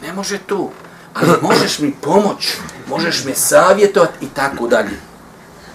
Ne 0.03 0.13
može 0.13 0.39
tu. 0.39 0.71
Ali 1.15 1.33
možeš 1.43 1.79
mi 1.79 1.93
pomoć, 1.93 2.57
možeš 2.89 3.25
me 3.25 3.35
savjetovati 3.35 4.27
i 4.27 4.29
tako 4.29 4.69
dalje. 4.69 5.12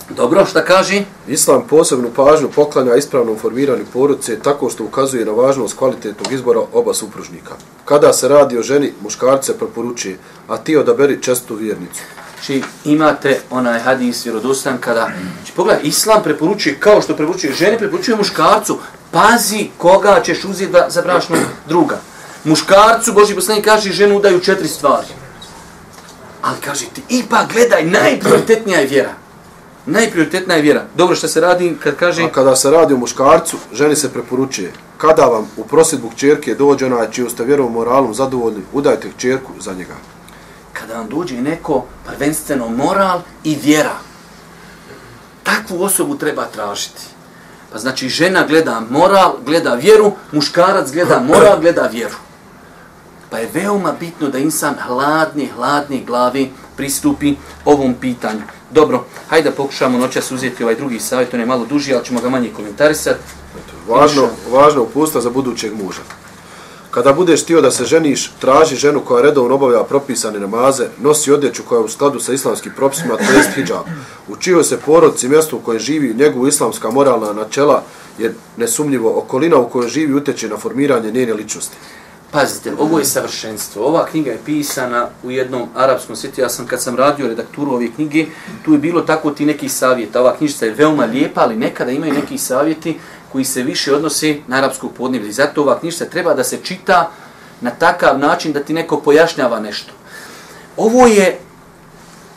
Dobro, 0.10 0.46
šta 0.46 0.66
kaže? 0.66 1.04
Islam 1.28 1.68
posebnu 1.70 2.10
pažnju 2.16 2.50
poklanja 2.56 2.96
ispravnom 2.96 3.38
formiranju 3.38 3.86
porodice 3.94 4.40
tako 4.40 4.70
što 4.70 4.84
ukazuje 4.84 5.26
na 5.26 5.32
važnost 5.32 5.78
kvalitetnog 5.78 6.32
izbora 6.32 6.62
oba 6.74 6.94
supružnika. 6.94 7.56
Kada 7.86 8.14
se 8.14 8.28
radi 8.28 8.58
o 8.58 8.64
ženi, 8.64 8.94
muškarce 9.04 9.58
preporučuje, 9.58 10.18
a 10.48 10.58
ti 10.58 10.78
odaberi 10.78 11.22
čestu 11.22 11.56
vjernicu. 11.56 12.02
Znači, 12.34 12.64
imate 12.86 13.40
onaj 13.50 13.80
hadis 13.80 14.26
vjerodostan 14.26 14.78
kada... 14.78 15.10
Znači, 15.36 15.52
pogledaj, 15.56 15.84
Islam 15.84 16.24
preporučuje 16.24 16.80
kao 16.80 17.02
što 17.02 17.16
preporučuje 17.16 17.54
ženi, 17.54 17.78
preporučuje 17.78 18.18
muškarcu. 18.18 18.78
Pazi 19.12 19.70
koga 19.78 20.22
ćeš 20.26 20.44
uzeti 20.46 20.74
za 20.88 21.02
brašnog 21.02 21.40
druga. 21.68 22.00
Muškarcu, 22.44 23.14
Boži 23.14 23.36
poslanik 23.36 23.66
kaže, 23.66 23.92
ženu 23.92 24.18
udaju 24.18 24.40
četiri 24.40 24.68
stvari. 24.68 25.08
Ali 26.42 26.58
kaže 26.66 26.86
ti, 26.94 27.02
ipak 27.10 27.54
gledaj, 27.54 27.86
najprioritetnija 27.86 28.80
je 28.80 28.88
vjera. 28.88 29.27
Najprioritetnija 29.88 30.56
je 30.56 30.62
vjera. 30.62 30.86
Dobro 30.96 31.16
što 31.16 31.28
se 31.28 31.42
radi 31.42 31.78
kad 31.84 31.96
kaže... 31.96 32.24
A 32.24 32.30
kada 32.30 32.56
se 32.56 32.72
radi 32.72 32.94
o 32.94 32.98
muškarcu, 32.98 33.58
ženi 33.74 33.96
se 33.96 34.14
preporučuje. 34.14 34.74
Kada 34.98 35.26
vam 35.26 35.48
u 35.58 35.64
prosjedbu 35.64 36.12
čerke 36.16 36.56
dođe 36.56 36.86
onaj 36.86 37.12
čiju 37.12 37.30
ste 37.30 37.44
vjerovom 37.44 37.74
moralom 37.74 38.14
zadovoljni, 38.14 38.62
udajte 38.74 39.12
čerku 39.18 39.52
za 39.60 39.74
njega. 39.74 39.96
Kada 40.74 40.98
vam 40.98 41.10
dođe 41.10 41.42
neko 41.42 41.86
prvenstveno 42.06 42.70
moral 42.70 43.22
i 43.44 43.56
vjera, 43.64 43.96
takvu 45.44 45.84
osobu 45.84 46.18
treba 46.18 46.46
tražiti. 46.46 47.02
Pa 47.72 47.80
znači 47.80 48.10
žena 48.10 48.48
gleda 48.48 48.82
moral, 48.90 49.36
gleda 49.46 49.74
vjeru, 49.74 50.12
muškarac 50.32 50.92
gleda 50.92 51.20
moral, 51.34 51.60
gleda 51.60 51.90
vjeru. 51.92 52.16
Pa 53.30 53.38
je 53.38 53.50
veoma 53.54 53.94
bitno 54.00 54.30
da 54.30 54.38
insan 54.38 54.76
hladni, 54.88 55.48
hladni 55.56 56.04
glavi 56.06 56.52
pristupi 56.78 57.36
ovom 57.66 57.94
pitanju. 57.94 58.57
Dobro, 58.72 59.04
hajde 59.28 59.50
da 59.50 59.56
pokušamo 59.56 59.98
noćas 59.98 60.32
uzeti 60.32 60.64
ovaj 60.64 60.76
drugi 60.76 61.00
savjet, 61.00 61.34
on 61.34 61.40
je 61.40 61.46
malo 61.46 61.66
duži, 61.66 61.94
ali 61.94 62.06
ćemo 62.06 62.22
ga 62.22 62.30
manje 62.30 62.50
komentarisati. 62.56 63.20
Važno, 63.88 64.28
važno 64.52 64.82
upusta 64.84 65.22
za 65.22 65.30
budućeg 65.30 65.74
muža. 65.84 66.02
Kada 66.92 67.14
budeš 67.14 67.44
htio 67.44 67.62
da 67.62 67.72
se 67.72 67.86
ženiš, 67.86 68.32
traži 68.40 68.76
ženu 68.76 69.00
koja 69.00 69.24
redovno 69.24 69.56
obavlja 69.56 69.84
propisane 69.84 70.40
namaze, 70.40 70.88
nosi 71.02 71.32
odjeću 71.32 71.64
koja 71.64 71.80
je 71.80 71.86
u 71.86 71.90
skladu 71.90 72.20
sa 72.20 72.34
islamskim 72.34 72.72
propisima, 72.76 73.18
to 73.18 73.34
jest 73.38 73.50
hijab. 73.56 73.86
U 74.28 74.36
čijoj 74.36 74.64
se 74.64 74.78
porodci 74.78 75.30
mjestu 75.30 75.58
u 75.58 75.60
kojem 75.60 75.80
živi 75.80 76.14
njegovu 76.14 76.48
islamska 76.48 76.92
moralna 76.92 77.34
načela, 77.34 77.84
je 78.20 78.34
nesumljivo 78.58 79.18
okolina 79.20 79.58
u 79.58 79.70
kojoj 79.70 79.90
živi 79.90 80.14
utječe 80.14 80.50
na 80.50 80.58
formiranje 80.58 81.12
njene 81.12 81.34
ličnosti. 81.34 81.78
Pazite, 82.32 82.72
ovo 82.80 83.00
je 83.00 83.06
savršenstvo. 83.06 83.86
Ova 83.86 84.06
knjiga 84.06 84.32
je 84.32 84.40
pisana 84.46 85.08
u 85.24 85.32
jednom 85.32 85.70
arapskom 85.76 86.16
svijetu. 86.16 86.42
Ja 86.42 86.50
sam, 86.50 86.68
kad 86.68 86.82
sam 86.82 86.96
radio 86.96 87.28
redakturu 87.28 87.72
ove 87.72 87.88
knjige, 87.96 88.26
tu 88.66 88.74
je 88.74 88.80
bilo 88.80 89.02
tako 89.02 89.32
ti 89.32 89.46
neki 89.46 89.70
savjeta. 89.70 90.22
Ova 90.22 90.36
knjižica 90.38 90.66
je 90.66 90.74
veoma 90.74 91.06
lijepa, 91.06 91.42
ali 91.42 91.56
nekada 91.56 91.92
imaju 91.92 92.14
neki 92.14 92.38
savjeti 92.38 93.00
koji 93.32 93.46
se 93.46 93.64
više 93.64 93.96
odnose 93.96 94.36
na 94.48 94.58
arapskog 94.58 94.94
podneblja. 94.94 95.32
Zato 95.32 95.62
ova 95.62 95.80
knjižica 95.80 96.06
treba 96.06 96.34
da 96.34 96.44
se 96.44 96.58
čita 96.64 97.12
na 97.62 97.72
takav 97.72 98.20
način 98.20 98.54
da 98.54 98.60
ti 98.60 98.74
neko 98.74 99.02
pojašnjava 99.02 99.60
nešto. 99.60 99.94
Ovo 100.78 101.08
je 101.08 101.40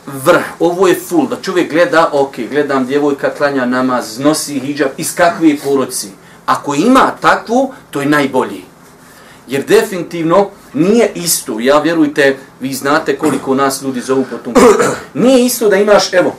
vrh, 0.05 0.45
ovo 0.59 0.87
je 0.87 0.99
full, 0.99 1.27
da 1.27 1.41
čovjek 1.41 1.71
gleda, 1.71 2.09
ok, 2.11 2.35
gledam 2.49 2.85
djevojka, 2.85 3.29
klanja 3.37 3.65
namaz, 3.65 4.19
nosi 4.19 4.59
hijab, 4.59 4.89
iz 4.97 5.15
kakve 5.15 5.57
poroci. 5.63 6.07
Ako 6.45 6.75
ima 6.75 7.11
takvu, 7.21 7.73
to 7.91 8.01
je 8.01 8.05
najbolji. 8.05 8.70
Jer 9.51 9.65
definitivno 9.65 10.49
nije 10.73 11.11
isto, 11.15 11.59
ja 11.59 11.79
vjerujte, 11.79 12.37
vi 12.59 12.73
znate 12.73 13.17
koliko 13.17 13.55
nas 13.55 13.81
ljudi 13.81 14.01
zovu 14.01 14.25
po 14.31 14.37
tom. 14.37 14.53
Nije 15.13 15.45
isto 15.45 15.69
da 15.69 15.75
imaš, 15.75 16.13
evo, 16.13 16.35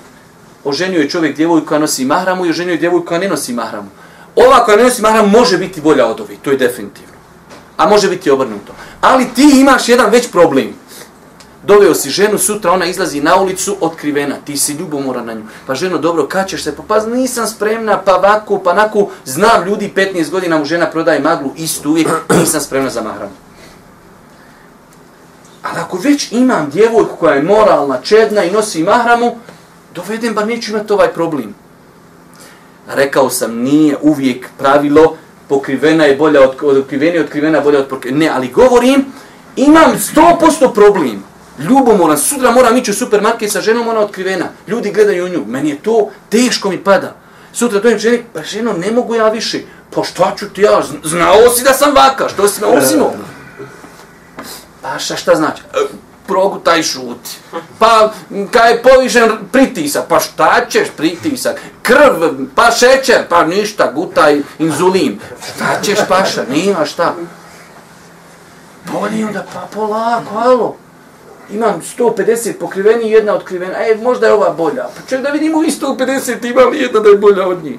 oženio 0.64 1.00
je 1.00 1.10
čovjek 1.10 1.36
djevojku 1.36 1.66
koja 1.66 1.80
nosi 1.80 2.04
mahramu 2.04 2.46
i 2.46 2.50
oženio 2.50 2.72
je 2.72 2.78
djevojku 2.78 3.06
koja 3.06 3.20
ne 3.20 3.28
nosi 3.28 3.52
mahramu. 3.52 3.88
Ova 4.36 4.64
koja 4.64 4.76
ne 4.76 4.82
nosi 4.82 5.02
mahramu 5.02 5.28
može 5.28 5.58
biti 5.58 5.80
bolja 5.80 6.06
od 6.06 6.20
ovih, 6.20 6.38
to 6.42 6.50
je 6.50 6.56
definitivno. 6.56 7.12
A 7.76 7.88
može 7.88 8.08
biti 8.08 8.30
obrnuto. 8.30 8.72
Ali 9.00 9.26
ti 9.34 9.60
imaš 9.60 9.88
jedan 9.88 10.10
već 10.10 10.30
problem. 10.30 10.74
Doveo 11.62 11.94
si 11.94 12.10
ženu, 12.10 12.38
sutra 12.38 12.72
ona 12.72 12.86
izlazi 12.86 13.20
na 13.20 13.36
ulicu 13.36 13.76
otkrivena, 13.80 14.36
ti 14.44 14.56
si 14.56 14.72
ljubomora 14.72 15.22
na 15.22 15.34
nju. 15.34 15.42
Pa 15.66 15.74
ženo, 15.74 15.98
dobro, 15.98 16.26
kad 16.26 16.48
ćeš 16.48 16.64
se? 16.64 16.76
Pa, 16.76 16.82
pa 16.82 17.06
nisam 17.06 17.46
spremna, 17.46 17.98
pa 17.98 18.16
ovako, 18.16 18.58
pa 18.58 18.70
onako, 18.70 19.08
znam 19.24 19.64
ljudi 19.66 19.92
15 19.96 20.30
godina 20.30 20.58
mu 20.58 20.64
žena 20.64 20.90
prodaje 20.90 21.20
maglu, 21.20 21.52
istu 21.56 21.90
uvijek, 21.90 22.08
nisam 22.40 22.60
spremna 22.60 22.90
za 22.90 23.02
mahramu. 23.02 23.32
Ali 25.62 25.80
ako 25.80 25.98
već 25.98 26.32
imam 26.32 26.70
djevojku 26.70 27.16
koja 27.16 27.34
je 27.34 27.42
moralna, 27.42 28.00
čedna 28.00 28.44
i 28.44 28.50
nosi 28.50 28.82
mahramu, 28.82 29.36
dovedem, 29.94 30.34
bar 30.34 30.46
neću 30.46 30.72
imati 30.72 30.92
ovaj 30.92 31.12
problem. 31.12 31.54
Rekao 32.88 33.30
sam, 33.30 33.54
nije 33.54 33.96
uvijek 34.02 34.48
pravilo, 34.58 35.16
pokrivena 35.48 36.04
je 36.04 36.16
bolja 36.16 36.42
od, 36.42 36.56
od 36.62 36.76
otkrivena, 36.76 37.24
otkrivena 37.24 37.60
bolja 37.60 37.78
od 37.78 37.86
pokrivena. 37.86 38.24
Ne, 38.24 38.30
ali 38.34 38.48
govorim, 38.48 39.04
imam 39.56 39.92
100% 40.14 40.74
problem 40.74 41.31
ljubomoran, 41.58 42.18
sutra 42.18 42.50
moram 42.50 42.76
ići 42.76 42.90
u 42.90 42.94
supermarket 42.94 43.52
sa 43.52 43.60
ženom, 43.60 43.88
ona 43.88 44.00
otkrivena. 44.00 44.46
Ljudi 44.68 44.92
gledaju 44.92 45.24
u 45.24 45.28
nju, 45.28 45.44
meni 45.46 45.70
je 45.70 45.78
to 45.82 46.10
teško 46.28 46.70
mi 46.70 46.84
pada. 46.84 47.14
Sutra 47.52 47.80
dojem 47.80 47.98
ženi, 47.98 48.24
pa 48.32 48.42
ženo, 48.42 48.72
ne 48.72 48.90
mogu 48.90 49.14
ja 49.14 49.28
više. 49.28 49.60
Pa 49.94 50.04
šta 50.04 50.32
ću 50.38 50.48
ti 50.48 50.62
ja, 50.62 50.82
znao 51.04 51.48
si 51.56 51.64
da 51.64 51.72
sam 51.72 51.94
vaka, 51.94 52.28
što 52.28 52.48
si 52.48 52.60
me 52.60 52.66
osimo? 52.66 53.12
Pa 54.82 54.98
šta, 54.98 55.16
šta 55.16 55.34
znači? 55.34 55.62
E, 55.74 55.78
progu 56.26 56.58
taj 56.58 56.82
šuti. 56.82 57.30
Pa 57.78 58.12
kaj 58.50 58.72
je 58.72 58.82
povišen 58.82 59.30
pritisak, 59.52 60.04
pa 60.08 60.20
šta 60.20 60.66
ćeš 60.68 60.88
pritisak? 60.96 61.60
Krv, 61.82 62.46
pa 62.54 62.70
šećer, 62.70 63.26
pa 63.28 63.44
ništa, 63.44 63.92
gutaj 63.94 64.42
inzulin. 64.58 65.20
Šta 65.54 65.80
ćeš 65.82 65.98
paša, 66.08 66.44
nima 66.48 66.84
šta. 66.84 67.14
Bolje 68.92 69.26
onda, 69.26 69.44
pa 69.54 69.68
polako, 69.74 70.38
alo 70.38 70.81
imam 71.52 71.82
150 71.98 72.52
pokriveni 72.52 73.04
i 73.04 73.10
jedna 73.10 73.34
otkrivena, 73.34 73.74
e, 73.78 73.96
možda 74.02 74.26
je 74.26 74.32
ova 74.32 74.50
bolja. 74.50 74.84
Pa 74.96 75.08
ček 75.08 75.22
da 75.22 75.30
vidimo 75.30 75.62
i 75.62 75.70
150 75.70 76.50
ima 76.50 76.60
li 76.60 76.78
jedna 76.78 77.00
da 77.00 77.08
je 77.08 77.16
bolja 77.16 77.48
od 77.48 77.64
njih. 77.64 77.78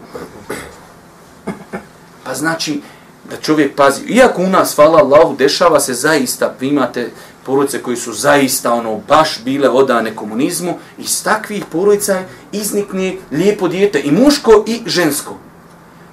Pa 2.23 2.33
znači, 2.33 2.81
da 3.29 3.35
čovjek 3.41 3.75
pazi, 3.75 4.01
iako 4.07 4.41
u 4.41 4.47
nas, 4.47 4.75
hvala 4.75 4.99
Allahu, 4.99 5.35
dešava 5.35 5.79
se 5.79 5.93
zaista, 5.93 6.53
vi 6.59 6.67
imate 6.67 7.09
porodice 7.45 7.81
koji 7.81 7.97
su 7.97 8.13
zaista 8.13 8.73
ono 8.73 9.01
baš 9.07 9.43
bile 9.43 9.69
odane 9.69 10.15
komunizmu, 10.15 10.77
iz 10.97 11.23
takvih 11.23 11.65
porodica 11.71 12.23
iznikne 12.51 13.15
lijepo 13.31 13.67
dijete, 13.67 14.01
i 14.03 14.11
muško 14.11 14.63
i 14.67 14.81
žensko. 14.85 15.37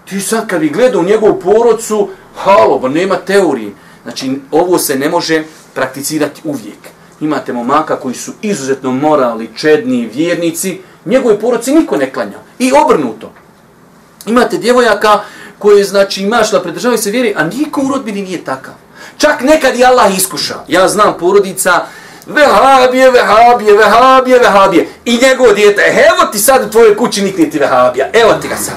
Ti 0.09 0.21
sad 0.21 0.47
kad 0.47 0.61
bi 0.61 0.69
gledao 0.69 1.03
njegovu 1.03 1.41
porodcu, 1.41 2.09
halo, 2.37 2.79
ba 2.79 2.89
nema 2.89 3.17
teorije. 3.17 3.73
Znači, 4.03 4.41
ovo 4.51 4.79
se 4.79 4.97
ne 4.97 5.09
može 5.09 5.45
prakticirati 5.75 6.41
uvijek 6.45 7.00
imate 7.21 7.53
momaka 7.53 7.97
koji 7.97 8.15
su 8.15 8.33
izuzetno 8.43 8.93
morali, 8.93 9.51
čedni, 9.57 10.11
vjernici, 10.15 10.81
njegove 11.05 11.41
poroci 11.41 11.73
niko 11.73 11.97
ne 11.97 12.13
klanja. 12.13 12.39
I 12.59 12.73
obrnuto. 12.85 13.33
Imate 14.27 14.59
djevojaka 14.59 15.21
koje, 15.59 15.85
znači, 15.85 16.23
imaš 16.23 16.51
da 16.51 16.63
predržavaju 16.63 16.99
se 16.99 17.11
vjeri, 17.11 17.35
a 17.37 17.45
niko 17.45 17.81
u 17.81 17.89
rodbini 17.89 18.23
nije 18.23 18.45
takav. 18.45 18.75
Čak 19.19 19.41
nekad 19.41 19.77
i 19.77 19.85
Allah 19.85 20.17
iskuša. 20.17 20.55
Ja 20.69 20.89
znam 20.89 21.17
porodica, 21.19 21.87
vehabije, 22.27 23.11
vehabije, 23.11 23.73
vehabije, 23.73 24.39
vehabije. 24.39 24.89
I 25.05 25.19
njegovo 25.23 25.53
dijete, 25.53 25.83
evo 25.83 26.33
ti 26.33 26.39
sad 26.39 26.67
u 26.67 26.71
tvojoj 26.71 26.97
kući 26.97 27.23
nikni 27.23 27.51
ti 27.51 27.59
vehabija. 27.59 28.11
Evo 28.13 28.33
ti 28.33 28.49
ga 28.49 28.57
sad, 28.57 28.75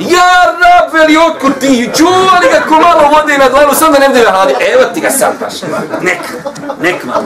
Ja 0.00 0.44
rab 0.44 0.94
veli 0.94 1.16
otkud 1.16 1.58
ti, 1.60 1.90
čuvali 1.96 2.46
ga 2.52 2.60
ko 2.68 2.74
malo 2.74 3.08
vode 3.12 3.38
na 3.38 3.48
dlanu, 3.48 3.74
sam 3.74 3.92
da 3.92 3.98
ne 3.98 4.08
bude 4.08 4.24
vahadi. 4.24 4.54
Evo 4.72 4.84
ti 4.94 5.00
ga 5.00 5.10
sam 5.10 5.32
paš. 5.40 5.54
Nek, 6.00 6.18
nek 6.80 7.04
malo. 7.04 7.24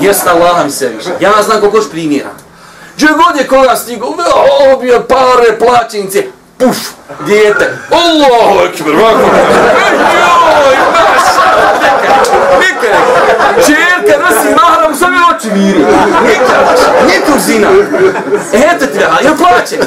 Jesna 0.00 0.32
Allah 0.32 0.64
mi 0.64 0.70
se 0.70 0.88
više. 0.88 1.10
Ja 1.20 1.32
znam 1.42 1.60
koliko 1.60 1.76
još 1.76 1.90
primjera. 1.90 2.30
Gdje 2.96 3.08
god 3.08 3.36
je 3.40 3.46
koga 3.46 3.76
stigo, 3.76 4.06
obje 4.74 5.06
pare, 5.06 5.58
plaćenice, 5.58 6.24
puf, 6.58 6.76
dijete. 7.26 7.78
Allahu 7.90 8.60
ekber, 8.64 8.94
vako. 8.94 9.18
Joj, 9.18 10.76
maša. 10.92 11.48
Nikad, 12.58 12.98
nikad. 13.10 13.66
Čerka 13.66 14.22
nosi 14.22 14.54
mahram, 14.54 14.94
sam 14.96 15.14
je 15.14 15.20
oči 15.44 15.50
viri. 15.54 15.84
sina. 17.40 17.68
Eto 18.52 18.86
ti, 18.86 18.98
a 18.98 19.20
ja 19.24 19.32
plaćeni. 19.38 19.84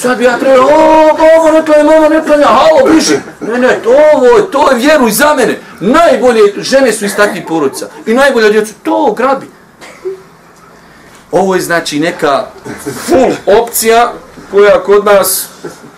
Sad 0.00 0.18
bi 0.18 0.24
ja 0.24 0.38
trebao, 0.38 0.66
o, 0.66 1.16
mama 1.44 1.58
ne 1.58 1.64
klanja, 1.64 1.84
mama 1.84 2.08
ne 2.08 2.24
klanja, 2.24 2.46
halo, 2.46 2.92
biži. 2.94 3.14
Ne, 3.40 3.58
ne, 3.58 3.80
to, 3.82 3.90
ovo, 4.14 4.40
to 4.40 4.70
je 4.70 4.76
vjeruj 4.76 5.10
za 5.10 5.34
mene. 5.34 5.58
Najbolje 5.80 6.42
žene 6.56 6.92
su 6.92 7.04
iz 7.04 7.16
takvih 7.16 7.42
porodica. 7.48 7.86
I 8.06 8.14
najbolje 8.14 8.50
djecu, 8.50 8.72
to 8.82 9.14
grabi. 9.16 9.46
Ovo 11.32 11.54
je 11.54 11.60
znači 11.60 12.00
neka 12.00 12.46
full 13.06 13.32
opcija 13.60 14.12
koja 14.50 14.82
kod 14.82 15.04
nas 15.04 15.48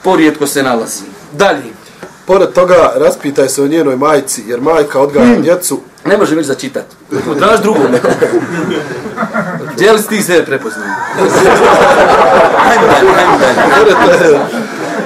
porijetko 0.02 0.46
se 0.46 0.62
nalazi. 0.62 1.02
Dalje. 1.32 1.62
Pored 2.26 2.52
toga, 2.52 2.92
raspitaj 2.96 3.48
se 3.48 3.62
o 3.62 3.66
njenoj 3.66 3.96
majci, 3.96 4.44
jer 4.46 4.60
majka 4.60 5.00
odgaja 5.00 5.26
Hmm. 5.26 5.42
djecu. 5.42 5.80
Ne 6.04 6.16
može 6.16 6.34
već 6.34 6.46
začitat. 6.46 6.84
Traži 7.38 7.62
drugog 7.62 7.90
nekog. 7.92 8.10
Gdje 9.74 9.92
li 9.92 10.02
si 10.02 10.08
ti 10.08 10.22
sebe 10.22 10.44
prepoznao? 10.44 10.84
Ajmo 12.68 12.86
dalje, 12.86 13.10
ajmo 13.18 13.38
dalje. 13.38 14.38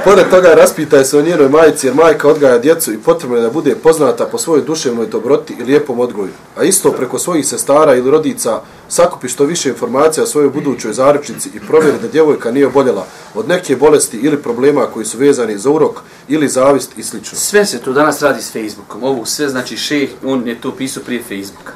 Pored, 0.07 0.19
pored 0.19 0.31
toga, 0.31 0.55
raspitaj 0.55 1.05
se 1.05 1.19
o 1.19 1.23
njenoj 1.23 1.49
majici 1.49 1.87
jer 1.87 1.95
majka 1.95 2.29
odgaja 2.29 2.59
djecu 2.59 2.93
i 2.93 2.99
potrebno 2.99 3.37
je 3.37 3.43
da 3.43 3.51
bude 3.51 3.75
poznata 3.75 4.27
po 4.27 4.39
svojoj 4.39 4.65
duševnoj 4.65 5.07
dobroti 5.07 5.55
i 5.61 5.63
lijepom 5.63 6.01
odgoju. 6.01 6.31
A 6.57 6.65
isto 6.65 6.93
preko 6.93 7.19
svojih 7.19 7.47
sestara 7.47 7.95
ili 7.95 8.11
rodica 8.11 8.61
sakupi 8.89 9.29
što 9.29 9.45
više 9.45 9.69
informacija 9.69 10.25
o 10.25 10.27
svojoj 10.27 10.51
budućoj 10.51 10.93
zaručnici 10.93 11.51
i 11.55 11.61
provjeri 11.61 11.99
da 12.03 12.09
djevojka 12.09 12.51
nije 12.51 12.67
oboljela 12.67 13.07
od 13.35 13.49
neke 13.49 13.77
bolesti 13.77 14.17
ili 14.17 14.43
problema 14.43 14.87
koji 14.87 15.07
su 15.07 15.19
vezani 15.19 15.59
za 15.59 15.71
urok 15.71 16.01
ili 16.29 16.49
zavist 16.49 16.99
i 16.99 17.03
sl. 17.03 17.17
Sve 17.23 17.67
se 17.67 17.79
to 17.79 17.93
danas 17.93 18.23
radi 18.23 18.43
s 18.43 18.53
Facebookom. 18.53 19.05
Ovo 19.05 19.25
sve 19.25 19.49
znači 19.49 19.77
šeh, 19.77 20.11
on 20.25 20.49
je 20.49 20.61
to 20.61 20.73
pisao 20.73 21.03
prije 21.03 21.23
Facebooka. 21.23 21.73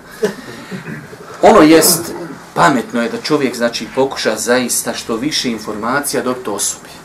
Ono 1.42 1.62
jest, 1.62 2.12
pametno 2.54 3.02
je 3.02 3.08
da 3.08 3.20
čovjek 3.22 3.56
znači 3.56 3.86
pokuša 3.94 4.36
zaista 4.36 4.94
što 4.94 5.16
više 5.16 5.50
informacija 5.50 6.22
dobiti 6.22 6.50
osobi. 6.50 7.00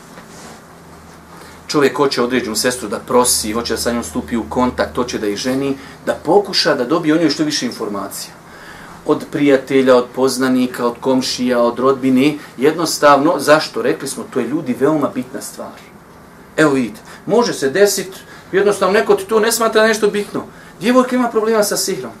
Čovjek 1.68 1.96
hoće 1.96 2.22
određenu 2.22 2.56
sestru 2.56 2.88
da 2.88 2.98
prosi, 2.98 3.52
hoće 3.52 3.74
da 3.74 3.80
sa 3.80 3.92
njom 3.92 4.04
stupi 4.04 4.36
u 4.36 4.44
kontakt, 4.48 4.96
hoće 4.96 5.18
da 5.18 5.26
ih 5.26 5.36
ženi, 5.36 5.76
da 6.06 6.14
pokuša 6.24 6.74
da 6.74 6.84
dobije 6.84 7.14
o 7.14 7.18
njoj 7.18 7.30
što 7.30 7.44
više 7.44 7.66
informacija. 7.66 8.34
Od 9.06 9.24
prijatelja, 9.32 9.96
od 9.96 10.06
poznanika, 10.14 10.86
od 10.86 10.94
komšija, 11.00 11.60
od 11.62 11.78
rodbine. 11.78 12.34
Jednostavno, 12.56 13.34
zašto? 13.38 13.82
Rekli 13.82 14.08
smo, 14.08 14.24
to 14.30 14.40
je 14.40 14.48
ljudi 14.48 14.76
veoma 14.80 15.08
bitna 15.14 15.40
stvar. 15.40 15.78
Evo 16.56 16.72
vidite, 16.72 17.00
može 17.26 17.52
se 17.52 17.70
desiti, 17.70 18.18
jednostavno 18.52 18.98
neko 18.98 19.14
ti 19.14 19.24
to 19.26 19.40
ne 19.40 19.52
smatra 19.52 19.86
nešto 19.86 20.10
bitno. 20.10 20.44
Djevojka 20.80 21.16
ima 21.16 21.28
problema 21.28 21.62
sa 21.62 21.76
sihrom. 21.76 22.12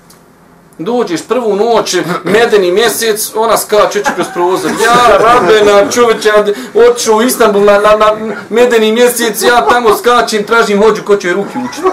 Dođeš 0.78 1.26
prvu 1.28 1.56
noć, 1.56 1.96
medeni 2.24 2.72
mjesec, 2.72 3.32
ona 3.34 3.56
skače 3.56 4.02
kroz 4.14 4.26
prozor. 4.34 4.70
Ja, 4.70 5.18
rabena, 5.18 5.90
čoveče, 5.90 6.32
oču 6.74 7.16
u 7.16 7.22
Istanbul 7.22 7.64
na, 7.64 7.78
na, 7.78 7.96
na 7.96 8.36
medeni 8.50 8.92
mjesec, 8.92 9.42
ja 9.42 9.66
tamo 9.66 9.96
skačem, 9.96 10.44
tražim 10.44 10.82
hođu 10.82 11.02
ko 11.02 11.16
će 11.16 11.32
ruke 11.32 11.50
ruki 11.54 11.68
učiti. 11.68 11.88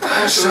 Paša, 0.00 0.50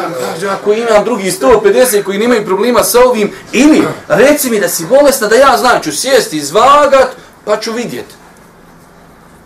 ako 0.53 0.73
imam 0.73 1.03
drugi 1.03 1.31
150 1.31 2.03
koji 2.03 2.19
nemaju 2.19 2.45
problema 2.45 2.83
sa 2.83 2.99
ovim, 2.99 3.31
ili 3.51 3.87
reci 4.07 4.49
mi 4.49 4.59
da 4.59 4.69
si 4.69 4.85
bolesna, 4.85 5.27
da 5.27 5.35
ja 5.35 5.57
znam, 5.57 5.81
ću 5.81 5.91
sjesti, 5.91 6.37
izvagat, 6.37 7.07
pa 7.45 7.59
ću 7.59 7.71
vidjet. 7.71 8.05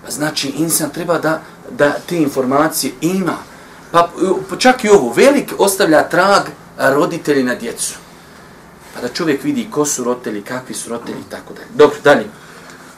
Pa 0.06 0.12
znači, 0.12 0.48
insan 0.48 0.90
treba 0.90 1.18
da, 1.20 1.42
da 1.70 1.96
te 2.10 2.18
informacije 2.18 2.94
ima. 3.02 3.38
Pa 3.92 4.10
pa 4.50 4.56
čak 4.56 4.84
i 4.84 4.90
ovo, 4.90 5.14
velik 5.16 5.54
ostavlja 5.58 6.10
trag 6.10 6.42
roditelji 6.78 7.44
na 7.44 7.56
djecu. 7.56 7.94
Pa 8.96 9.02
da 9.02 9.08
čovjek 9.08 9.44
vidi 9.44 9.68
ko 9.72 9.86
su 9.86 10.04
roditelji, 10.04 10.42
kakvi 10.42 10.76
su 10.76 10.90
roditelji 10.90 11.20
i 11.28 11.30
tako 11.30 11.54
dalje. 11.54 11.68
Dobro, 11.76 11.98
dalje. 12.04 12.26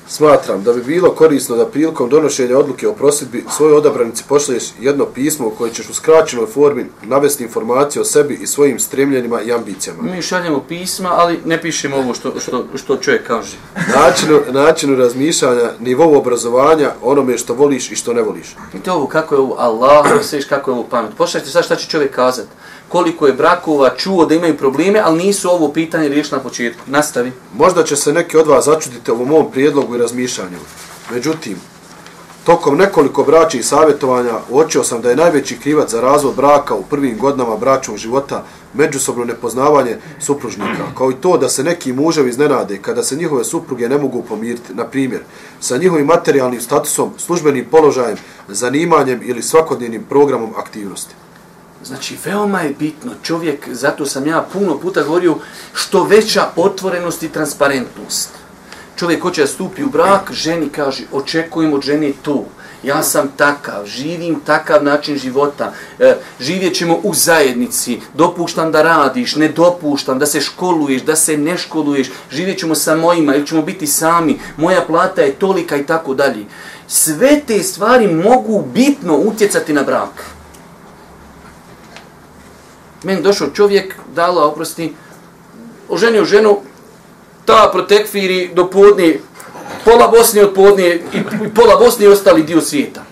Smatram 0.09 0.63
da 0.63 0.73
bi 0.73 0.81
bilo 0.81 1.11
korisno 1.11 1.55
da 1.55 1.65
prilikom 1.65 2.09
donošenja 2.09 2.57
odluke 2.57 2.87
o 2.87 2.93
prosjedbi 2.93 3.43
svojoj 3.55 3.77
odabranici 3.77 4.23
pošliješ 4.29 4.63
jedno 4.79 5.05
pismo 5.05 5.47
u 5.47 5.51
koje 5.51 5.73
ćeš 5.73 5.89
u 5.89 5.93
skraćenoj 5.93 6.45
formi 6.45 6.85
navesti 7.03 7.43
informacije 7.43 8.01
o 8.01 8.05
sebi 8.05 8.39
i 8.41 8.47
svojim 8.47 8.79
stremljenjima 8.79 9.41
i 9.41 9.53
ambicijama. 9.53 10.03
Mi 10.03 10.21
šaljemo 10.21 10.63
pisma, 10.67 11.09
ali 11.11 11.39
ne 11.45 11.61
pišemo 11.61 11.97
ovo 11.97 12.13
što, 12.13 12.39
što, 12.39 12.65
što 12.75 12.97
čovjek 12.97 13.27
kaže. 13.27 13.55
Načinu, 13.95 14.39
načinu 14.51 14.95
razmišljanja, 14.95 15.71
nivou 15.79 16.17
obrazovanja, 16.17 16.91
onome 17.03 17.37
što 17.37 17.53
voliš 17.53 17.91
i 17.91 17.95
što 17.95 18.13
ne 18.13 18.21
voliš. 18.21 18.55
Vidite 18.73 18.91
ovo, 18.91 19.07
kako 19.07 19.35
je 19.35 19.39
ovo 19.39 19.55
Allah, 19.57 20.23
sve 20.23 20.41
kako 20.41 20.71
je 20.71 20.75
ovo 20.75 20.83
pamet. 20.83 21.11
Pošljajte 21.17 21.49
sad 21.49 21.65
šta 21.65 21.75
će 21.75 21.89
čovjek 21.89 22.15
kazati. 22.15 22.49
Koliko 22.89 23.27
je 23.27 23.33
brakova 23.33 23.89
čuo 23.97 24.25
da 24.25 24.35
imaju 24.35 24.57
probleme, 24.57 24.99
ali 24.99 25.23
nisu 25.23 25.49
ovo 25.49 25.71
pitanje 25.73 26.09
riješili 26.09 26.37
na 26.37 26.43
početku. 26.43 26.81
Nastavi. 26.87 27.31
Možda 27.53 27.83
će 27.83 27.95
se 27.95 28.13
neki 28.13 28.37
od 28.37 28.47
vas 28.47 28.65
začuditi 28.65 29.11
ovom 29.11 29.27
mom 29.27 29.51
prijedlogu 29.51 29.95
i 29.95 29.99
razmišljanju. 29.99 30.57
Međutim, 31.11 31.57
tokom 32.47 32.77
nekoliko 32.77 33.23
braća 33.23 33.57
i 33.57 33.63
savjetovanja 33.63 34.33
uočio 34.49 34.83
sam 34.83 35.01
da 35.01 35.09
je 35.09 35.15
najveći 35.15 35.59
krivac 35.59 35.91
za 35.91 36.01
razvod 36.01 36.35
braka 36.35 36.75
u 36.75 36.83
prvim 36.83 37.17
godinama 37.17 37.57
bračnog 37.57 37.97
života 37.97 38.43
međusobno 38.73 39.25
nepoznavanje 39.25 39.97
supružnika, 40.19 40.85
kao 40.97 41.11
i 41.11 41.15
to 41.15 41.37
da 41.37 41.49
se 41.49 41.63
neki 41.63 41.93
muževi 41.93 42.29
iznenade 42.29 42.77
kada 42.81 43.03
se 43.03 43.15
njihove 43.15 43.43
supruge 43.43 43.89
ne 43.89 43.97
mogu 43.97 44.23
pomiriti, 44.29 44.73
na 44.73 44.85
primjer, 44.85 45.21
sa 45.59 45.77
njihovim 45.77 46.05
materijalnim 46.05 46.61
statusom, 46.61 47.11
službenim 47.17 47.65
položajem, 47.71 48.17
zanimanjem 48.47 49.19
ili 49.23 49.43
svakodnevnim 49.43 50.03
programom 50.03 50.53
aktivnosti. 50.57 51.15
Znači, 51.83 52.17
veoma 52.25 52.61
je 52.61 52.75
bitno, 52.79 53.11
čovjek, 53.23 53.69
zato 53.71 54.05
sam 54.05 54.27
ja 54.27 54.47
puno 54.53 54.79
puta 54.79 55.03
govorio, 55.03 55.35
što 55.73 56.03
veća 56.03 56.49
otvorenost 56.55 57.23
i 57.23 57.29
transparentnost. 57.29 58.29
Čovjek 58.95 59.21
hoće 59.21 59.41
da 59.41 59.47
stupi 59.47 59.83
u 59.83 59.89
brak, 59.89 60.31
ženi 60.31 60.69
kaže, 60.69 61.03
očekujem 61.11 61.73
od 61.73 61.81
žene 61.81 62.11
to. 62.21 62.45
Ja 62.83 63.03
sam 63.03 63.31
takav, 63.37 63.85
živim 63.85 64.39
takav 64.45 64.83
način 64.83 65.17
života, 65.17 65.73
e, 65.99 66.15
živjet 66.39 66.75
ćemo 66.75 66.99
u 67.03 67.13
zajednici, 67.13 67.99
dopuštam 68.13 68.71
da 68.71 68.81
radiš, 68.81 69.35
ne 69.35 69.47
dopuštam, 69.47 70.19
da 70.19 70.25
se 70.25 70.41
školuješ, 70.41 71.01
da 71.01 71.15
se 71.15 71.37
ne 71.37 71.57
školuješ, 71.57 72.07
živjet 72.31 72.59
ćemo 72.59 72.75
sa 72.75 72.95
mojima 72.95 73.35
ili 73.35 73.47
ćemo 73.47 73.61
biti 73.61 73.87
sami, 73.87 74.39
moja 74.57 74.81
plata 74.81 75.21
je 75.21 75.33
tolika 75.33 75.77
i 75.77 75.85
tako 75.85 76.13
dalje. 76.13 76.45
Sve 76.87 77.41
te 77.47 77.63
stvari 77.63 78.07
mogu 78.07 78.63
bitno 78.73 79.17
utjecati 79.17 79.73
na 79.73 79.83
brak. 79.83 80.36
Meni 83.03 83.21
došao 83.21 83.49
čovjek, 83.49 83.95
dala 84.15 84.45
oprosti, 84.45 84.93
oženio 85.89 86.25
ženu, 86.25 86.59
ta 87.45 87.69
protekfiri 87.73 88.51
do 88.53 88.69
podne, 88.69 89.19
pola 89.85 90.07
Bosne 90.07 90.43
od 90.43 90.53
podne 90.53 90.87
i, 90.87 90.99
i 91.45 91.49
pola 91.55 91.75
Bosne 91.75 92.05
i 92.05 92.09
ostali 92.09 92.43
dio 92.43 92.61
svijeta. 92.61 93.03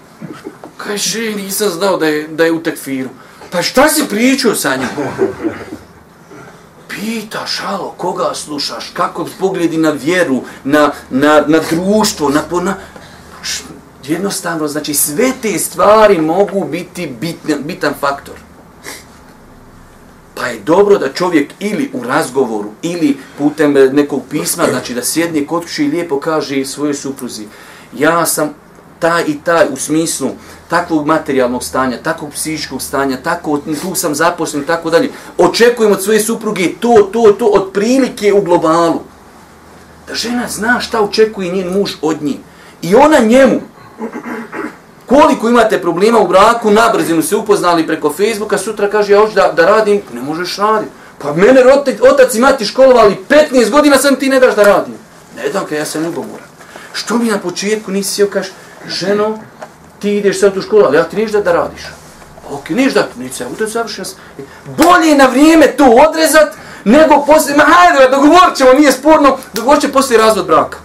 Kaže, 0.77 1.19
nisam 1.31 1.69
znao 1.69 1.97
da 1.97 2.07
je, 2.07 2.27
da 2.27 2.45
je 2.45 2.51
u 2.51 2.63
tekfiru. 2.63 3.09
Pa 3.51 3.61
šta 3.61 3.89
si 3.89 4.07
pričao 4.09 4.55
sa 4.55 4.75
njim? 4.75 4.87
Pitaš, 6.87 7.61
alo, 7.67 7.93
koga 7.97 8.31
slušaš, 8.33 8.91
kako 8.93 9.27
pogledi 9.39 9.77
na 9.77 9.89
vjeru, 9.91 10.41
na, 10.63 10.91
na, 11.09 11.43
na 11.47 11.59
društvo, 11.71 12.29
na, 12.29 12.41
na, 12.61 12.75
š- 13.43 13.63
jednostavno, 14.03 14.67
znači 14.67 14.93
sve 14.93 15.31
te 15.41 15.59
stvari 15.59 16.21
mogu 16.21 16.65
biti 16.65 17.07
bitan, 17.21 17.63
bitan 17.63 17.93
faktor. 17.99 18.35
Pa 20.45 20.49
je 20.49 20.59
dobro 20.59 20.97
da 20.97 21.13
čovjek 21.13 21.53
ili 21.59 21.89
u 21.93 22.03
razgovoru 22.03 22.69
ili 22.81 23.17
putem 23.37 23.77
e, 23.77 23.89
nekog 23.89 24.21
pisma, 24.29 24.63
znači 24.69 24.93
da 24.93 25.03
sjedne 25.03 25.45
kod 25.45 25.61
kuće 25.61 25.85
i 25.85 25.87
lijepo 25.87 26.19
kaže 26.19 26.65
svojoj 26.65 26.93
supruzi 26.93 27.45
ja 27.97 28.25
sam 28.25 28.53
taj 28.99 29.23
i 29.27 29.39
taj 29.43 29.67
u 29.71 29.75
smislu 29.75 30.29
takvog 30.69 31.07
materijalnog 31.07 31.63
stanja, 31.63 31.97
takvog 32.03 32.31
psihičkog 32.31 32.81
stanja, 32.81 33.17
tako, 33.17 33.59
tu 33.81 33.95
sam 33.95 34.15
zaposlen 34.15 34.63
tako 34.63 34.89
dalje. 34.89 35.09
Očekujem 35.37 35.91
od 35.91 36.03
svoje 36.03 36.19
supruge 36.19 36.69
to, 36.79 37.09
to, 37.13 37.35
to, 37.39 37.45
od 37.45 37.71
prilike 37.73 38.33
u 38.33 38.41
globalu. 38.41 39.01
Da 40.07 40.15
žena 40.15 40.47
zna 40.47 40.79
šta 40.79 41.01
očekuje 41.01 41.51
njen 41.51 41.73
muž 41.73 41.91
od 42.01 42.23
nje. 42.23 42.37
I 42.81 42.95
ona 42.95 43.19
njemu, 43.19 43.61
koliko 45.05 45.49
imate 45.49 45.81
problema 45.81 46.19
u 46.19 46.27
braku, 46.27 46.71
na 46.71 46.89
brzinu 46.93 47.21
se 47.21 47.35
upoznali 47.35 47.87
preko 47.87 48.13
Facebooka, 48.13 48.57
sutra 48.57 48.89
kaže 48.89 49.13
ja 49.13 49.19
hoću 49.19 49.35
da, 49.35 49.51
da 49.55 49.65
radim, 49.65 50.01
ne 50.13 50.21
možeš 50.21 50.57
raditi. 50.57 50.91
Pa 51.17 51.33
mene 51.33 51.73
otac, 51.73 51.95
otac 52.01 52.35
i 52.35 52.39
mati 52.39 52.65
školovali 52.65 53.17
15 53.29 53.69
godina 53.69 53.97
sam 53.97 54.15
ti 54.15 54.29
ne 54.29 54.39
daš 54.39 54.55
da 54.55 54.63
radim. 54.63 54.93
Ne 55.35 55.49
dam 55.49 55.65
ja 55.71 55.85
sam 55.85 56.05
ugovoran. 56.05 56.47
Što 56.93 57.17
mi 57.17 57.25
na 57.25 57.37
početku 57.37 57.91
nisi 57.91 58.13
sjeo 58.13 58.29
kaš, 58.29 58.47
ženo, 58.87 59.39
ti 59.99 60.17
ideš 60.17 60.39
sad 60.39 60.57
u 60.57 60.61
školu, 60.61 60.83
ali 60.85 60.97
ja 60.97 61.03
ti 61.03 61.15
ništa 61.15 61.37
da, 61.37 61.43
da 61.43 61.53
radiš. 61.53 61.81
Ok, 62.51 62.69
niš 62.69 62.93
da, 62.93 63.07
neće 63.17 63.35
se, 63.35 63.45
završen 63.59 64.05
sam. 64.05 64.17
E, 64.39 64.41
bolje 64.77 65.09
je 65.09 65.17
na 65.17 65.25
vrijeme 65.25 65.67
to 65.67 65.85
odrezat, 65.85 66.53
nego 66.83 67.25
poslije, 67.27 67.57
ma 67.57 67.63
hajde, 67.63 68.15
dogovorit 68.15 68.55
ćemo, 68.55 68.73
nije 68.73 68.91
sporno, 68.91 69.37
dogovorit 69.53 69.81
će 69.81 69.91
poslije 69.91 70.17
razvod 70.17 70.45
braka 70.45 70.84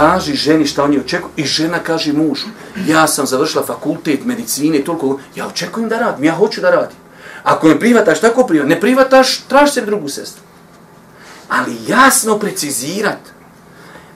kaži 0.00 0.34
ženi 0.34 0.66
šta 0.66 0.84
oni 0.84 0.98
očekuju 0.98 1.32
i 1.36 1.44
žena 1.44 1.78
kaže 1.78 2.12
mužu, 2.12 2.46
ja 2.86 3.06
sam 3.06 3.26
završila 3.26 3.64
fakultet 3.66 4.24
medicine, 4.24 4.84
toliko, 4.84 5.18
ja 5.36 5.46
očekujem 5.46 5.88
da 5.88 5.98
radim, 5.98 6.24
ja 6.24 6.34
hoću 6.34 6.60
da 6.60 6.70
radim. 6.70 6.96
Ako 7.42 7.68
ne 7.68 7.78
privataš, 7.80 8.20
tako 8.20 8.46
prihvataš. 8.46 8.70
Ne 8.70 8.80
privataš, 8.80 9.40
traži 9.48 9.72
se 9.72 9.84
drugu 9.86 10.08
sestru. 10.08 10.42
Ali 11.48 11.76
jasno 11.88 12.38
precizirat. 12.38 13.18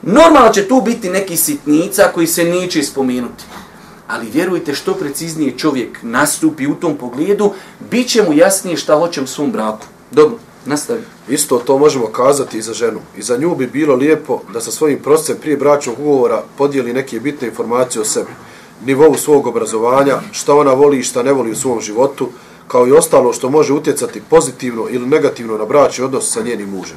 Normalno 0.03 0.53
će 0.53 0.68
tu 0.68 0.80
biti 0.80 1.11
neki 1.11 1.37
sitnica 1.37 2.09
koji 2.14 2.26
se 2.26 2.45
neće 2.45 2.82
spomenuti. 2.82 3.45
Ali 4.09 4.30
vjerujte, 4.30 4.74
što 4.74 4.95
preciznije 4.95 5.59
čovjek 5.59 5.99
nastupi 6.03 6.66
u 6.66 6.74
tom 6.74 6.97
pogledu, 6.97 7.53
bit 7.91 8.09
će 8.09 8.22
mu 8.22 8.32
jasnije 8.32 8.76
šta 8.76 8.97
hoće 8.97 9.22
u 9.22 9.26
svom 9.26 9.53
braku. 9.53 9.87
Dobro, 10.11 10.39
nastavi. 10.67 11.03
Isto 11.29 11.59
to 11.59 11.79
možemo 11.79 12.07
kazati 12.07 12.59
i 12.59 12.62
za 12.62 12.73
ženu. 12.73 13.01
I 13.17 13.23
za 13.23 13.37
nju 13.37 13.55
bi 13.55 13.67
bilo 13.67 13.95
lijepo 13.95 14.41
da 14.53 14.61
sa 14.61 14.71
svojim 14.71 14.99
proscem 14.99 15.37
prije 15.41 15.57
bračnog 15.57 16.01
ugovora 16.01 16.43
podijeli 16.59 16.93
neke 16.93 17.21
bitne 17.21 17.49
informacije 17.49 18.03
o 18.03 18.05
sebi, 18.05 18.31
nivou 18.85 19.15
svog 19.15 19.47
obrazovanja, 19.47 20.21
šta 20.33 20.55
ona 20.55 20.73
voli 20.73 20.99
i 20.99 21.03
šta 21.03 21.23
ne 21.23 21.33
voli 21.33 21.51
u 21.51 21.57
svom 21.57 21.81
životu, 21.81 22.29
kao 22.69 22.89
i 22.89 22.93
ostalo 22.93 23.33
što 23.33 23.51
može 23.51 23.73
utjecati 23.73 24.23
pozitivno 24.31 24.87
ili 24.91 25.07
negativno 25.07 25.59
na 25.59 25.65
bračni 25.65 26.05
odnos 26.05 26.33
sa 26.33 26.43
njenim 26.43 26.71
mužem. 26.71 26.97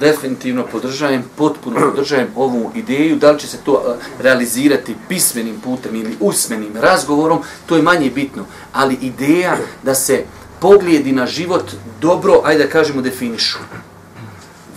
Definitivno 0.00 0.64
podržajem, 0.72 1.24
potpuno 1.36 1.80
podržajem 1.80 2.28
ovu 2.36 2.70
ideju. 2.74 3.16
Da 3.16 3.30
li 3.30 3.38
će 3.38 3.46
se 3.46 3.58
to 3.64 3.96
realizirati 4.18 4.96
pismenim 5.08 5.60
putem 5.60 5.94
ili 5.94 6.16
usmenim 6.20 6.76
razgovorom, 6.76 7.38
to 7.66 7.76
je 7.76 7.82
manje 7.82 8.10
bitno. 8.10 8.44
Ali 8.72 8.98
ideja 9.00 9.56
da 9.82 9.94
se 9.94 10.24
pogledi 10.62 11.12
na 11.12 11.26
život 11.26 11.72
dobro, 12.00 12.40
ajde 12.44 12.64
da 12.64 12.70
kažemo, 12.70 13.02
definišu. 13.02 13.58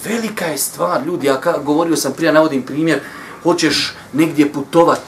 Velika 0.06 0.46
je 0.46 0.58
stvar, 0.58 1.06
ljudi, 1.06 1.28
ja 1.28 1.42
ka, 1.42 1.58
govorio 1.58 1.96
sam 1.96 2.14
prije, 2.14 2.34
navodim 2.34 2.62
primjer, 2.62 3.00
hoćeš 3.44 3.94
negdje 4.14 4.54
putovat, 4.54 5.02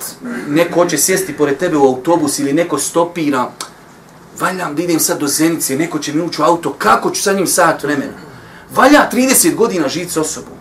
neko 0.47 0.73
hoće 0.73 0.97
sjesti 0.97 1.37
pored 1.37 1.57
tebe 1.57 1.77
u 1.77 1.85
autobus 1.85 2.39
ili 2.39 2.53
neko 2.53 2.79
stopira, 2.79 3.51
valjam 4.39 4.75
da 4.75 4.83
idem 4.83 4.99
sad 4.99 5.19
do 5.19 5.27
Zenice, 5.27 5.75
neko 5.75 5.99
će 5.99 6.13
mi 6.13 6.21
ući 6.21 6.41
u 6.41 6.45
auto, 6.45 6.73
kako 6.73 7.11
ću 7.11 7.21
sa 7.21 7.33
njim 7.33 7.47
sat 7.47 7.83
vremena? 7.83 8.13
Valja 8.75 9.09
30 9.13 9.55
godina 9.55 9.87
žiti 9.87 10.11
s 10.11 10.17
osobom. 10.17 10.57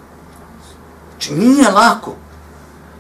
Znači, 1.11 1.35
nije 1.35 1.69
lako. 1.69 2.17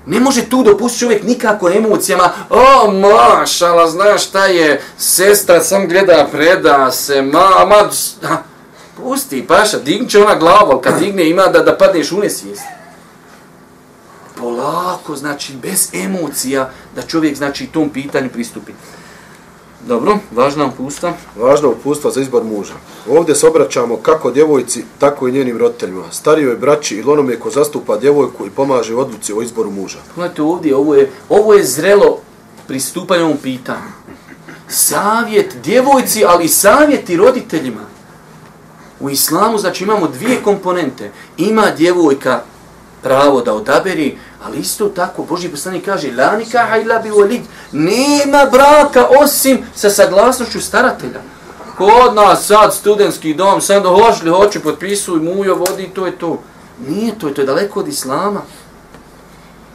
Ne 0.06 0.20
može 0.20 0.48
tu 0.48 0.62
dopustiti 0.62 1.00
čovjek 1.00 1.22
nikako 1.22 1.70
emocijama. 1.70 2.30
O, 2.50 2.90
mašala, 2.90 3.90
znaš 3.90 4.26
šta 4.26 4.46
je, 4.46 4.82
sestra 4.98 5.60
sam 5.60 5.88
gleda, 5.88 6.28
preda 6.32 6.90
se, 6.92 7.22
ma, 7.22 7.64
ma, 7.68 7.90
ha, 8.28 8.42
pusti, 8.96 9.46
paša, 9.46 9.78
digni 9.78 10.08
će 10.08 10.22
ona 10.22 10.34
glavu, 10.34 10.70
ali 10.72 10.82
kad 10.82 10.98
digne 10.98 11.28
ima 11.28 11.46
da, 11.46 11.62
da 11.62 11.76
padneš 11.76 12.12
u 12.12 12.20
nesvijest. 12.20 12.62
Polako, 14.38 15.16
znači, 15.16 15.52
bez 15.62 15.88
emocija, 15.94 16.70
da 16.94 17.02
čovjek, 17.02 17.36
znači, 17.36 17.66
tom 17.66 17.90
pitanju 17.90 18.28
pristupi. 18.32 18.72
Dobro, 19.86 20.18
važna 20.34 20.66
upusta. 20.66 21.12
Važno 21.36 21.70
upustva 21.70 22.10
za 22.10 22.20
izbor 22.20 22.44
muža. 22.44 22.74
Ovdje 23.10 23.34
se 23.34 23.46
obraćamo 23.46 23.96
kako 23.96 24.30
djevojci, 24.30 24.84
tako 24.98 25.28
i 25.28 25.32
njenim 25.32 25.58
roditeljima, 25.58 26.12
starijoj 26.12 26.56
braći 26.56 26.96
ili 26.96 27.10
onome 27.10 27.40
ko 27.40 27.50
zastupa 27.50 27.96
djevojku 27.96 28.46
i 28.46 28.50
pomaže 28.50 28.94
u 28.94 28.98
odluci 28.98 29.32
o 29.32 29.42
izboru 29.42 29.70
muža. 29.70 29.98
Gledajte 30.14 30.42
ovdje, 30.42 30.76
ovo 30.76 30.94
je, 30.94 31.10
ovo 31.28 31.54
je 31.54 31.64
zrelo 31.64 32.18
pristupanje 32.66 33.24
ovom 33.24 33.36
pitanju. 33.36 33.90
Savjet 34.68 35.56
djevojci, 35.64 36.24
ali 36.24 36.44
i 36.44 36.48
savjet 36.48 37.10
i 37.10 37.16
roditeljima. 37.16 37.86
U 39.00 39.10
islamu, 39.10 39.58
znači, 39.58 39.84
imamo 39.84 40.08
dvije 40.08 40.42
komponente. 40.42 41.10
Ima 41.36 41.70
djevojka 41.76 42.42
pravo 43.02 43.40
da 43.40 43.54
odaberi, 43.54 44.18
ali 44.46 44.58
isto 44.58 44.88
tako, 44.88 45.22
Boži 45.22 45.48
poslanik 45.48 45.84
kaže, 45.84 46.12
la 46.12 46.36
nikaha 46.36 46.76
ila 46.76 46.98
bi 46.98 47.10
walid, 47.10 47.40
nema 47.72 48.46
braka 48.52 49.06
osim 49.20 49.58
sa 49.74 49.90
saglasnošću 49.90 50.60
staratelja. 50.60 51.20
Kod 51.76 52.14
nas 52.14 52.46
sad 52.46 52.74
studentski 52.74 53.34
dom, 53.34 53.60
sad 53.60 53.84
hoćli, 53.84 54.30
hoću, 54.30 54.60
potpisuj, 54.60 55.20
mujo, 55.20 55.54
vodi, 55.54 55.90
to 55.94 56.06
je 56.06 56.18
to. 56.18 56.38
Nije 56.88 57.18
to, 57.18 57.30
to 57.30 57.40
je 57.40 57.46
daleko 57.46 57.80
od 57.80 57.88
islama. 57.88 58.40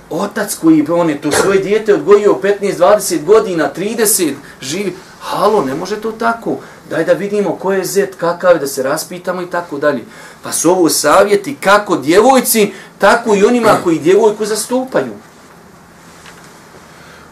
Otac 0.09 0.55
koji 0.55 0.85
on 0.89 1.09
je 1.09 1.21
to 1.21 1.31
svoje 1.31 1.59
dijete 1.59 1.93
odgojio 1.93 2.39
15-20 2.43 3.23
godina, 3.23 3.69
30, 3.77 4.33
živi. 4.61 4.95
Halo, 5.19 5.65
ne 5.65 5.75
može 5.75 6.01
to 6.01 6.11
tako. 6.11 6.57
Daj 6.89 7.05
da 7.05 7.13
vidimo 7.13 7.55
ko 7.55 7.73
je 7.73 7.85
zet, 7.85 8.15
kakav 8.15 8.51
je, 8.51 8.59
da 8.59 8.67
se 8.67 8.83
raspitamo 8.83 9.41
i 9.41 9.49
tako 9.49 9.77
dalje. 9.77 10.03
Pa 10.43 10.51
su 10.51 10.71
ovo 10.71 10.89
savjeti 10.89 11.55
kako 11.59 11.97
djevojci, 11.97 12.71
tako 12.97 13.35
i 13.35 13.43
onima 13.43 13.77
koji 13.83 13.99
djevojku 13.99 14.45
zastupaju. 14.45 15.11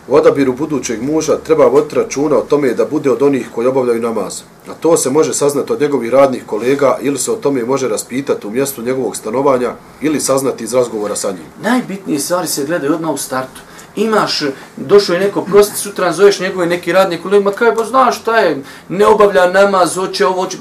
U 0.07 0.15
odabiru 0.15 0.53
budućeg 0.53 1.03
muža 1.03 1.37
treba 1.37 1.65
voditi 1.65 1.95
računa 1.95 2.37
o 2.37 2.41
tome 2.41 2.73
da 2.73 2.85
bude 2.85 3.11
od 3.11 3.21
onih 3.21 3.47
koji 3.55 3.67
obavljaju 3.67 4.01
namaz. 4.01 4.41
A 4.69 4.73
to 4.73 4.97
se 4.97 5.09
može 5.09 5.33
saznati 5.33 5.73
od 5.73 5.81
njegovih 5.81 6.11
radnih 6.11 6.43
kolega 6.45 6.97
ili 7.01 7.17
se 7.17 7.31
o 7.31 7.35
tome 7.35 7.63
može 7.63 7.87
raspitati 7.87 8.47
u 8.47 8.51
mjestu 8.51 8.81
njegovog 8.81 9.15
stanovanja 9.15 9.73
ili 10.01 10.19
saznati 10.19 10.63
iz 10.63 10.73
razgovora 10.73 11.15
sa 11.15 11.31
njim. 11.31 11.45
Najbitnije 11.61 12.19
stvari 12.19 12.47
se 12.47 12.65
gledaju 12.65 12.93
odmah 12.93 13.11
u 13.11 13.17
startu. 13.17 13.61
Imaš, 13.95 14.43
došao 14.77 15.13
je 15.13 15.19
neko 15.19 15.41
prosti, 15.41 15.77
sutra 15.77 16.13
zoveš 16.13 16.39
njegove 16.39 16.65
neki 16.65 16.91
radni 16.91 17.17
kolega, 17.17 17.43
ma 17.43 17.51
kaj, 17.51 17.71
bo 17.71 17.85
znaš 17.85 18.21
šta 18.21 18.37
je, 18.37 18.63
ne 18.89 19.05
obavlja 19.05 19.51
namaz, 19.51 19.95
hoće 19.95 20.25
ovo, 20.25 20.43
hoće... 20.43 20.57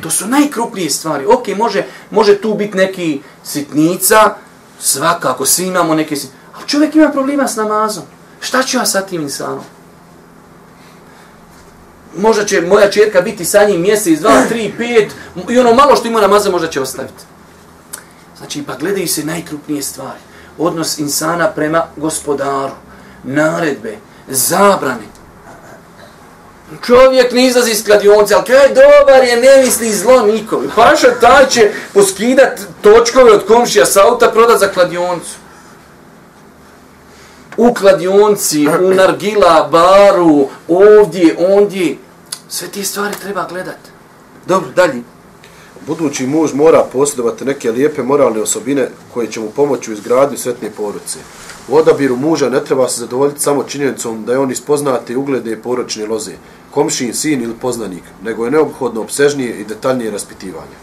To 0.00 0.10
su 0.10 0.26
najkrupnije 0.26 0.90
stvari. 0.90 1.26
Ok, 1.26 1.48
može, 1.56 1.84
može 2.10 2.38
tu 2.40 2.54
biti 2.54 2.76
neki 2.76 3.20
sitnica, 3.44 4.34
svakako, 4.80 5.46
svi 5.46 5.66
imamo 5.66 5.94
neke 5.94 6.16
sitnice. 6.16 6.36
Ali 6.54 6.68
čovjek 6.68 6.94
ima 6.94 7.08
problema 7.08 7.48
s 7.48 7.56
namazom. 7.56 8.04
Šta 8.40 8.62
ću 8.62 8.76
ja 8.76 8.86
sa 8.86 9.00
tim 9.00 9.22
insanom? 9.22 9.64
Možda 12.16 12.44
će 12.44 12.60
moja 12.60 12.90
čerka 12.90 13.20
biti 13.20 13.44
sa 13.44 13.64
njim 13.64 13.80
mjesec, 13.80 14.20
dva, 14.20 14.42
tri, 14.48 14.74
pet, 14.78 15.12
i 15.48 15.58
ono 15.58 15.74
malo 15.74 15.96
što 15.96 16.08
ima 16.08 16.20
namaza 16.20 16.50
možda 16.50 16.68
će 16.68 16.80
ostaviti. 16.80 17.24
Znači, 18.38 18.62
pa 18.62 18.76
gledaju 18.76 19.08
se 19.08 19.24
najkrupnije 19.24 19.82
stvari. 19.82 20.18
Odnos 20.58 20.98
insana 20.98 21.48
prema 21.48 21.86
gospodaru, 21.96 22.72
naredbe, 23.24 23.96
zabrane. 24.28 25.21
Čovjek 26.86 27.32
ne 27.32 27.46
izlazi 27.46 27.70
iz 27.70 27.84
kladionce, 27.84 28.34
ali 28.34 28.44
kaj 28.44 28.68
dobar 28.68 29.24
je, 29.24 29.36
ne 29.36 29.64
misli 29.64 29.92
zlo 29.92 30.22
nikom. 30.22 30.70
Paša 30.76 31.14
taj 31.20 31.48
će 31.48 31.70
poskidat 31.94 32.60
točkove 32.80 33.32
od 33.32 33.46
komšija 33.46 33.86
sa 33.86 34.06
auta, 34.06 34.30
prodat 34.30 34.60
za 34.60 34.68
kladioncu. 34.68 35.30
U 37.56 37.74
kladionci, 37.74 38.68
u 38.68 38.94
nargila, 38.94 39.68
baru, 39.72 40.48
ovdje, 40.68 41.36
ondje. 41.38 41.96
Sve 42.48 42.68
te 42.68 42.84
stvari 42.84 43.14
treba 43.22 43.46
gledat. 43.48 43.78
Dobro, 44.46 44.70
dalje. 44.70 45.02
Budući 45.86 46.26
muž 46.26 46.52
mora 46.52 46.84
posjedovati 46.92 47.44
neke 47.44 47.70
lijepe 47.70 48.02
moralne 48.02 48.40
osobine 48.40 48.88
koje 49.14 49.30
će 49.30 49.40
mu 49.40 49.50
pomoći 49.50 49.90
u 49.90 49.94
izgradnju 49.94 50.38
sretne 50.38 50.70
poruce. 50.70 51.18
U 51.68 51.76
odabiru 51.76 52.16
muža 52.16 52.48
ne 52.48 52.64
treba 52.64 52.88
se 52.88 53.00
zadovoljiti 53.00 53.40
samo 53.40 53.62
činjenicom 53.62 54.24
da 54.24 54.32
je 54.32 54.38
on 54.38 54.50
ispoznate 54.50 55.12
i 55.12 55.16
uglede 55.16 55.56
poročne 55.56 56.06
loze, 56.06 56.32
komšin, 56.74 57.14
sin 57.14 57.42
ili 57.42 57.54
poznanik, 57.54 58.02
nego 58.22 58.44
je 58.44 58.50
neophodno 58.50 59.00
obsežnije 59.00 59.60
i 59.60 59.64
detaljnije 59.64 60.10
raspitivanje. 60.10 60.76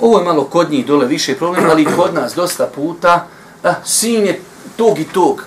Ovo 0.00 0.18
je 0.18 0.24
malo 0.24 0.44
kod 0.44 0.70
njih 0.70 0.86
dole 0.86 1.06
više 1.06 1.36
problem, 1.36 1.64
ali 1.70 1.86
kod 1.96 2.14
nas 2.14 2.34
dosta 2.34 2.66
puta, 2.74 3.26
a, 3.62 3.74
sin 3.84 4.26
je 4.26 4.40
tog 4.76 4.98
i 4.98 5.04
tog. 5.04 5.44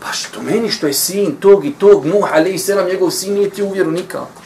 Pa 0.00 0.12
što 0.12 0.42
meni 0.42 0.70
što 0.70 0.86
je 0.86 0.92
sin 0.92 1.36
tog 1.40 1.64
i 1.64 1.72
tog, 1.72 2.06
Nuh, 2.06 2.28
ali 2.32 2.54
i 2.54 2.58
selam, 2.58 2.86
njegov 2.86 3.10
sin 3.10 3.34
nije 3.34 3.50
ti 3.50 3.62
uvjeru 3.62 3.90
nikako. 3.90 4.42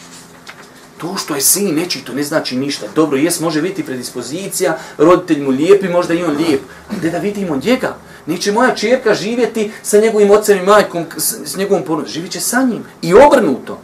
To 0.99 1.17
što 1.17 1.35
je 1.35 1.41
sin 1.41 1.75
neći, 1.75 2.05
to 2.05 2.13
ne 2.13 2.23
znači 2.23 2.57
ništa. 2.57 2.87
Dobro, 2.95 3.19
jes, 3.19 3.41
može 3.41 3.63
biti 3.63 3.87
predispozicija, 3.87 4.79
roditelj 4.99 5.43
mu 5.43 5.51
lijepi, 5.51 5.89
možda 5.89 6.15
i 6.15 6.25
on 6.25 6.37
lijep. 6.37 6.61
Gde 6.99 7.11
da 7.11 7.19
vidimo 7.19 7.57
njega? 7.57 7.97
Neće 8.27 8.53
moja 8.53 8.75
čerka 8.75 9.15
živjeti 9.15 9.73
sa 9.83 10.01
njegovim 10.01 10.31
ocem 10.31 10.59
i 10.59 10.67
majkom, 10.67 11.05
s, 11.17 11.35
s 11.45 11.57
njegovom 11.57 11.85
porodom. 11.85 12.11
Živit 12.11 12.33
će 12.33 12.41
sa 12.41 12.63
njim. 12.63 12.85
I 13.03 13.15
obrnuto. 13.15 13.79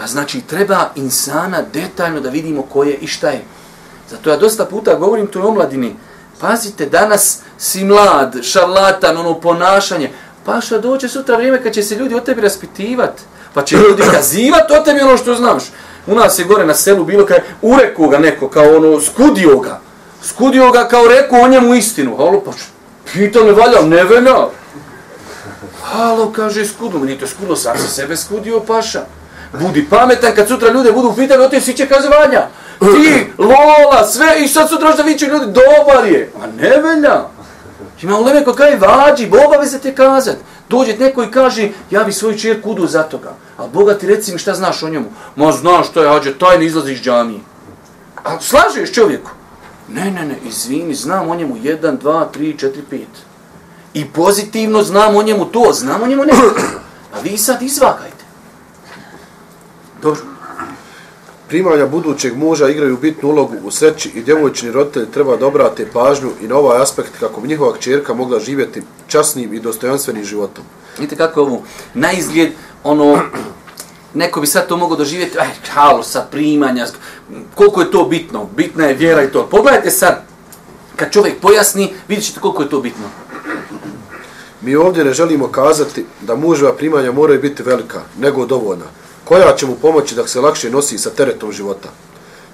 Pa 0.00 0.06
znači, 0.06 0.40
treba 0.40 0.90
insana 0.94 1.62
detaljno 1.72 2.20
da 2.20 2.30
vidimo 2.30 2.62
ko 2.62 2.84
je 2.84 2.94
i 2.94 3.06
šta 3.06 3.28
je. 3.28 3.44
Zato 4.10 4.30
ja 4.30 4.36
dosta 4.36 4.64
puta 4.64 4.94
govorim 4.94 5.26
to 5.26 5.42
o 5.42 5.50
mladini. 5.50 5.96
Pazite, 6.40 6.86
danas 6.86 7.38
si 7.58 7.84
mlad, 7.84 8.36
šarlatan, 8.42 9.16
ono 9.16 9.40
ponašanje. 9.40 10.10
Pa 10.44 10.60
što 10.60 10.78
doće 10.78 11.08
sutra 11.08 11.36
vrijeme 11.36 11.62
kad 11.62 11.72
će 11.72 11.82
se 11.82 11.94
ljudi 11.94 12.14
o 12.14 12.20
tebi 12.20 12.40
raspitivati. 12.40 13.22
Pa 13.54 13.64
će 13.64 13.76
ljudi 13.76 14.02
kazivati 14.14 14.72
o 14.72 14.84
tebi 14.84 15.00
ono 15.00 15.16
što 15.16 15.34
znaš. 15.34 15.62
U 16.06 16.14
nas 16.14 16.38
je 16.38 16.44
gore 16.44 16.66
na 16.66 16.74
selu 16.74 17.04
bilo 17.04 17.26
kaj 17.26 17.38
ureku 17.62 18.08
ga 18.08 18.18
neko, 18.18 18.48
kao 18.48 18.76
ono, 18.76 19.00
skudio 19.00 19.58
ga. 19.58 19.80
Skudio 20.22 20.70
ga 20.70 20.88
kao 20.88 21.08
rekao 21.08 21.40
o 21.40 21.48
njemu 21.48 21.74
istinu. 21.74 22.16
Halo, 22.16 22.40
pa 22.40 22.50
pita 23.12 23.44
ne 23.44 23.52
valja, 23.52 23.82
ne 23.82 24.04
velja. 24.04 24.48
Halo, 25.82 26.32
kaže, 26.32 26.66
skudu, 26.66 26.98
nije 26.98 27.18
to 27.18 27.26
skudo, 27.26 27.56
sam 27.56 27.78
se 27.78 27.88
sebe 27.88 28.16
skudio, 28.16 28.60
paša. 28.60 29.19
Budi 29.52 29.86
pametan 29.90 30.34
kad 30.34 30.48
sutra 30.48 30.72
ljude 30.72 30.92
budu 30.92 31.14
pitali, 31.16 31.44
o 31.44 31.48
te 31.48 31.60
će 31.60 31.86
kazivanja. 31.86 32.46
Ti, 32.78 33.32
lola, 33.38 34.06
sve, 34.06 34.44
i 34.44 34.48
sad 34.48 34.68
sutra 34.68 34.92
što 34.92 35.02
viću 35.02 35.26
ljudi, 35.26 35.46
dobar 35.46 36.06
je. 36.06 36.32
A 36.42 36.46
ne 36.46 36.80
velja. 36.82 37.28
Ima 38.02 38.18
u 38.18 38.24
leme 38.24 38.44
kaj 38.56 38.76
vađi, 38.76 39.26
boba 39.26 39.66
se 39.66 39.78
te 39.78 39.94
kazat. 39.94 40.36
Dođe 40.68 40.96
neko 40.96 41.22
i 41.22 41.30
kaže, 41.30 41.68
ja 41.90 42.04
bi 42.04 42.12
svoju 42.12 42.38
čerku 42.38 42.70
udu 42.70 42.86
za 42.86 43.02
toga. 43.02 43.32
A 43.58 43.66
Boga 43.66 43.98
ti 43.98 44.06
reci 44.06 44.32
mi 44.32 44.38
šta 44.38 44.54
znaš 44.54 44.82
o 44.82 44.88
njemu. 44.88 45.06
Ma 45.36 45.52
znaš 45.52 45.88
što 45.88 46.02
je, 46.02 46.08
hađe, 46.08 46.38
taj 46.38 46.58
ne 46.58 46.66
izlazi 46.66 46.92
iz 46.92 47.00
džamije. 47.00 47.40
A 48.24 48.40
slažeš 48.40 48.92
čovjeku? 48.92 49.30
Ne, 49.88 50.10
ne, 50.10 50.24
ne, 50.24 50.36
izvini, 50.44 50.94
znam 50.94 51.30
o 51.30 51.34
njemu 51.34 51.56
1, 51.56 51.98
2, 51.98 52.26
3, 52.38 52.66
4, 52.66 52.70
5. 52.90 53.04
I 53.94 54.04
pozitivno 54.08 54.82
znam 54.82 55.16
o 55.16 55.22
njemu 55.22 55.44
to, 55.44 55.72
znam 55.72 56.02
o 56.02 56.06
njemu 56.06 56.24
ne. 56.24 56.32
A 57.14 57.20
vi 57.22 57.38
sad 57.38 57.62
izvagajte. 57.62 58.19
Dobro. 60.02 60.20
Primanja 61.48 61.86
budućeg 61.86 62.36
muža 62.36 62.68
igraju 62.68 62.96
bitnu 62.96 63.28
ulogu 63.28 63.54
u 63.64 63.70
sreći 63.70 64.08
i 64.14 64.22
djevojčini 64.22 64.72
roditelji 64.72 65.06
treba 65.06 65.36
da 65.36 65.46
obrate 65.46 65.86
pažnju 65.92 66.30
i 66.42 66.48
na 66.48 66.56
ovaj 66.56 66.82
aspekt 66.82 67.10
kako 67.20 67.40
bi 67.40 67.48
njihova 67.48 67.76
čerka 67.78 68.14
mogla 68.14 68.40
živjeti 68.40 68.82
časnim 69.08 69.54
i 69.54 69.60
dostojanstvenim 69.60 70.24
životom. 70.24 70.64
Vidite 70.98 71.16
kako 71.16 71.40
je 71.40 71.46
ovo, 71.46 71.62
na 71.94 72.12
izgled, 72.12 72.52
ono, 72.84 73.22
neko 74.14 74.40
bi 74.40 74.46
sad 74.46 74.68
to 74.68 74.76
mogao 74.76 74.96
doživjeti, 74.96 75.38
aj, 75.38 75.48
halo, 75.70 76.02
sad 76.02 76.30
primanja, 76.30 76.86
koliko 77.54 77.80
je 77.80 77.90
to 77.90 78.04
bitno, 78.04 78.48
bitna 78.56 78.86
je 78.86 78.94
vjera 78.94 79.24
i 79.24 79.32
to. 79.32 79.46
Pogledajte 79.46 79.90
sad, 79.90 80.22
kad 80.96 81.12
čovjek 81.12 81.40
pojasni, 81.40 81.92
vidjet 82.08 82.26
ćete 82.26 82.40
koliko 82.40 82.62
je 82.62 82.68
to 82.68 82.80
bitno. 82.80 83.06
Mi 84.62 84.76
ovdje 84.76 85.04
ne 85.04 85.12
želimo 85.12 85.48
kazati 85.48 86.04
da 86.20 86.36
muževa 86.36 86.72
primanja 86.72 87.12
moraju 87.12 87.40
biti 87.40 87.62
velika, 87.62 88.00
nego 88.18 88.46
dovoljna, 88.46 88.84
koja 89.30 89.56
će 89.56 89.66
mu 89.66 89.74
pomoći 89.74 90.14
da 90.14 90.26
se 90.26 90.40
lakše 90.40 90.70
nosi 90.70 90.98
sa 90.98 91.10
teretom 91.10 91.52
života. 91.52 91.88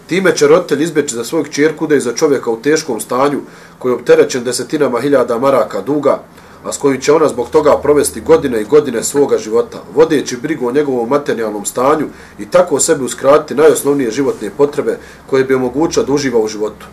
Time 0.07 0.37
će 0.37 0.47
roditelj 0.47 0.83
izbjeći 0.83 1.15
za 1.15 1.25
svojeg 1.25 1.49
čerku 1.49 1.87
da 1.87 1.95
je 1.95 2.01
za 2.01 2.13
čovjeka 2.13 2.51
u 2.51 2.61
teškom 2.63 3.01
stanju 3.01 3.41
koji 3.79 3.93
je 3.93 3.97
opterećen 3.97 4.45
desetinama 4.45 5.01
hiljada 5.01 5.39
maraka 5.39 5.81
duga, 5.81 6.21
a 6.65 6.73
s 6.73 6.79
kojim 6.79 7.01
će 7.01 7.13
ona 7.13 7.29
zbog 7.29 7.49
toga 7.49 7.79
provesti 7.83 8.21
godine 8.21 8.61
i 8.61 8.65
godine 8.65 9.05
svoga 9.05 9.39
života, 9.39 9.79
vodeći 9.95 10.37
brigu 10.37 10.69
o 10.69 10.73
njegovom 10.73 11.09
materijalnom 11.09 11.65
stanju 11.65 12.07
i 12.39 12.47
tako 12.51 12.81
sebi 12.81 13.05
uskratiti 13.05 13.55
najosnovnije 13.55 14.11
životne 14.11 14.51
potrebe 14.51 14.99
koje 15.27 15.45
bi 15.45 15.55
omogućila 15.55 16.05
da 16.05 16.13
uživa 16.13 16.39
u 16.39 16.49
životu. 16.49 16.87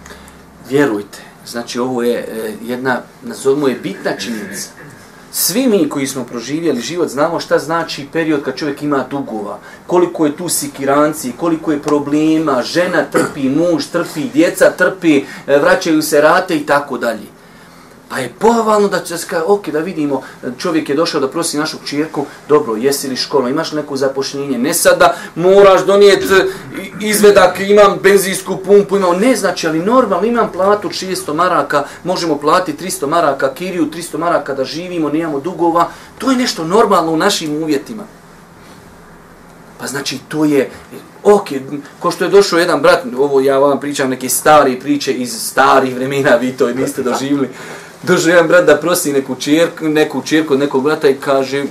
Vjerujte, 0.69 1.19
znači 1.47 1.79
ovo 1.79 2.03
je 2.03 2.17
e, 2.19 2.53
jedna, 2.61 3.01
nazovimo 3.21 3.67
je 3.67 3.79
bitna 3.83 4.17
činjenica. 4.17 4.69
Svi 5.35 5.67
mi 5.67 5.89
koji 5.89 6.07
smo 6.07 6.23
proživjeli 6.23 6.81
život 6.81 7.09
znamo 7.09 7.39
šta 7.39 7.59
znači 7.59 8.07
period 8.11 8.43
kad 8.43 8.55
čovjek 8.55 8.83
ima 8.83 9.05
dugova, 9.09 9.59
koliko 9.87 10.25
je 10.25 10.37
tu 10.37 10.49
sikiranci, 10.49 11.33
koliko 11.37 11.71
je 11.71 11.81
problema, 11.81 12.61
žena 12.61 13.03
trpi, 13.11 13.49
muž 13.49 13.85
trpi, 13.91 14.23
djeca 14.33 14.71
trpi, 14.77 15.17
e, 15.17 15.57
vraćaju 15.57 16.01
se 16.01 16.21
rate 16.21 16.55
i 16.55 16.65
tako 16.65 16.97
dalje. 16.97 17.32
Pa 18.13 18.19
je 18.19 18.33
pohvalno 18.39 18.87
da 18.87 18.99
će 18.99 19.17
se 19.17 19.27
kaže, 19.27 19.43
ok, 19.47 19.69
da 19.69 19.79
vidimo, 19.79 20.21
čovjek 20.57 20.89
je 20.89 20.95
došao 20.95 21.21
da 21.21 21.27
prosi 21.27 21.57
našu 21.57 21.77
čirku, 21.85 22.25
dobro, 22.49 22.75
jesi 22.75 23.07
li 23.07 23.15
škola, 23.15 23.49
imaš 23.49 23.71
neko 23.71 23.97
zapošljenje, 23.97 24.57
ne 24.57 24.73
sad 24.73 24.99
da 24.99 25.15
moraš 25.35 25.85
donijeti 25.85 26.25
e, 26.25 26.45
izvedak, 27.01 27.59
imam 27.59 27.97
benzinsku 28.03 28.57
pumpu, 28.57 28.97
imam, 28.97 29.19
ne 29.19 29.35
znači, 29.35 29.67
ali 29.67 29.79
normalno 29.79 30.27
imam 30.27 30.51
platu 30.51 30.89
600 30.89 31.33
maraka, 31.33 31.83
možemo 32.03 32.37
platiti 32.37 32.85
300 32.85 33.07
maraka 33.07 33.53
kiriju, 33.53 33.89
300 33.91 34.17
maraka 34.17 34.53
da 34.53 34.65
živimo, 34.65 35.09
nemamo 35.09 35.39
dugova, 35.39 35.89
to 36.17 36.31
je 36.31 36.37
nešto 36.37 36.63
normalno 36.63 37.11
u 37.11 37.17
našim 37.17 37.63
uvjetima. 37.63 38.03
Pa 39.79 39.87
znači, 39.87 40.19
to 40.27 40.45
je, 40.45 40.69
ok, 41.23 41.47
ko 41.99 42.11
što 42.11 42.23
je 42.23 42.29
došao 42.29 42.59
jedan 42.59 42.81
brat, 42.81 43.05
ovo 43.17 43.41
ja 43.41 43.57
vam 43.57 43.79
pričam 43.79 44.09
neke 44.09 44.29
stare 44.29 44.79
priče 44.79 45.13
iz 45.13 45.33
starih 45.49 45.95
vremena, 45.95 46.35
vi 46.35 46.51
to 46.51 46.67
niste 46.67 47.03
doživili, 47.03 47.49
došao 48.03 48.29
jedan 48.29 48.47
brat 48.47 48.65
da 48.65 48.77
prosi 48.77 49.13
neku 49.13 49.35
čirku, 49.35 49.87
neku 49.87 50.21
čirku 50.21 50.53
od 50.53 50.59
nekog 50.59 50.83
brata 50.83 51.09
i 51.09 51.15
kaže, 51.15 51.63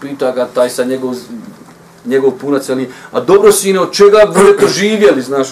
pita 0.00 0.32
ga 0.32 0.48
taj 0.54 0.70
sa 0.70 0.84
njegov, 0.84 1.14
njegov 2.04 2.30
punac, 2.30 2.68
ali, 2.68 2.90
a 3.12 3.20
dobro 3.20 3.52
sine, 3.52 3.80
od 3.80 3.92
čega 3.92 4.26
budete 4.34 4.68
živjeli, 4.68 5.22
znaš? 5.22 5.48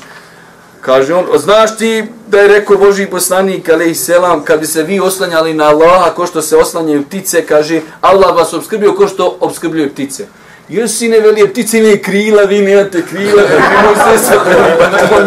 Kaže 0.81 1.15
on, 1.15 1.27
znaš 1.39 1.77
ti 1.77 2.05
da 2.27 2.39
je 2.39 2.49
rekao 2.49 2.77
Boži 2.77 3.07
poslanik, 3.07 3.69
ali 3.69 3.91
i 3.91 3.95
selam, 3.95 4.45
kad 4.45 4.61
bi 4.61 4.67
se 4.67 4.83
vi 4.83 5.01
oslanjali 5.01 5.55
na 5.55 5.65
Allaha, 5.65 6.11
ko 6.15 6.27
što 6.27 6.43
se 6.43 6.57
oslanjaju 6.57 7.05
ptice, 7.05 7.47
kaže, 7.47 7.81
Allah 8.01 8.37
vas 8.37 8.53
obskrbio 8.53 8.93
ko 8.93 9.09
što 9.09 9.37
obskrbljuje 9.41 9.89
ptice. 9.89 10.27
Jesi 10.69 10.97
sine, 10.97 11.21
veli, 11.21 11.49
ptice 11.49 11.79
imaju 11.79 11.99
krila, 12.03 12.43
vi 12.43 12.61
nemate 12.61 13.03
krila, 13.03 13.43
vi 13.43 13.59
mogu 13.83 14.01
sve 14.05 14.19
sve, 14.19 14.39
pa 14.79 14.91
nemoj 14.91 15.25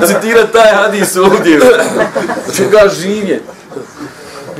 mi 0.00 0.06
citirati 0.06 0.52
taj 0.52 0.74
hadis 0.74 1.16
ovdje. 1.16 1.60
Čega 2.56 2.88
živjeti? 2.88 3.59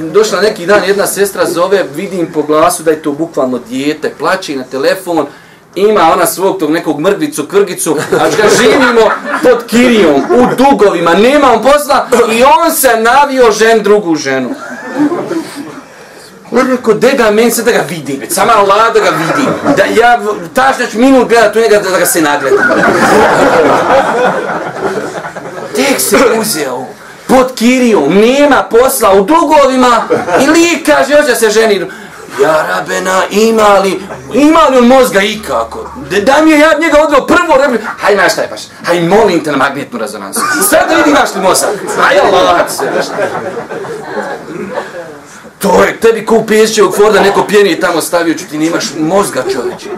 Došla 0.09 0.41
neki 0.41 0.67
dan, 0.67 0.85
jedna 0.87 1.07
sestra 1.07 1.47
zove, 1.47 1.85
vidim 1.95 2.33
po 2.35 2.43
glasu 2.43 2.83
da 2.83 2.91
je 2.91 3.03
to 3.03 3.13
bukvalno 3.13 3.59
dijete, 3.69 4.15
plaće 4.19 4.57
na 4.57 4.65
telefon, 4.65 5.27
ima 5.75 6.13
ona 6.13 6.27
svog 6.27 6.59
tog 6.59 6.71
nekog 6.71 7.01
mrgvicu, 7.01 7.47
krgicu, 7.47 7.97
a 8.13 8.29
ga 8.29 8.49
živimo 8.63 9.11
pod 9.43 9.65
kirijom, 9.67 10.23
u 10.31 10.57
dugovima, 10.57 11.15
nema 11.15 11.53
on 11.53 11.63
posla 11.63 12.09
i 12.33 12.43
on 12.45 12.73
se 12.73 12.97
navio 13.01 13.51
žen 13.51 13.83
drugu 13.83 14.17
ženu. 14.17 14.51
On 16.53 16.71
rekao, 16.71 16.95
de 16.95 17.13
ga 17.17 17.31
meni 17.31 17.51
se 17.51 17.63
da 17.63 17.73
ga 17.73 17.85
vidim, 17.89 18.23
sama 18.29 18.53
Allah 18.57 18.95
da 18.95 19.01
ga 19.01 19.11
vidi. 19.11 19.49
da 19.77 19.85
ja 20.01 20.21
tašnjač 20.55 20.95
minut 20.95 21.29
gledat 21.29 21.57
u 21.57 21.61
njega 21.61 21.79
da 21.79 21.99
ga 21.99 22.07
se 22.07 22.23
nagleda. 22.23 22.63
Tek 25.77 26.01
se 26.01 26.17
uzeo 26.41 26.87
pod 27.31 27.55
kirijom, 27.55 28.15
nema 28.15 28.63
posla 28.63 29.13
u 29.13 29.25
dugovima 29.25 30.03
i 30.41 30.47
lik 30.47 30.87
kaže, 30.87 31.15
hoće 31.15 31.35
se 31.35 31.51
ženi. 31.51 31.87
Ja 32.43 32.67
rabena, 32.69 33.23
ima 33.31 33.79
li, 33.79 34.01
ima 34.35 34.61
li 34.71 34.79
on 34.79 34.87
mozga 34.87 35.21
ikako? 35.21 35.91
Da 36.23 36.43
mi 36.43 36.51
je 36.51 36.59
ja 36.59 36.79
njega 36.81 37.03
odveo 37.03 37.27
prvo 37.27 37.57
rebi, 37.63 37.85
haj 37.99 38.15
znaš 38.15 38.33
šta 38.33 38.43
je 38.43 38.49
baš, 38.49 38.61
haj 38.85 39.01
molim 39.01 39.45
te 39.45 39.51
na 39.51 39.57
magnetnu 39.57 39.99
rezonansu. 39.99 40.41
Sad 40.71 40.89
da 40.89 40.95
vidi 40.95 41.11
imaš 41.11 41.35
li 41.35 41.41
mozak. 41.41 41.71
Haj 41.97 42.19
Allah, 42.19 42.71
se. 42.71 42.85
To 45.59 45.85
je, 45.85 45.97
tebi 45.97 46.27
ko 46.27 46.35
u 46.35 46.47
pješćevog 46.47 46.97
Forda 46.97 47.21
neko 47.21 47.45
pjeni 47.47 47.81
tamo 47.81 48.01
stavio, 48.01 48.35
ću 48.35 48.45
ti 48.51 48.59
nemaš 48.59 48.85
mozga 48.99 49.43
čovječe. 49.53 49.89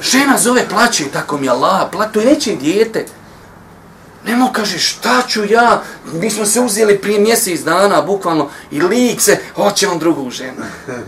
Žena 0.00 0.38
zove, 0.38 0.68
plaće, 0.68 1.04
tako 1.12 1.38
mi 1.38 1.48
Allah, 1.48 1.88
plaće, 1.92 2.12
to 2.12 2.20
je 2.20 2.26
neće 2.26 2.52
dijete. 2.52 3.06
Nemo 4.24 4.50
kaže 4.52 4.78
šta 4.78 5.22
ću 5.28 5.44
ja, 5.44 5.82
mi 6.12 6.30
smo 6.30 6.46
se 6.46 6.60
uzeli 6.60 6.98
prije 6.98 7.20
mjesec 7.20 7.60
dana, 7.60 8.02
bukvalno, 8.02 8.48
i 8.70 8.80
lik 8.80 9.20
se, 9.20 9.38
hoće 9.54 9.88
on 9.88 9.98
drugu 9.98 10.30
ženu. 10.30 10.62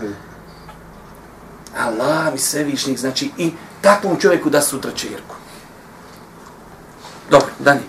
Allah 1.85 2.31
mi 2.31 2.39
svevišnjik, 2.39 2.99
znači 2.99 3.31
i 3.37 3.51
takvom 3.81 4.19
čovjeku 4.19 4.49
da 4.49 4.61
sutra 4.61 4.91
čirku. 4.91 5.35
Dobro, 7.29 7.47
Dani. 7.59 7.81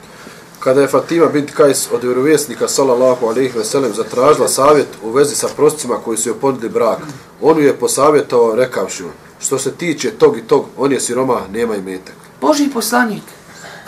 Kada 0.61 0.81
je 0.81 0.89
Fatima 0.89 1.27
bint 1.27 1.51
Kajs 1.51 1.89
od 1.93 2.05
vjerovjesnika 2.05 2.69
sallallahu 2.69 3.27
alejhi 3.27 3.59
ve 3.59 3.65
sellem 3.65 3.95
zatražila 3.95 4.49
savjet 4.49 4.89
u 5.03 5.11
vezi 5.11 5.35
sa 5.35 5.49
proscima 5.57 5.95
koji 6.05 6.19
su 6.19 6.29
joj 6.29 6.41
ponudili 6.41 6.73
brak, 6.73 6.99
on 7.43 7.59
je 7.63 7.77
posavjetovao 7.77 8.55
rekavši 8.55 9.05
što 9.39 9.59
se 9.59 9.73
tiče 9.73 10.11
tog 10.11 10.39
i 10.39 10.43
tog, 10.43 10.67
on 10.77 10.93
je 10.93 11.01
siroma, 11.01 11.41
nema 11.53 11.77
imetak. 11.77 12.15
Boži 12.41 12.69
poslanik, 12.73 13.23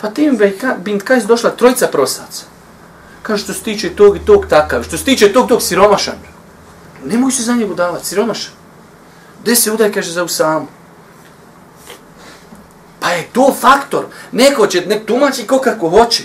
Pa 0.01 0.07
Fatim 0.07 0.39
bint 0.77 1.03
Kajs 1.03 1.23
došla 1.23 1.49
trojica 1.49 1.87
prosaca. 1.87 2.45
Kaže, 3.21 3.43
što 3.43 3.53
se 3.53 3.63
tiče 3.63 3.89
tog 3.89 4.17
i 4.17 4.19
tog 4.19 4.45
takav, 4.45 4.83
što 4.83 4.97
se 4.97 5.03
tiče 5.03 5.33
tog 5.33 5.47
tog 5.47 5.61
siromašan. 5.61 6.15
Nemoj 7.05 7.31
se 7.31 7.43
za 7.43 7.53
njegu 7.53 7.73
davati, 7.73 8.05
siromašan. 8.05 8.53
Gde 9.41 9.55
se 9.55 9.71
udaj, 9.71 9.91
kaže, 9.91 10.11
za 10.11 10.23
Usamu. 10.23 10.67
Pa 12.99 13.09
je 13.09 13.27
to 13.33 13.55
faktor. 13.59 14.05
Neko 14.31 14.67
će, 14.67 14.85
nek 14.85 15.05
tumači 15.05 15.47
ko 15.47 15.59
kako 15.59 15.89
hoće. 15.89 16.23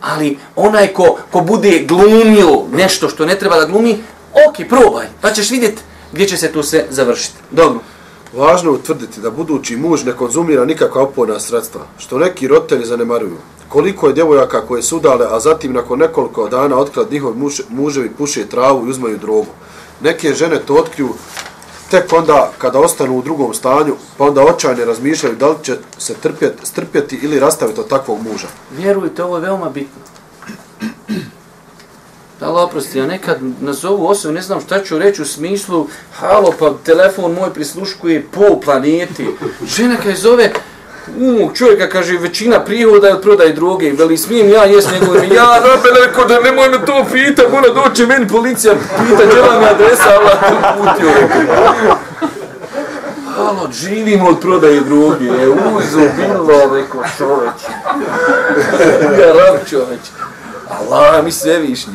Ali 0.00 0.38
onaj 0.56 0.88
ko, 0.92 1.18
ko 1.30 1.40
bude 1.40 1.84
glumio 1.88 2.62
nešto 2.72 3.08
što 3.08 3.26
ne 3.26 3.38
treba 3.38 3.56
da 3.56 3.66
glumi, 3.66 4.02
ok, 4.48 4.68
probaj, 4.68 5.06
pa 5.20 5.32
ćeš 5.32 5.50
vidjeti 5.50 5.82
gdje 6.12 6.28
će 6.28 6.36
se 6.36 6.52
to 6.52 6.62
sve 6.62 6.86
završiti. 6.90 7.36
Dobro. 7.50 7.80
Važno 8.36 8.70
je 8.70 8.74
utvrditi 8.74 9.20
da 9.20 9.30
budući 9.30 9.76
muž 9.76 10.04
ne 10.04 10.12
konzumira 10.12 10.64
nikakva 10.64 11.02
opojna 11.02 11.40
sredstva, 11.40 11.80
što 11.98 12.18
neki 12.18 12.48
roditelji 12.48 12.86
zanemaruju. 12.86 13.36
Koliko 13.68 14.06
je 14.06 14.12
djevojaka 14.12 14.66
koje 14.66 14.82
su 14.82 14.96
udale, 14.96 15.26
a 15.30 15.40
zatim 15.40 15.72
nakon 15.72 15.98
nekoliko 15.98 16.48
dana 16.48 16.78
otkrad 16.78 17.12
njihovi 17.12 17.38
muž, 17.38 17.60
muževi 17.68 18.10
puše 18.18 18.46
travu 18.46 18.86
i 18.86 18.90
uzmaju 18.90 19.18
drogu. 19.18 19.52
Neke 20.00 20.34
žene 20.34 20.58
to 20.66 20.74
otkriju 20.74 21.08
tek 21.90 22.12
onda 22.12 22.50
kada 22.58 22.78
ostanu 22.78 23.18
u 23.18 23.22
drugom 23.22 23.54
stanju, 23.54 23.94
pa 24.18 24.24
onda 24.24 24.42
očajne 24.42 24.84
razmišljaju 24.84 25.36
da 25.36 25.48
li 25.48 25.56
će 25.62 25.76
se 25.98 26.14
trpjeti, 26.14 26.66
strpjeti 26.66 27.18
ili 27.22 27.40
rastaviti 27.40 27.80
od 27.80 27.88
takvog 27.88 28.18
muža. 28.22 28.48
Vjerujte, 28.76 29.24
ovo 29.24 29.36
je 29.36 29.42
veoma 29.42 29.70
bitno. 29.70 30.02
Allah 32.40 32.64
oprosti, 32.64 32.98
ja 32.98 33.06
nekad 33.06 33.38
nazovu 33.60 34.06
osobu, 34.06 34.34
ne 34.34 34.42
znam 34.42 34.60
šta 34.60 34.82
ću 34.84 34.98
reći 34.98 35.22
u 35.22 35.24
smislu, 35.24 35.86
halo, 36.12 36.52
pa 36.58 36.72
telefon 36.84 37.32
moj 37.32 37.54
prisluškuje 37.54 38.26
po 38.30 38.60
planeti. 38.60 39.28
Žena 39.66 39.96
kaj 40.02 40.14
zove, 40.14 40.52
umog 41.18 41.56
čovjeka, 41.56 41.88
kaže, 41.88 42.18
većina 42.18 42.60
prihoda 42.60 43.06
je 43.06 43.14
od 43.14 43.22
prodaje 43.22 43.52
droge. 43.52 43.92
Veli, 43.92 44.16
smijem 44.16 44.48
ja 44.48 44.64
jest 44.64 44.90
nego 44.90 45.14
ja 45.14 45.58
rabe 45.58 45.88
neko 46.00 46.24
da 46.24 46.40
nemoj 46.40 46.68
me 46.68 46.86
to 46.86 47.04
pita, 47.12 47.42
mora 47.50 47.68
doći 47.68 48.06
meni 48.06 48.28
policija 48.28 48.74
pita, 48.74 49.24
gdje 49.30 49.42
vam 49.42 49.62
je 49.62 49.68
adresa, 49.68 50.08
Allah 50.20 50.38
tu 50.48 50.54
putio. 50.78 51.10
Halo, 53.36 53.68
živimo 53.72 54.28
od 54.28 54.40
prodaje 54.40 54.80
droge, 54.80 55.24
je 55.24 55.48
uzo 55.48 56.00
bilo, 56.16 56.74
rekao 56.74 57.02
čoveč. 57.18 57.62
Ja 59.20 59.32
rab 59.32 59.68
čoveč. 59.70 60.00
Allah 60.80 61.24
mi 61.24 61.32
sve 61.32 61.58
višnji. 61.58 61.94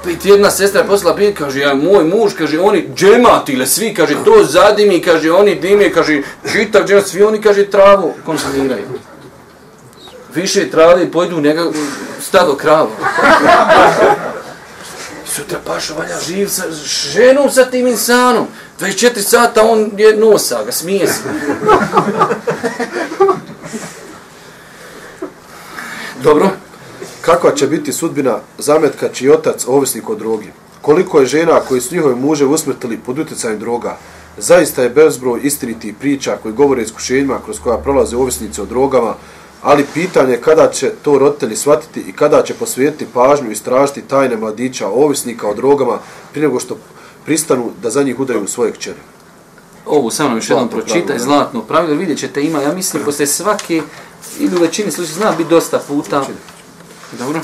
Opet 0.00 0.24
jedna 0.24 0.50
sestra 0.50 0.84
poslala 0.84 1.16
prije, 1.16 1.34
kaže, 1.34 1.60
ja, 1.60 1.74
moj 1.74 2.04
muž, 2.04 2.32
kaže, 2.38 2.60
oni 2.60 2.88
džematile, 2.94 3.66
svi, 3.66 3.94
kaže, 3.94 4.14
to 4.24 4.44
zadimi, 4.44 5.02
kaže, 5.02 5.32
oni 5.32 5.54
dime, 5.54 5.92
kaže, 5.92 6.22
čitav 6.52 6.86
džemat, 6.86 7.06
svi 7.06 7.22
oni, 7.22 7.42
kaže, 7.42 7.70
travu 7.70 8.14
konsumiraju. 8.26 8.86
Više 10.34 10.70
trave 10.70 11.10
pojdu 11.10 11.40
nego 11.40 11.72
stado 12.20 12.54
krava. 12.56 12.90
Sutra 15.26 15.58
paša 15.66 15.94
valja 15.94 16.20
živ 16.26 16.48
sa 16.48 16.62
ženom 17.12 17.50
sa 17.50 17.64
tim 17.64 17.86
insanom. 17.86 18.46
24 18.80 19.20
sata 19.20 19.62
on 19.62 19.90
je 19.96 20.16
nosa, 20.16 20.64
ga 20.64 20.72
smije 20.72 21.06
se. 21.06 21.22
Dobro. 26.22 26.50
Kakva 27.20 27.54
će 27.54 27.66
biti 27.66 27.92
sudbina 27.92 28.38
zametka 28.58 29.08
čiji 29.08 29.30
otac 29.30 29.64
ovisnik 29.66 30.08
o 30.08 30.14
drogi? 30.14 30.52
Koliko 30.80 31.20
je 31.20 31.26
žena 31.26 31.60
koji 31.68 31.80
su 31.80 31.94
njihove 31.94 32.14
muže 32.14 32.46
usmrtili 32.46 32.98
pod 33.06 33.18
utjecajem 33.18 33.58
droga? 33.58 33.96
Zaista 34.38 34.82
je 34.82 34.90
bezbroj 34.90 35.40
istiniti 35.42 35.94
priča 36.00 36.36
koji 36.42 36.54
govore 36.54 36.82
iskušenjima 36.82 37.38
kroz 37.44 37.60
koja 37.60 37.78
prolaze 37.78 38.16
ovisnici 38.16 38.60
o 38.60 38.64
drogama, 38.64 39.14
ali 39.62 39.86
pitanje 39.94 40.32
je 40.32 40.40
kada 40.40 40.70
će 40.70 40.92
to 41.02 41.18
roditelji 41.18 41.56
shvatiti 41.56 42.00
i 42.00 42.12
kada 42.12 42.42
će 42.42 42.54
posvijetiti 42.54 43.06
pažnju 43.14 43.50
i 43.50 43.56
stražiti 43.56 44.02
tajne 44.02 44.36
mladića 44.36 44.88
ovisnika 44.88 45.48
o 45.48 45.54
drogama 45.54 45.98
prije 46.32 46.48
nego 46.48 46.60
što 46.60 46.76
pristanu 47.24 47.70
da 47.82 47.90
za 47.90 48.02
njih 48.02 48.20
udaju 48.20 48.48
svoje 48.48 48.72
kćere. 48.72 49.00
Ovu 49.86 50.10
samo 50.10 50.36
još 50.36 50.50
jednom 50.50 50.68
pročitaj, 50.68 51.02
pravilo, 51.02 51.24
zlatno 51.24 51.62
pravilo, 51.62 51.96
vidjet 51.96 52.18
ćete 52.18 52.42
ima, 52.42 52.62
ja 52.62 52.72
mislim, 52.72 53.04
posle 53.04 53.26
svake, 53.26 53.82
ili 54.38 54.56
u 54.56 54.60
većini 54.60 54.92
slučaja, 54.92 55.14
zna 55.14 55.32
biti 55.38 55.50
dosta 55.50 55.78
puta. 55.88 56.26
Dobro. 57.18 57.40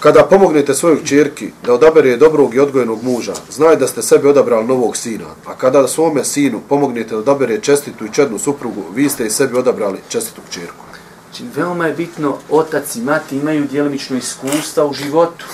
Kada 0.00 0.24
pomognete 0.24 0.74
svojoj 0.74 1.04
čerki 1.04 1.50
da 1.64 1.74
odabere 1.74 2.16
dobrog 2.16 2.54
i 2.54 2.60
odgojenog 2.60 3.02
muža, 3.02 3.32
znaj 3.50 3.76
da 3.76 3.86
ste 3.86 4.02
sebi 4.02 4.28
odabrali 4.28 4.66
novog 4.66 4.96
sina, 4.96 5.24
a 5.46 5.54
kada 5.54 5.88
svome 5.88 6.24
sinu 6.24 6.60
pomognete 6.68 7.10
da 7.10 7.18
odabere 7.18 7.60
čestitu 7.60 8.06
i 8.06 8.12
čednu 8.12 8.38
suprugu, 8.38 8.82
vi 8.94 9.08
ste 9.08 9.26
i 9.26 9.30
sebi 9.30 9.58
odabrali 9.58 9.98
čestitu 10.08 10.40
čerku. 10.50 10.84
Znači, 11.24 11.44
veoma 11.56 11.86
je 11.86 11.92
bitno, 11.92 12.36
otac 12.50 12.96
i 12.96 13.00
mati 13.00 13.36
imaju 13.36 13.66
djelimično 13.66 14.16
iskustva 14.16 14.86
u 14.86 14.92
životu. 14.92 15.44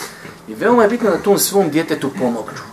I 0.48 0.54
veoma 0.54 0.82
je 0.82 0.88
bitno 0.88 1.10
da 1.10 1.16
tom 1.16 1.38
svom 1.38 1.70
djetetu 1.70 2.10
pomognu. 2.18 2.71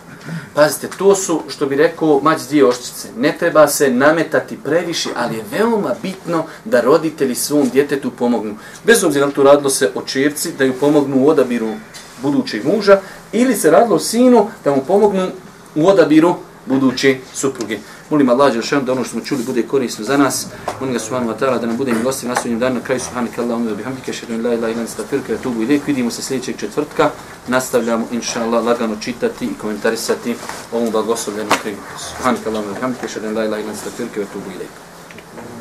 Pazite, 0.54 0.88
to 0.98 1.14
su, 1.14 1.42
što 1.48 1.66
bi 1.66 1.76
rekao, 1.76 2.20
mać 2.22 2.40
dvije 2.48 2.66
oščice. 2.66 3.08
Ne 3.16 3.36
treba 3.38 3.68
se 3.68 3.90
nametati 3.90 4.58
previše, 4.64 5.08
ali 5.16 5.36
je 5.36 5.44
veoma 5.50 5.94
bitno 6.02 6.44
da 6.64 6.80
roditelji 6.80 7.34
svom 7.34 7.68
djetetu 7.68 8.10
pomognu. 8.10 8.56
Bez 8.84 9.04
obzira 9.04 9.26
na 9.26 9.32
to 9.32 9.42
radilo 9.42 9.70
se 9.70 9.90
o 9.94 10.02
čerci, 10.02 10.52
da 10.58 10.64
ju 10.64 10.72
pomognu 10.80 11.24
u 11.24 11.28
odabiru 11.28 11.74
budućeg 12.22 12.64
muža, 12.64 13.00
ili 13.32 13.54
se 13.54 13.70
radilo 13.70 13.96
o 13.96 13.98
sinu, 13.98 14.46
da 14.64 14.70
mu 14.70 14.84
pomognu 14.86 15.28
u 15.74 15.88
odabiru 15.88 16.34
buduće 16.66 17.16
supruge. 17.34 17.78
Molim 18.10 18.28
Allah 18.28 18.52
Đelšanu 18.52 18.82
da 18.84 18.92
ono 18.92 19.04
što 19.04 19.12
smo 19.12 19.20
čuli 19.20 19.42
bude 19.44 19.62
korisno 19.62 20.04
za 20.04 20.16
nas. 20.16 20.46
Molim 20.80 20.92
ga 20.92 20.98
Subhanu 20.98 21.30
Atala 21.30 21.58
da 21.58 21.66
nam 21.66 21.76
bude 21.76 21.92
milostiv 21.92 22.28
na 22.28 22.36
sudnjem 22.36 22.58
danu 22.58 22.74
na 22.74 22.80
kraju 22.80 23.00
Subhanika 23.00 23.42
Allah 23.42 23.56
umir 23.56 23.74
bihamdike 23.74 24.12
šedu 24.12 24.34
in 24.34 24.44
la 24.46 24.54
ilaha 24.54 24.72
ilan 24.72 24.86
stafirka 24.86 25.36
tubu 25.42 25.62
ilik. 25.62 25.86
Vidimo 25.86 26.10
se 26.10 26.22
sljedećeg 26.22 26.56
četvrtka. 26.56 27.10
Nastavljamo 27.48 28.06
inša 28.12 28.42
Allah 28.42 28.64
lagano 28.64 28.96
čitati 29.00 29.44
i 29.44 29.54
komentarisati 29.60 30.34
ovom 30.72 30.90
blagoslovljenom 30.90 31.58
knjigu. 31.62 31.78
Subhanika 31.98 32.50
Allah 32.50 32.64
umir 32.64 32.74
bihamdike 32.74 33.08
šedu 33.08 33.26
in 33.26 33.36
la 33.36 33.44
ilaha 33.44 33.62
ilan 33.62 33.76
stafirka 33.76 34.20
tubu 34.32 34.50
ilik. 34.50 34.89